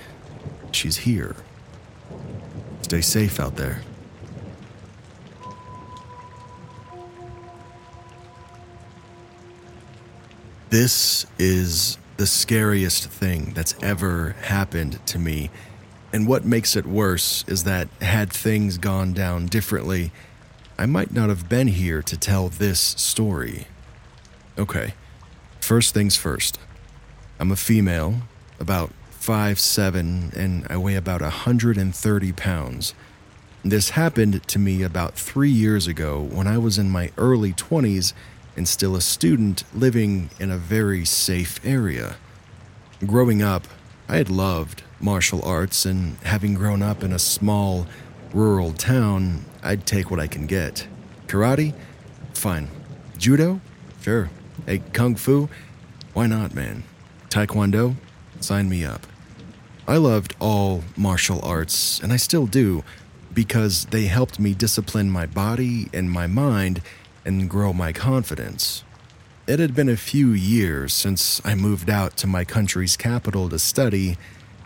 [0.72, 1.36] she's here.
[2.82, 3.80] Stay safe out there.
[10.70, 15.50] This is the scariest thing that's ever happened to me.
[16.12, 20.12] And what makes it worse is that had things gone down differently,
[20.78, 23.66] I might not have been here to tell this story.
[24.56, 24.94] Okay,
[25.60, 26.58] first things first.
[27.40, 28.22] I'm a female,
[28.60, 32.94] about five seven, and I weigh about 130 pounds.
[33.64, 38.12] This happened to me about three years ago when I was in my early 20s
[38.56, 42.16] and still a student living in a very safe area.
[43.04, 43.66] Growing up,
[44.08, 47.86] I had loved martial arts, and having grown up in a small,
[48.32, 50.86] rural town, I'd take what I can get.
[51.26, 51.74] Karate?
[52.34, 52.68] Fine.
[53.16, 53.60] Judo?
[54.00, 54.30] Sure.
[54.66, 55.48] Hey, Kung Fu?
[56.12, 56.84] Why not, man?
[57.30, 57.96] Taekwondo?
[58.40, 59.06] Sign me up.
[59.86, 62.84] I loved all martial arts, and I still do,
[63.32, 66.82] because they helped me discipline my body and my mind
[67.24, 68.84] and grow my confidence.
[69.46, 73.58] It had been a few years since I moved out to my country's capital to
[73.58, 74.18] study,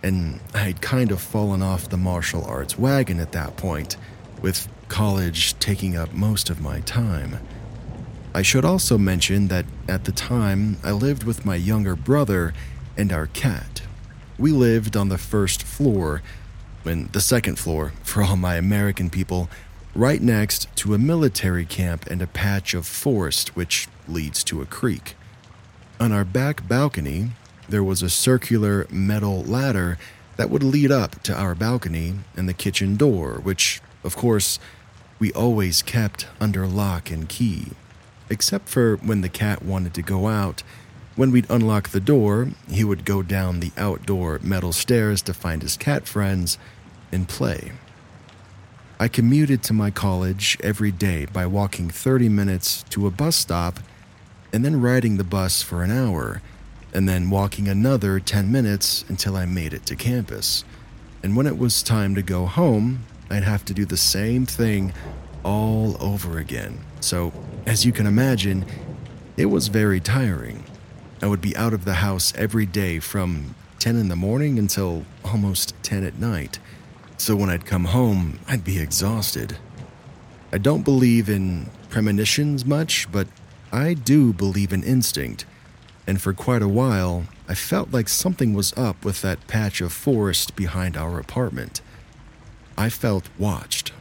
[0.03, 3.97] and I'd kind of fallen off the martial arts wagon at that point,
[4.41, 7.39] with college taking up most of my time.
[8.35, 12.55] I should also mention that at the time I lived with my younger brother
[12.97, 13.83] and our cat.
[14.39, 16.23] We lived on the first floor,
[16.85, 19.49] and the second floor, for all my American people,
[19.95, 24.67] right next to a military camp and a patch of forest which leads to a
[24.67, 25.15] creek.
[26.01, 27.33] On our back balcony,
[27.73, 29.97] there was a circular metal ladder
[30.37, 34.59] that would lead up to our balcony and the kitchen door, which, of course,
[35.19, 37.69] we always kept under lock and key.
[38.29, 40.63] Except for when the cat wanted to go out.
[41.17, 45.63] When we'd unlock the door, he would go down the outdoor metal stairs to find
[45.63, 46.59] his cat friends
[47.11, 47.73] and play.
[49.01, 53.81] I commuted to my college every day by walking 30 minutes to a bus stop
[54.53, 56.43] and then riding the bus for an hour,
[56.93, 60.65] and then walking another 10 minutes until I made it to campus.
[61.23, 64.93] And when it was time to go home, I'd have to do the same thing
[65.45, 66.81] all over again.
[67.01, 67.33] So,
[67.67, 68.65] as you can imagine,
[69.37, 70.65] it was very tiring.
[71.23, 75.05] I would be out of the house every day from 10 in the morning until
[75.25, 76.59] almost 10 at night.
[77.17, 79.57] So when I'd come home, I'd be exhausted.
[80.53, 83.29] I don't believe in premonitions much, but
[83.73, 85.45] I do believe in instinct.
[86.07, 89.93] And for quite a while, I felt like something was up with that patch of
[89.93, 91.81] forest behind our apartment.
[92.77, 93.93] I felt watched.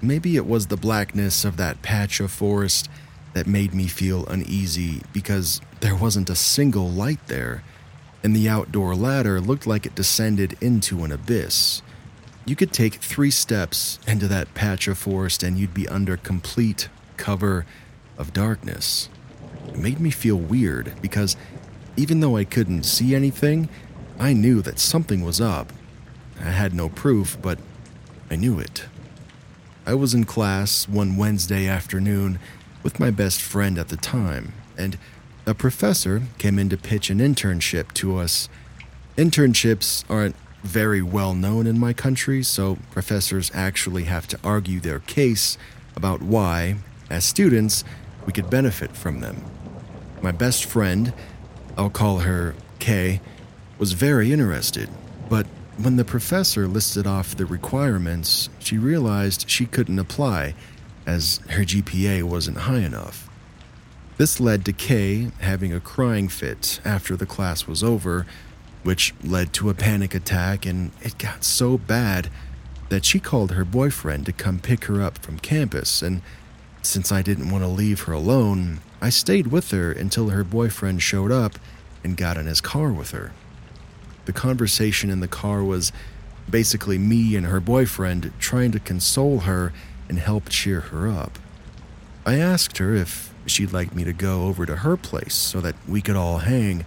[0.00, 2.88] Maybe it was the blackness of that patch of forest
[3.32, 7.64] that made me feel uneasy because there wasn't a single light there,
[8.22, 11.82] and the outdoor ladder looked like it descended into an abyss.
[12.46, 16.88] You could take three steps into that patch of forest and you'd be under complete
[17.16, 17.64] cover
[18.18, 19.08] of darkness.
[19.74, 21.36] It made me feel weird because
[21.96, 23.68] even though I couldn't see anything,
[24.18, 25.72] I knew that something was up.
[26.40, 27.58] I had no proof, but
[28.30, 28.84] I knew it.
[29.84, 32.38] I was in class one Wednesday afternoon
[32.82, 34.96] with my best friend at the time, and
[35.44, 38.48] a professor came in to pitch an internship to us.
[39.16, 45.00] Internships aren't very well known in my country, so professors actually have to argue their
[45.00, 45.58] case
[45.96, 46.76] about why,
[47.10, 47.84] as students,
[48.24, 49.44] we could benefit from them.
[50.24, 51.12] My best friend,
[51.76, 53.20] I'll call her Kay,
[53.76, 54.88] was very interested,
[55.28, 55.44] but
[55.76, 60.54] when the professor listed off the requirements, she realized she couldn't apply
[61.04, 63.28] as her GPA wasn't high enough.
[64.16, 68.24] This led to Kay having a crying fit after the class was over,
[68.82, 72.30] which led to a panic attack, and it got so bad
[72.88, 76.00] that she called her boyfriend to come pick her up from campus.
[76.00, 76.22] And
[76.80, 81.02] since I didn't want to leave her alone, I stayed with her until her boyfriend
[81.02, 81.58] showed up
[82.02, 83.32] and got in his car with her.
[84.24, 85.92] The conversation in the car was
[86.48, 89.74] basically me and her boyfriend trying to console her
[90.08, 91.38] and help cheer her up.
[92.24, 95.76] I asked her if she'd like me to go over to her place so that
[95.86, 96.86] we could all hang,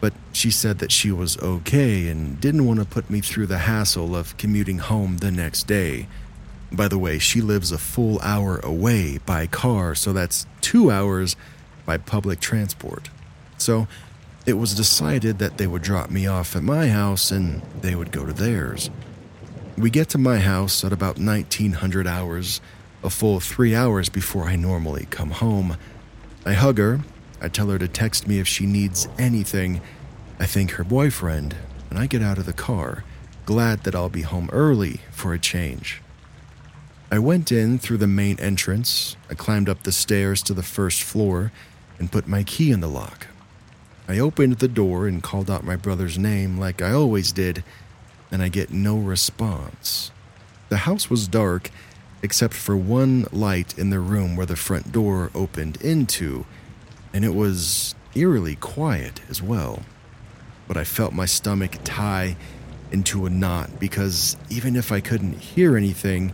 [0.00, 3.58] but she said that she was okay and didn't want to put me through the
[3.58, 6.08] hassle of commuting home the next day.
[6.72, 11.36] By the way, she lives a full hour away by car, so that's two hours
[11.88, 13.08] by public transport.
[13.56, 13.88] So
[14.44, 18.12] it was decided that they would drop me off at my house and they would
[18.12, 18.90] go to theirs.
[19.78, 22.60] We get to my house at about 1900 hours,
[23.02, 25.78] a full three hours before I normally come home.
[26.44, 27.00] I hug her,
[27.40, 29.80] I tell her to text me if she needs anything.
[30.38, 31.56] I thank her boyfriend,
[31.88, 33.02] and I get out of the car,
[33.46, 36.02] glad that I'll be home early for a change.
[37.10, 41.02] I went in through the main entrance, I climbed up the stairs to the first
[41.02, 41.50] floor,
[41.98, 43.26] and put my key in the lock.
[44.08, 47.62] I opened the door and called out my brother's name like I always did,
[48.30, 50.10] and I get no response.
[50.70, 51.70] The house was dark,
[52.22, 56.46] except for one light in the room where the front door opened into,
[57.12, 59.82] and it was eerily quiet as well.
[60.66, 62.36] But I felt my stomach tie
[62.90, 66.32] into a knot because even if I couldn't hear anything,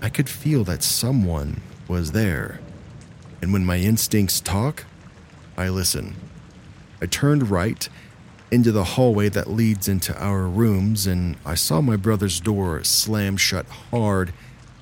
[0.00, 2.60] I could feel that someone was there.
[3.44, 4.86] And when my instincts talk,
[5.58, 6.16] I listen.
[7.02, 7.86] I turned right
[8.50, 13.36] into the hallway that leads into our rooms, and I saw my brother's door slam
[13.36, 14.32] shut hard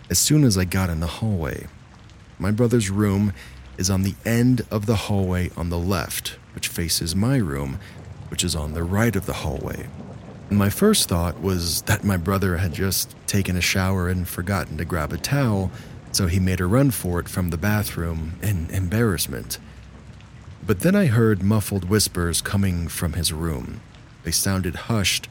[0.09, 1.67] as soon as I got in the hallway.
[2.39, 3.33] My brother's room
[3.79, 7.81] is on the end of the hallway on the left, which faces my room,
[8.29, 9.89] which is on the right of the hallway.
[10.51, 14.85] My first thought was that my brother had just taken a shower and forgotten to
[14.85, 15.73] grab a towel,
[16.13, 19.59] so he made a run for it from the bathroom in embarrassment.
[20.65, 23.81] But then I heard muffled whispers coming from his room.
[24.23, 25.29] They sounded hushed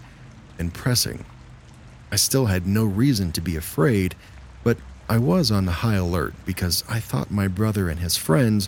[0.59, 1.23] and pressing.
[2.11, 4.15] I still had no reason to be afraid,
[4.63, 4.77] but
[5.07, 8.67] I was on the high alert because I thought my brother and his friends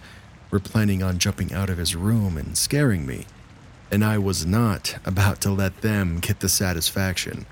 [0.51, 3.25] were planning on jumping out of his room and scaring me,
[3.91, 7.45] and I was not about to let them get the satisfaction.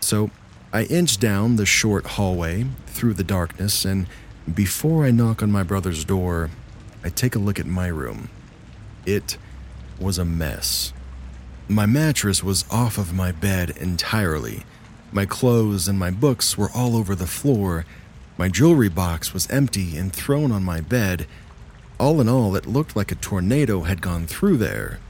[0.00, 0.30] So
[0.74, 4.06] I inch down the short hallway through the darkness, and
[4.52, 6.48] before I knock on my brother's door,
[7.04, 8.30] I take a look at my room.
[9.04, 9.36] It
[10.00, 10.94] was a mess.
[11.68, 14.64] My mattress was off of my bed entirely.
[15.12, 17.84] My clothes and my books were all over the floor.
[18.38, 21.26] My jewelry box was empty and thrown on my bed.
[22.00, 25.00] All in all, it looked like a tornado had gone through there.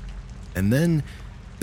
[0.56, 1.04] And then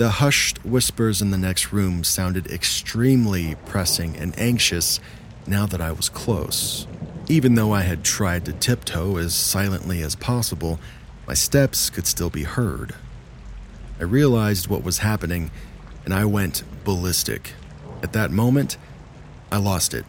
[0.00, 4.98] the hushed whispers in the next room sounded extremely pressing and anxious
[5.46, 6.86] now that I was close.
[7.28, 10.80] Even though I had tried to tiptoe as silently as possible,
[11.26, 12.94] my steps could still be heard.
[13.98, 15.50] I realized what was happening
[16.06, 17.52] and I went ballistic.
[18.02, 18.78] At that moment,
[19.52, 20.06] I lost it.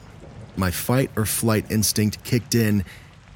[0.56, 2.86] My fight or flight instinct kicked in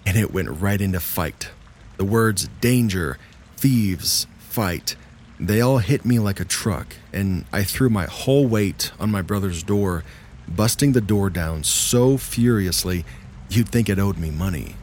[0.06, 1.49] and it went right into fight.
[1.98, 3.18] The words danger,
[3.57, 4.95] thieves, fight,
[5.39, 9.21] they all hit me like a truck, and I threw my whole weight on my
[9.21, 10.03] brother's door,
[10.47, 13.03] busting the door down so furiously
[13.49, 14.75] you'd think it owed me money.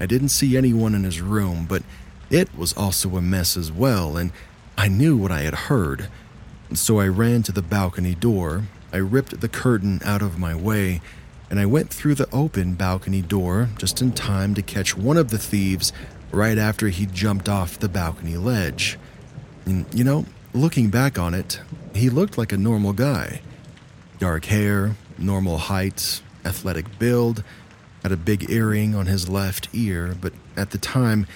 [0.00, 1.82] I didn't see anyone in his room, but
[2.30, 4.32] it was also a mess as well, and
[4.78, 6.08] I knew what I had heard.
[6.72, 11.00] So I ran to the balcony door, I ripped the curtain out of my way,
[11.50, 15.30] and I went through the open balcony door just in time to catch one of
[15.30, 15.92] the thieves
[16.32, 18.98] right after he jumped off the balcony ledge.
[19.66, 20.24] And, you know,
[20.54, 21.60] looking back on it,
[21.94, 23.42] he looked like a normal guy.
[24.18, 27.42] Dark hair, normal height, athletic build,
[28.02, 31.26] had a big earring on his left ear, but at the time,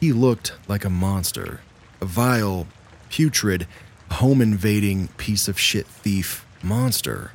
[0.00, 1.60] he looked like a monster.
[2.00, 2.66] A vile,
[3.10, 3.66] putrid,
[4.10, 7.32] home invading piece of shit thief monster.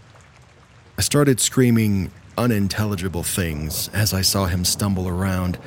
[0.97, 5.57] I started screaming unintelligible things as I saw him stumble around,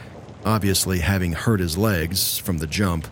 [0.44, 3.06] obviously having hurt his legs from the jump,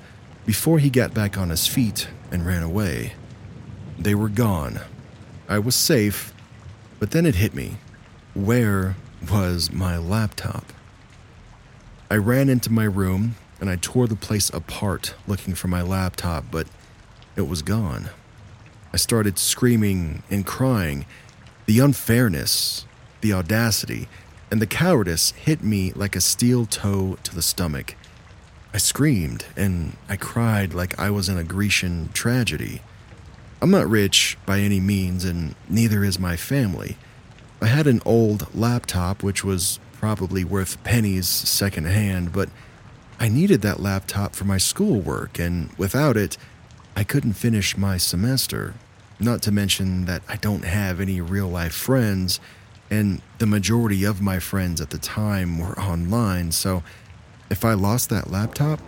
[0.51, 3.13] before he got back on his feet and ran away.
[3.97, 4.81] They were gone.
[5.49, 6.35] I was safe,
[6.99, 7.77] but then it hit me.
[8.35, 8.97] Where
[9.31, 10.65] was my laptop?
[12.11, 16.47] I ran into my room and I tore the place apart looking for my laptop,
[16.51, 16.67] but
[17.37, 18.11] it was gone.
[18.93, 21.07] I started screaming and crying.
[21.67, 22.87] The unfairness,
[23.21, 24.09] the audacity,
[24.51, 27.95] and the cowardice hit me like a steel toe to the stomach.
[28.73, 32.83] I screamed and I cried like I was in a Grecian tragedy.
[33.63, 36.97] I'm not rich by any means, and neither is my family.
[37.61, 42.49] I had an old laptop which was probably worth pennies secondhand, but
[43.19, 46.39] I needed that laptop for my schoolwork, and without it,
[46.97, 48.75] I couldn't finish my semester.
[49.19, 52.41] Not to mention that I don't have any real life friends,
[52.91, 56.83] and the majority of my friends at the time were online, so
[57.51, 58.81] if I lost that laptop,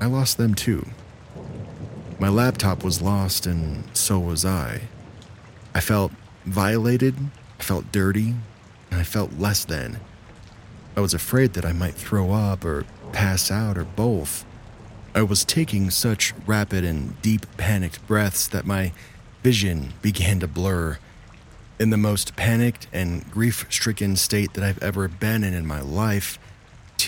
[0.00, 0.86] I lost them too.
[2.18, 4.80] My laptop was lost, and so was I.
[5.74, 6.10] I felt
[6.44, 7.14] violated,
[7.60, 8.34] I felt dirty,
[8.90, 10.00] and I felt less than.
[10.96, 14.44] I was afraid that I might throw up or pass out or both.
[15.14, 18.92] I was taking such rapid and deep panicked breaths that my
[19.42, 20.98] vision began to blur.
[21.78, 25.80] In the most panicked and grief stricken state that I've ever been in in my
[25.80, 26.38] life,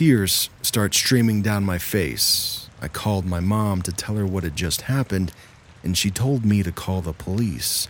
[0.01, 2.71] tears start streaming down my face.
[2.81, 5.31] I called my mom to tell her what had just happened,
[5.85, 7.87] and she told me to call the police.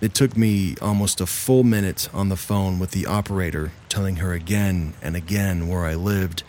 [0.00, 4.32] It took me almost a full minute on the phone with the operator, telling her
[4.32, 6.44] again and again where I lived,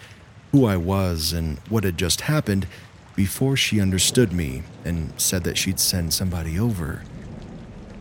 [0.51, 2.67] who I was, and what had just happened
[3.15, 7.01] before she understood me and said that she'd send somebody over.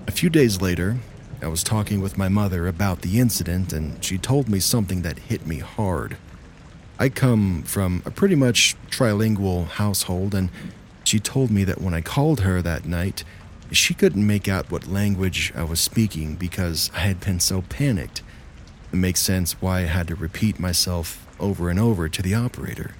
[0.06, 0.98] A few days later,
[1.40, 5.20] I was talking with my mother about the incident, and she told me something that
[5.20, 6.18] hit me hard.
[6.98, 10.50] I come from a pretty much trilingual household, and
[11.04, 13.24] she told me that when I called her that night,
[13.70, 18.22] she couldn't make out what language I was speaking because I had been so panicked.
[18.92, 22.94] It makes sense why I had to repeat myself over and over to the operator.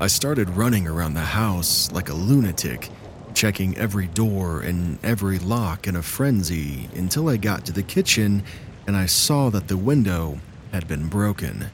[0.00, 2.90] I started running around the house like a lunatic,
[3.32, 8.42] checking every door and every lock in a frenzy until I got to the kitchen
[8.86, 10.40] and I saw that the window
[10.72, 11.70] had been broken.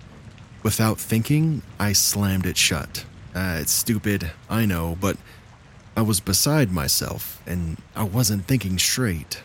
[0.62, 3.04] Without thinking, I slammed it shut.
[3.34, 5.16] Uh, it's stupid, I know, but
[5.96, 9.42] I was beside myself and I wasn't thinking straight.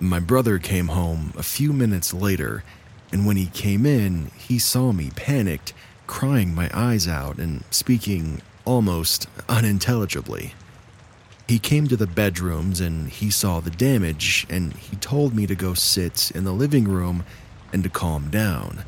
[0.00, 2.64] My brother came home a few minutes later,
[3.12, 5.74] and when he came in, he saw me panicked,
[6.08, 10.54] crying my eyes out and speaking almost unintelligibly.
[11.46, 15.54] He came to the bedrooms and he saw the damage, and he told me to
[15.54, 17.24] go sit in the living room
[17.72, 18.84] and to calm down.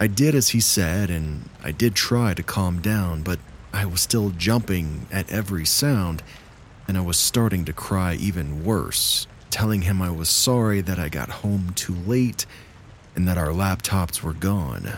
[0.00, 3.38] I did as he said, and I did try to calm down, but
[3.72, 6.22] I was still jumping at every sound,
[6.88, 11.08] and I was starting to cry even worse, telling him I was sorry that I
[11.08, 12.44] got home too late
[13.14, 14.94] and that our laptops were gone.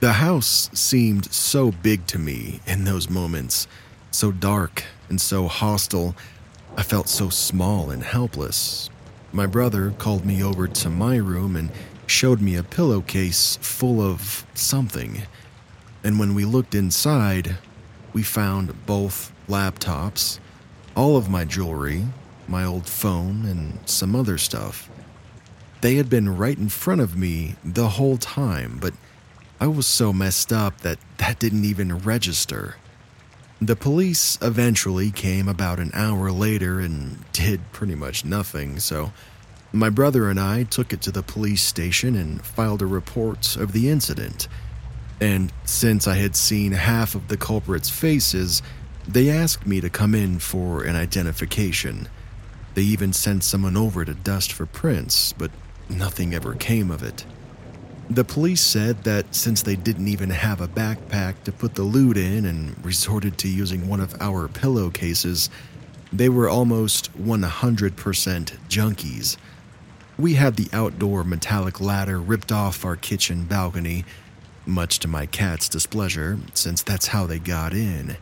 [0.00, 3.66] The house seemed so big to me in those moments,
[4.10, 6.14] so dark and so hostile.
[6.76, 8.90] I felt so small and helpless.
[9.32, 11.70] My brother called me over to my room and
[12.06, 15.22] showed me a pillowcase full of something.
[16.04, 17.58] And when we looked inside,
[18.12, 20.38] we found both laptops,
[20.94, 22.06] all of my jewelry,
[22.48, 24.88] my old phone, and some other stuff.
[25.80, 28.94] They had been right in front of me the whole time, but
[29.60, 32.76] I was so messed up that that didn't even register.
[33.60, 39.12] The police eventually came about an hour later and did pretty much nothing, so
[39.72, 43.72] my brother and I took it to the police station and filed a report of
[43.72, 44.48] the incident.
[45.20, 48.62] And since I had seen half of the culprits' faces,
[49.08, 52.08] they asked me to come in for an identification.
[52.74, 55.50] They even sent someone over to dust for prints, but
[55.88, 57.24] nothing ever came of it.
[58.08, 62.16] The police said that since they didn't even have a backpack to put the loot
[62.16, 65.50] in and resorted to using one of our pillowcases,
[66.12, 67.90] they were almost 100%
[68.68, 69.36] junkies.
[70.18, 74.06] We had the outdoor metallic ladder ripped off our kitchen balcony,
[74.64, 78.16] much to my cat's displeasure, since that's how they got in.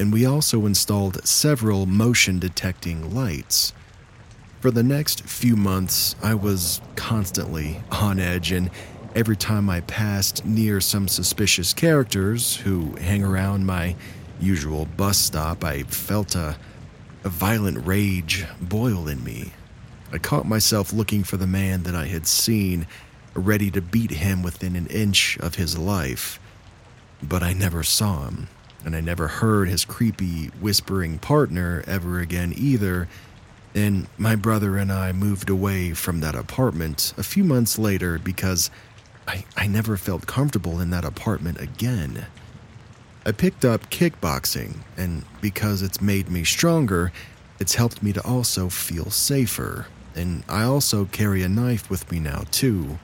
[0.00, 3.72] And we also installed several motion detecting lights.
[4.60, 8.68] For the next few months, I was constantly on edge, and
[9.14, 13.94] every time I passed near some suspicious characters who hang around my
[14.40, 16.56] usual bus stop, I felt a,
[17.22, 19.52] a violent rage boil in me.
[20.10, 22.86] I caught myself looking for the man that I had seen,
[23.34, 26.40] ready to beat him within an inch of his life.
[27.22, 28.48] But I never saw him,
[28.84, 33.08] and I never heard his creepy, whispering partner ever again either.
[33.74, 38.70] And my brother and I moved away from that apartment a few months later because
[39.26, 42.26] I, I never felt comfortable in that apartment again.
[43.26, 47.12] I picked up kickboxing, and because it's made me stronger,
[47.60, 49.86] it's helped me to also feel safer.
[50.18, 52.98] And I also carry a knife with me now, too.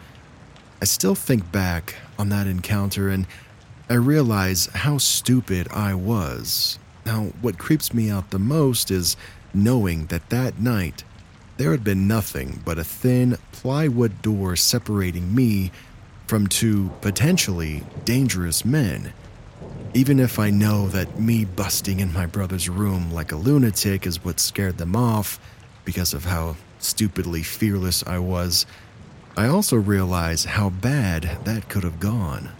[0.82, 3.26] I still think back on that encounter and
[3.88, 6.78] I realize how stupid I was.
[7.06, 9.16] Now, what creeps me out the most is
[9.52, 11.04] knowing that that night
[11.56, 15.70] there had been nothing but a thin plywood door separating me
[16.26, 19.12] from two potentially dangerous men.
[19.92, 24.24] Even if I know that me busting in my brother's room like a lunatic is
[24.24, 25.38] what scared them off
[25.84, 28.66] because of how stupidly fearless I was,
[29.36, 32.50] I also realize how bad that could have gone.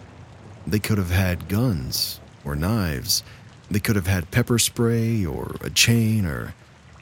[0.66, 3.22] They could have had guns or knives.
[3.70, 6.54] They could have had pepper spray or a chain or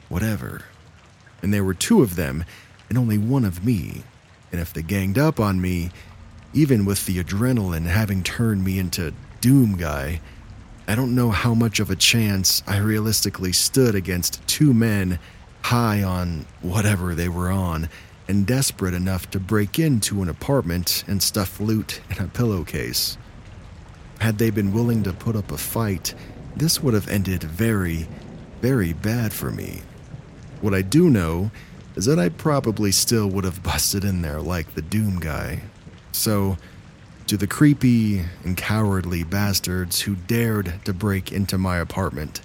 [0.09, 0.63] whatever.
[1.41, 2.45] And there were two of them
[2.89, 4.03] and only one of me.
[4.51, 5.91] And if they ganged up on me,
[6.53, 10.21] even with the adrenaline having turned me into Doom Guy,
[10.87, 15.17] I don't know how much of a chance I realistically stood against two men
[15.63, 17.89] high on whatever they were on
[18.27, 23.17] and desperate enough to break into an apartment and stuff loot in a pillowcase.
[24.19, 26.13] Had they been willing to put up a fight,
[26.55, 28.07] this would have ended very,
[28.61, 29.81] very bad for me.
[30.61, 31.51] What I do know
[31.95, 35.61] is that I probably still would have busted in there like the Doom guy.
[36.11, 36.57] So,
[37.27, 42.41] to the creepy and cowardly bastards who dared to break into my apartment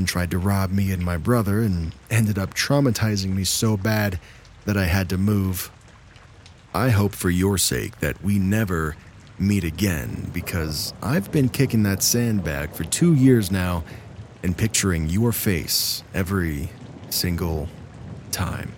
[0.00, 4.18] and tried to rob me and my brother and ended up traumatizing me so bad
[4.64, 5.70] that I had to move.
[6.72, 8.96] I hope for your sake that we never
[9.38, 13.84] meet again because I've been kicking that sandbag for two years now
[14.42, 16.70] and picturing your face every
[17.10, 17.68] single
[18.32, 18.72] time.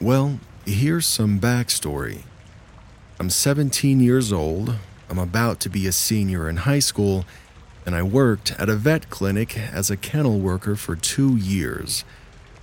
[0.00, 2.22] Well, here's some backstory
[3.20, 4.76] I'm 17 years old,
[5.10, 7.26] I'm about to be a senior in high school,
[7.84, 12.02] and I worked at a vet clinic as a kennel worker for two years.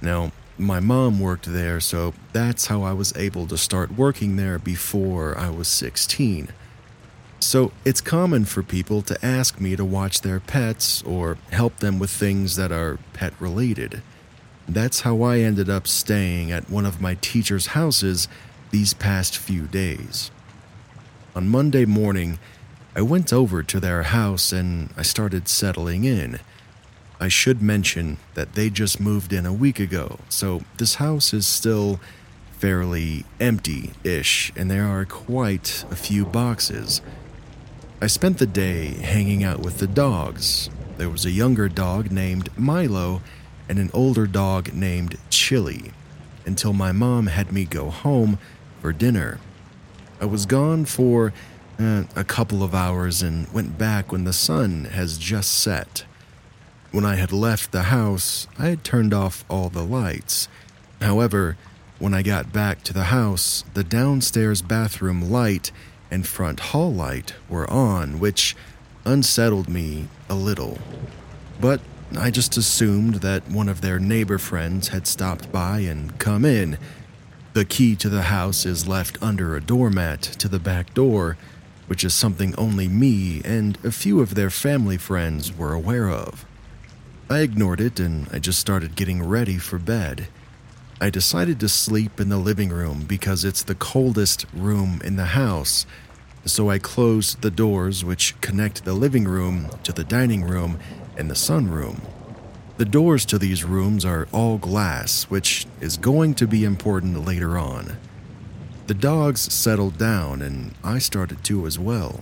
[0.02, 4.58] Now, my mom worked there, so that's how I was able to start working there
[4.58, 6.48] before I was 16.
[7.40, 12.00] So it's common for people to ask me to watch their pets or help them
[12.00, 14.02] with things that are pet related.
[14.68, 18.28] That's how I ended up staying at one of my teacher's houses
[18.72, 20.32] these past few days.
[21.38, 22.40] On Monday morning,
[22.96, 26.40] I went over to their house and I started settling in.
[27.20, 31.46] I should mention that they just moved in a week ago, so this house is
[31.46, 32.00] still
[32.54, 37.02] fairly empty ish, and there are quite a few boxes.
[38.02, 40.72] I spent the day hanging out with the dogs.
[40.98, 43.22] There was a younger dog named Milo
[43.70, 45.92] and an older dog named Chili
[46.48, 48.40] until my mom had me go home
[48.82, 49.40] for dinner.
[50.20, 51.34] I was gone for
[51.80, 56.06] uh, a couple of hours and went back when the sun has just set.
[56.92, 60.48] When I had left the house, I had turned off all the lights.
[61.02, 61.58] However,
[62.00, 65.72] when I got back to the house, the downstairs bathroom light
[66.10, 68.56] and front hall light were on, which
[69.06, 70.80] unsettled me a little.
[71.60, 71.82] But
[72.18, 76.78] I just assumed that one of their neighbor friends had stopped by and come in.
[77.58, 81.38] The key to the house is left under a doormat to the back door,
[81.88, 86.46] which is something only me and a few of their family friends were aware of.
[87.32, 90.28] I ignored it and I just started getting ready for bed.
[91.02, 95.34] I decided to sleep in the living room because it's the coldest room in the
[95.34, 95.88] house,
[96.46, 100.78] so I closed the doors which connect the living room to the dining room
[101.18, 102.02] and the sunroom.
[102.78, 107.58] The doors to these rooms are all glass, which is going to be important later
[107.58, 107.98] on.
[108.86, 112.22] The dogs settled down and I started to as well.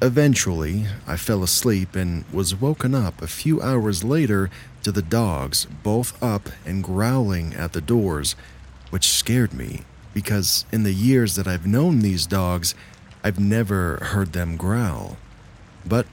[0.00, 4.48] Eventually, I fell asleep and was woken up a few hours later
[4.84, 8.36] to the dogs both up and growling at the doors,
[8.88, 9.82] which scared me
[10.14, 12.74] because in the years that I've known these dogs,
[13.22, 15.18] I've never heard them growl.
[15.84, 16.06] But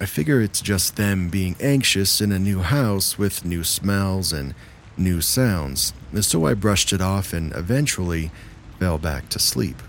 [0.00, 4.54] I figure it's just them being anxious in a new house with new smells and
[4.96, 8.30] new sounds, so I brushed it off and eventually
[8.78, 9.82] fell back to sleep.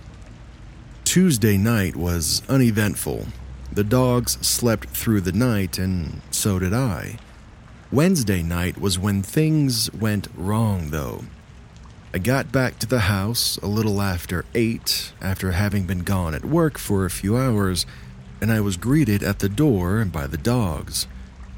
[1.03, 3.27] Tuesday night was uneventful.
[3.71, 7.19] The dogs slept through the night, and so did I.
[7.91, 11.25] Wednesday night was when things went wrong, though.
[12.13, 16.45] I got back to the house a little after 8 after having been gone at
[16.45, 17.85] work for a few hours,
[18.41, 21.07] and I was greeted at the door by the dogs.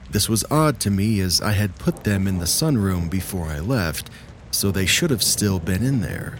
[0.09, 3.59] This was odd to me as I had put them in the sunroom before I
[3.59, 4.09] left,
[4.51, 6.39] so they should have still been in there.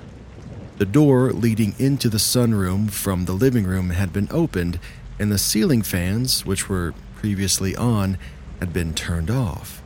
[0.78, 4.80] The door leading into the sunroom from the living room had been opened,
[5.20, 8.18] and the ceiling fans, which were previously on,
[8.60, 9.82] had been turned off.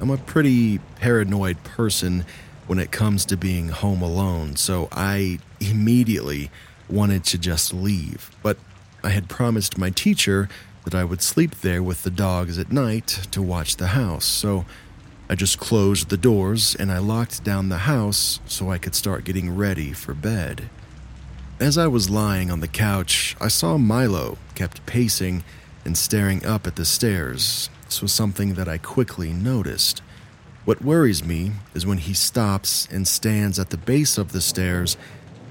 [0.00, 2.24] I'm a pretty paranoid person
[2.66, 6.50] when it comes to being home alone, so I immediately
[6.88, 8.30] wanted to just leave.
[8.42, 8.58] But
[9.02, 10.48] I had promised my teacher
[10.84, 14.64] that I would sleep there with the dogs at night to watch the house, so
[15.30, 19.24] I just closed the doors and I locked down the house so I could start
[19.24, 20.70] getting ready for bed.
[21.60, 25.44] As I was lying on the couch, I saw Milo kept pacing
[25.84, 27.68] and staring up at the stairs.
[27.84, 30.02] This was something that I quickly noticed.
[30.64, 34.96] What worries me is when he stops and stands at the base of the stairs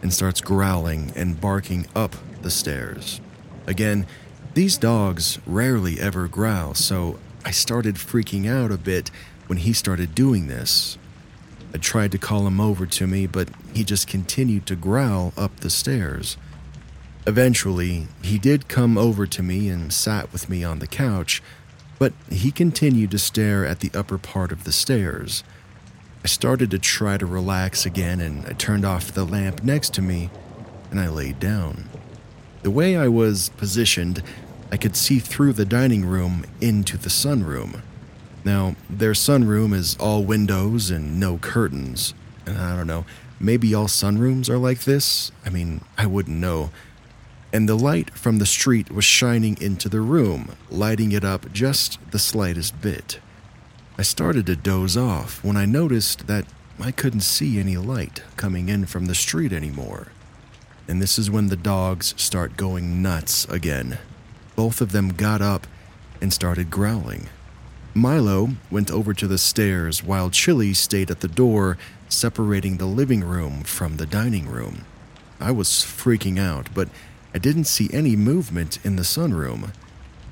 [0.01, 3.19] and starts growling and barking up the stairs.
[3.67, 4.07] Again,
[4.53, 9.11] these dogs rarely ever growl, so I started freaking out a bit
[9.47, 10.97] when he started doing this.
[11.73, 15.59] I tried to call him over to me, but he just continued to growl up
[15.59, 16.37] the stairs.
[17.27, 21.43] Eventually, he did come over to me and sat with me on the couch,
[21.99, 25.43] but he continued to stare at the upper part of the stairs.
[26.23, 30.01] I started to try to relax again and I turned off the lamp next to
[30.01, 30.29] me
[30.89, 31.89] and I laid down.
[32.67, 34.21] The way I was positioned,
[34.73, 37.79] I could see through the dining room into the sunroom.
[38.43, 42.13] Now, their sunroom is all windows and no curtains.
[42.45, 43.05] And I don't know,
[43.39, 45.31] maybe all sunrooms are like this?
[45.45, 46.71] I mean, I wouldn't know.
[47.53, 51.99] And the light from the street was shining into the room, lighting it up just
[52.11, 53.21] the slightest bit.
[53.97, 56.43] I started to doze off when I noticed that
[56.81, 60.07] I couldn't see any light coming in from the street anymore.
[60.87, 63.97] And this is when the dogs start going nuts again.
[64.55, 65.67] Both of them got up
[66.21, 67.27] and started growling.
[67.93, 71.77] Milo went over to the stairs while Chili stayed at the door
[72.09, 74.85] separating the living room from the dining room.
[75.39, 76.89] I was freaking out, but
[77.33, 79.73] I didn't see any movement in the sunroom.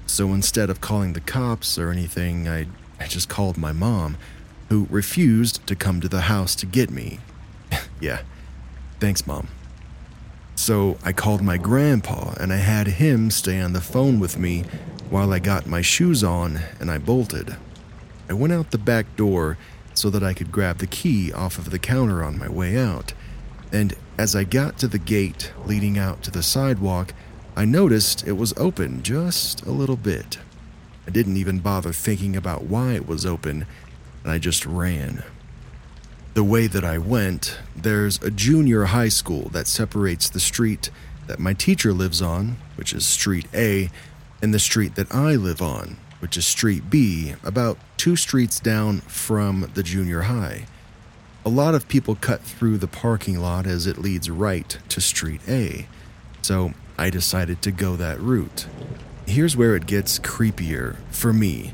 [0.08, 2.68] So instead of calling the cops or anything, I,
[3.00, 4.18] I just called my mom,
[4.70, 7.20] who refused to come to the house to get me.
[8.00, 8.22] yeah,
[9.00, 9.48] thanks, mom.
[10.56, 14.64] So I called my grandpa and I had him stay on the phone with me
[15.10, 17.56] while I got my shoes on and I bolted.
[18.30, 19.58] I went out the back door
[19.94, 23.14] so that I could grab the key off of the counter on my way out.
[23.72, 27.14] And as I got to the gate leading out to the sidewalk,
[27.56, 30.40] I noticed it was open just a little bit.
[31.08, 33.68] I didn't even bother thinking about why it was open,
[34.24, 35.24] and I just ran.
[36.36, 40.92] The way that I went, there's a junior high school that separates the street
[41.28, 43.90] that my teacher lives on, which is Street A,
[44.42, 49.00] and the street that I live on, which is Street B, about two streets down
[49.00, 50.66] from the junior high.
[51.46, 55.40] A lot of people cut through the parking lot as it leads right to Street
[55.48, 55.88] A,
[56.42, 58.68] so I decided to go that route.
[59.26, 61.72] Here's where it gets creepier for me.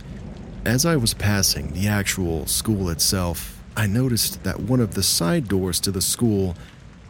[0.63, 5.48] As I was passing the actual school itself, I noticed that one of the side
[5.48, 6.56] doors to the school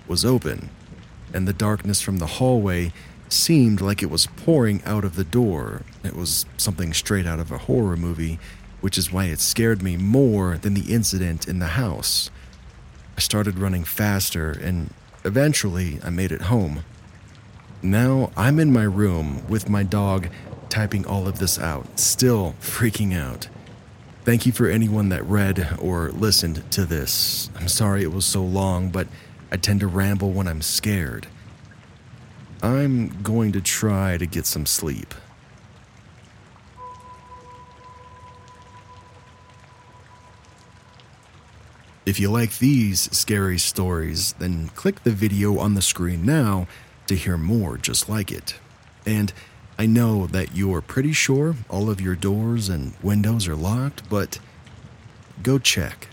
[0.07, 0.69] was open,
[1.33, 2.93] and the darkness from the hallway
[3.27, 5.81] seemed like it was pouring out of the door.
[6.01, 8.39] It was something straight out of a horror movie,
[8.79, 12.31] which is why it scared me more than the incident in the house.
[13.17, 14.93] I started running faster, and
[15.25, 16.85] eventually I made it home.
[17.81, 20.29] Now I'm in my room with my dog
[20.69, 23.49] typing all of this out, still freaking out.
[24.23, 27.49] Thank you for anyone that read or listened to this.
[27.55, 29.07] I'm sorry it was so long, but
[29.51, 31.25] I tend to ramble when I'm scared.
[32.61, 35.15] I'm going to try to get some sleep.
[42.05, 46.67] If you like these scary stories, then click the video on the screen now
[47.07, 48.55] to hear more just like it.
[49.03, 49.33] And
[49.81, 54.37] I know that you're pretty sure all of your doors and windows are locked, but
[55.41, 56.07] go check.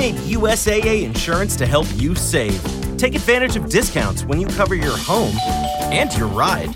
[0.00, 2.58] Made USAA insurance to help you save.
[2.96, 5.36] Take advantage of discounts when you cover your home
[5.92, 6.74] and your ride.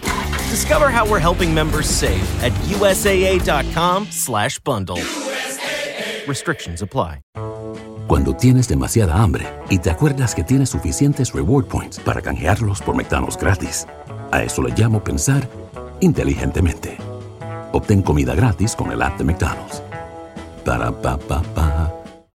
[0.50, 5.00] Discover how we're helping members save at usaa.com/bundle.
[6.26, 7.22] Restrictions apply.
[8.06, 12.94] Cuando tienes demasiada hambre y te acuerdas que tienes suficientes reward points para canjearlos por
[12.94, 13.86] McDonald's gratis.
[14.32, 15.48] A eso le llamo pensar
[16.00, 16.98] inteligentemente.
[17.72, 19.80] Obtén comida gratis con el app de McDonald's.
[20.62, 22.03] Para pa pa pa.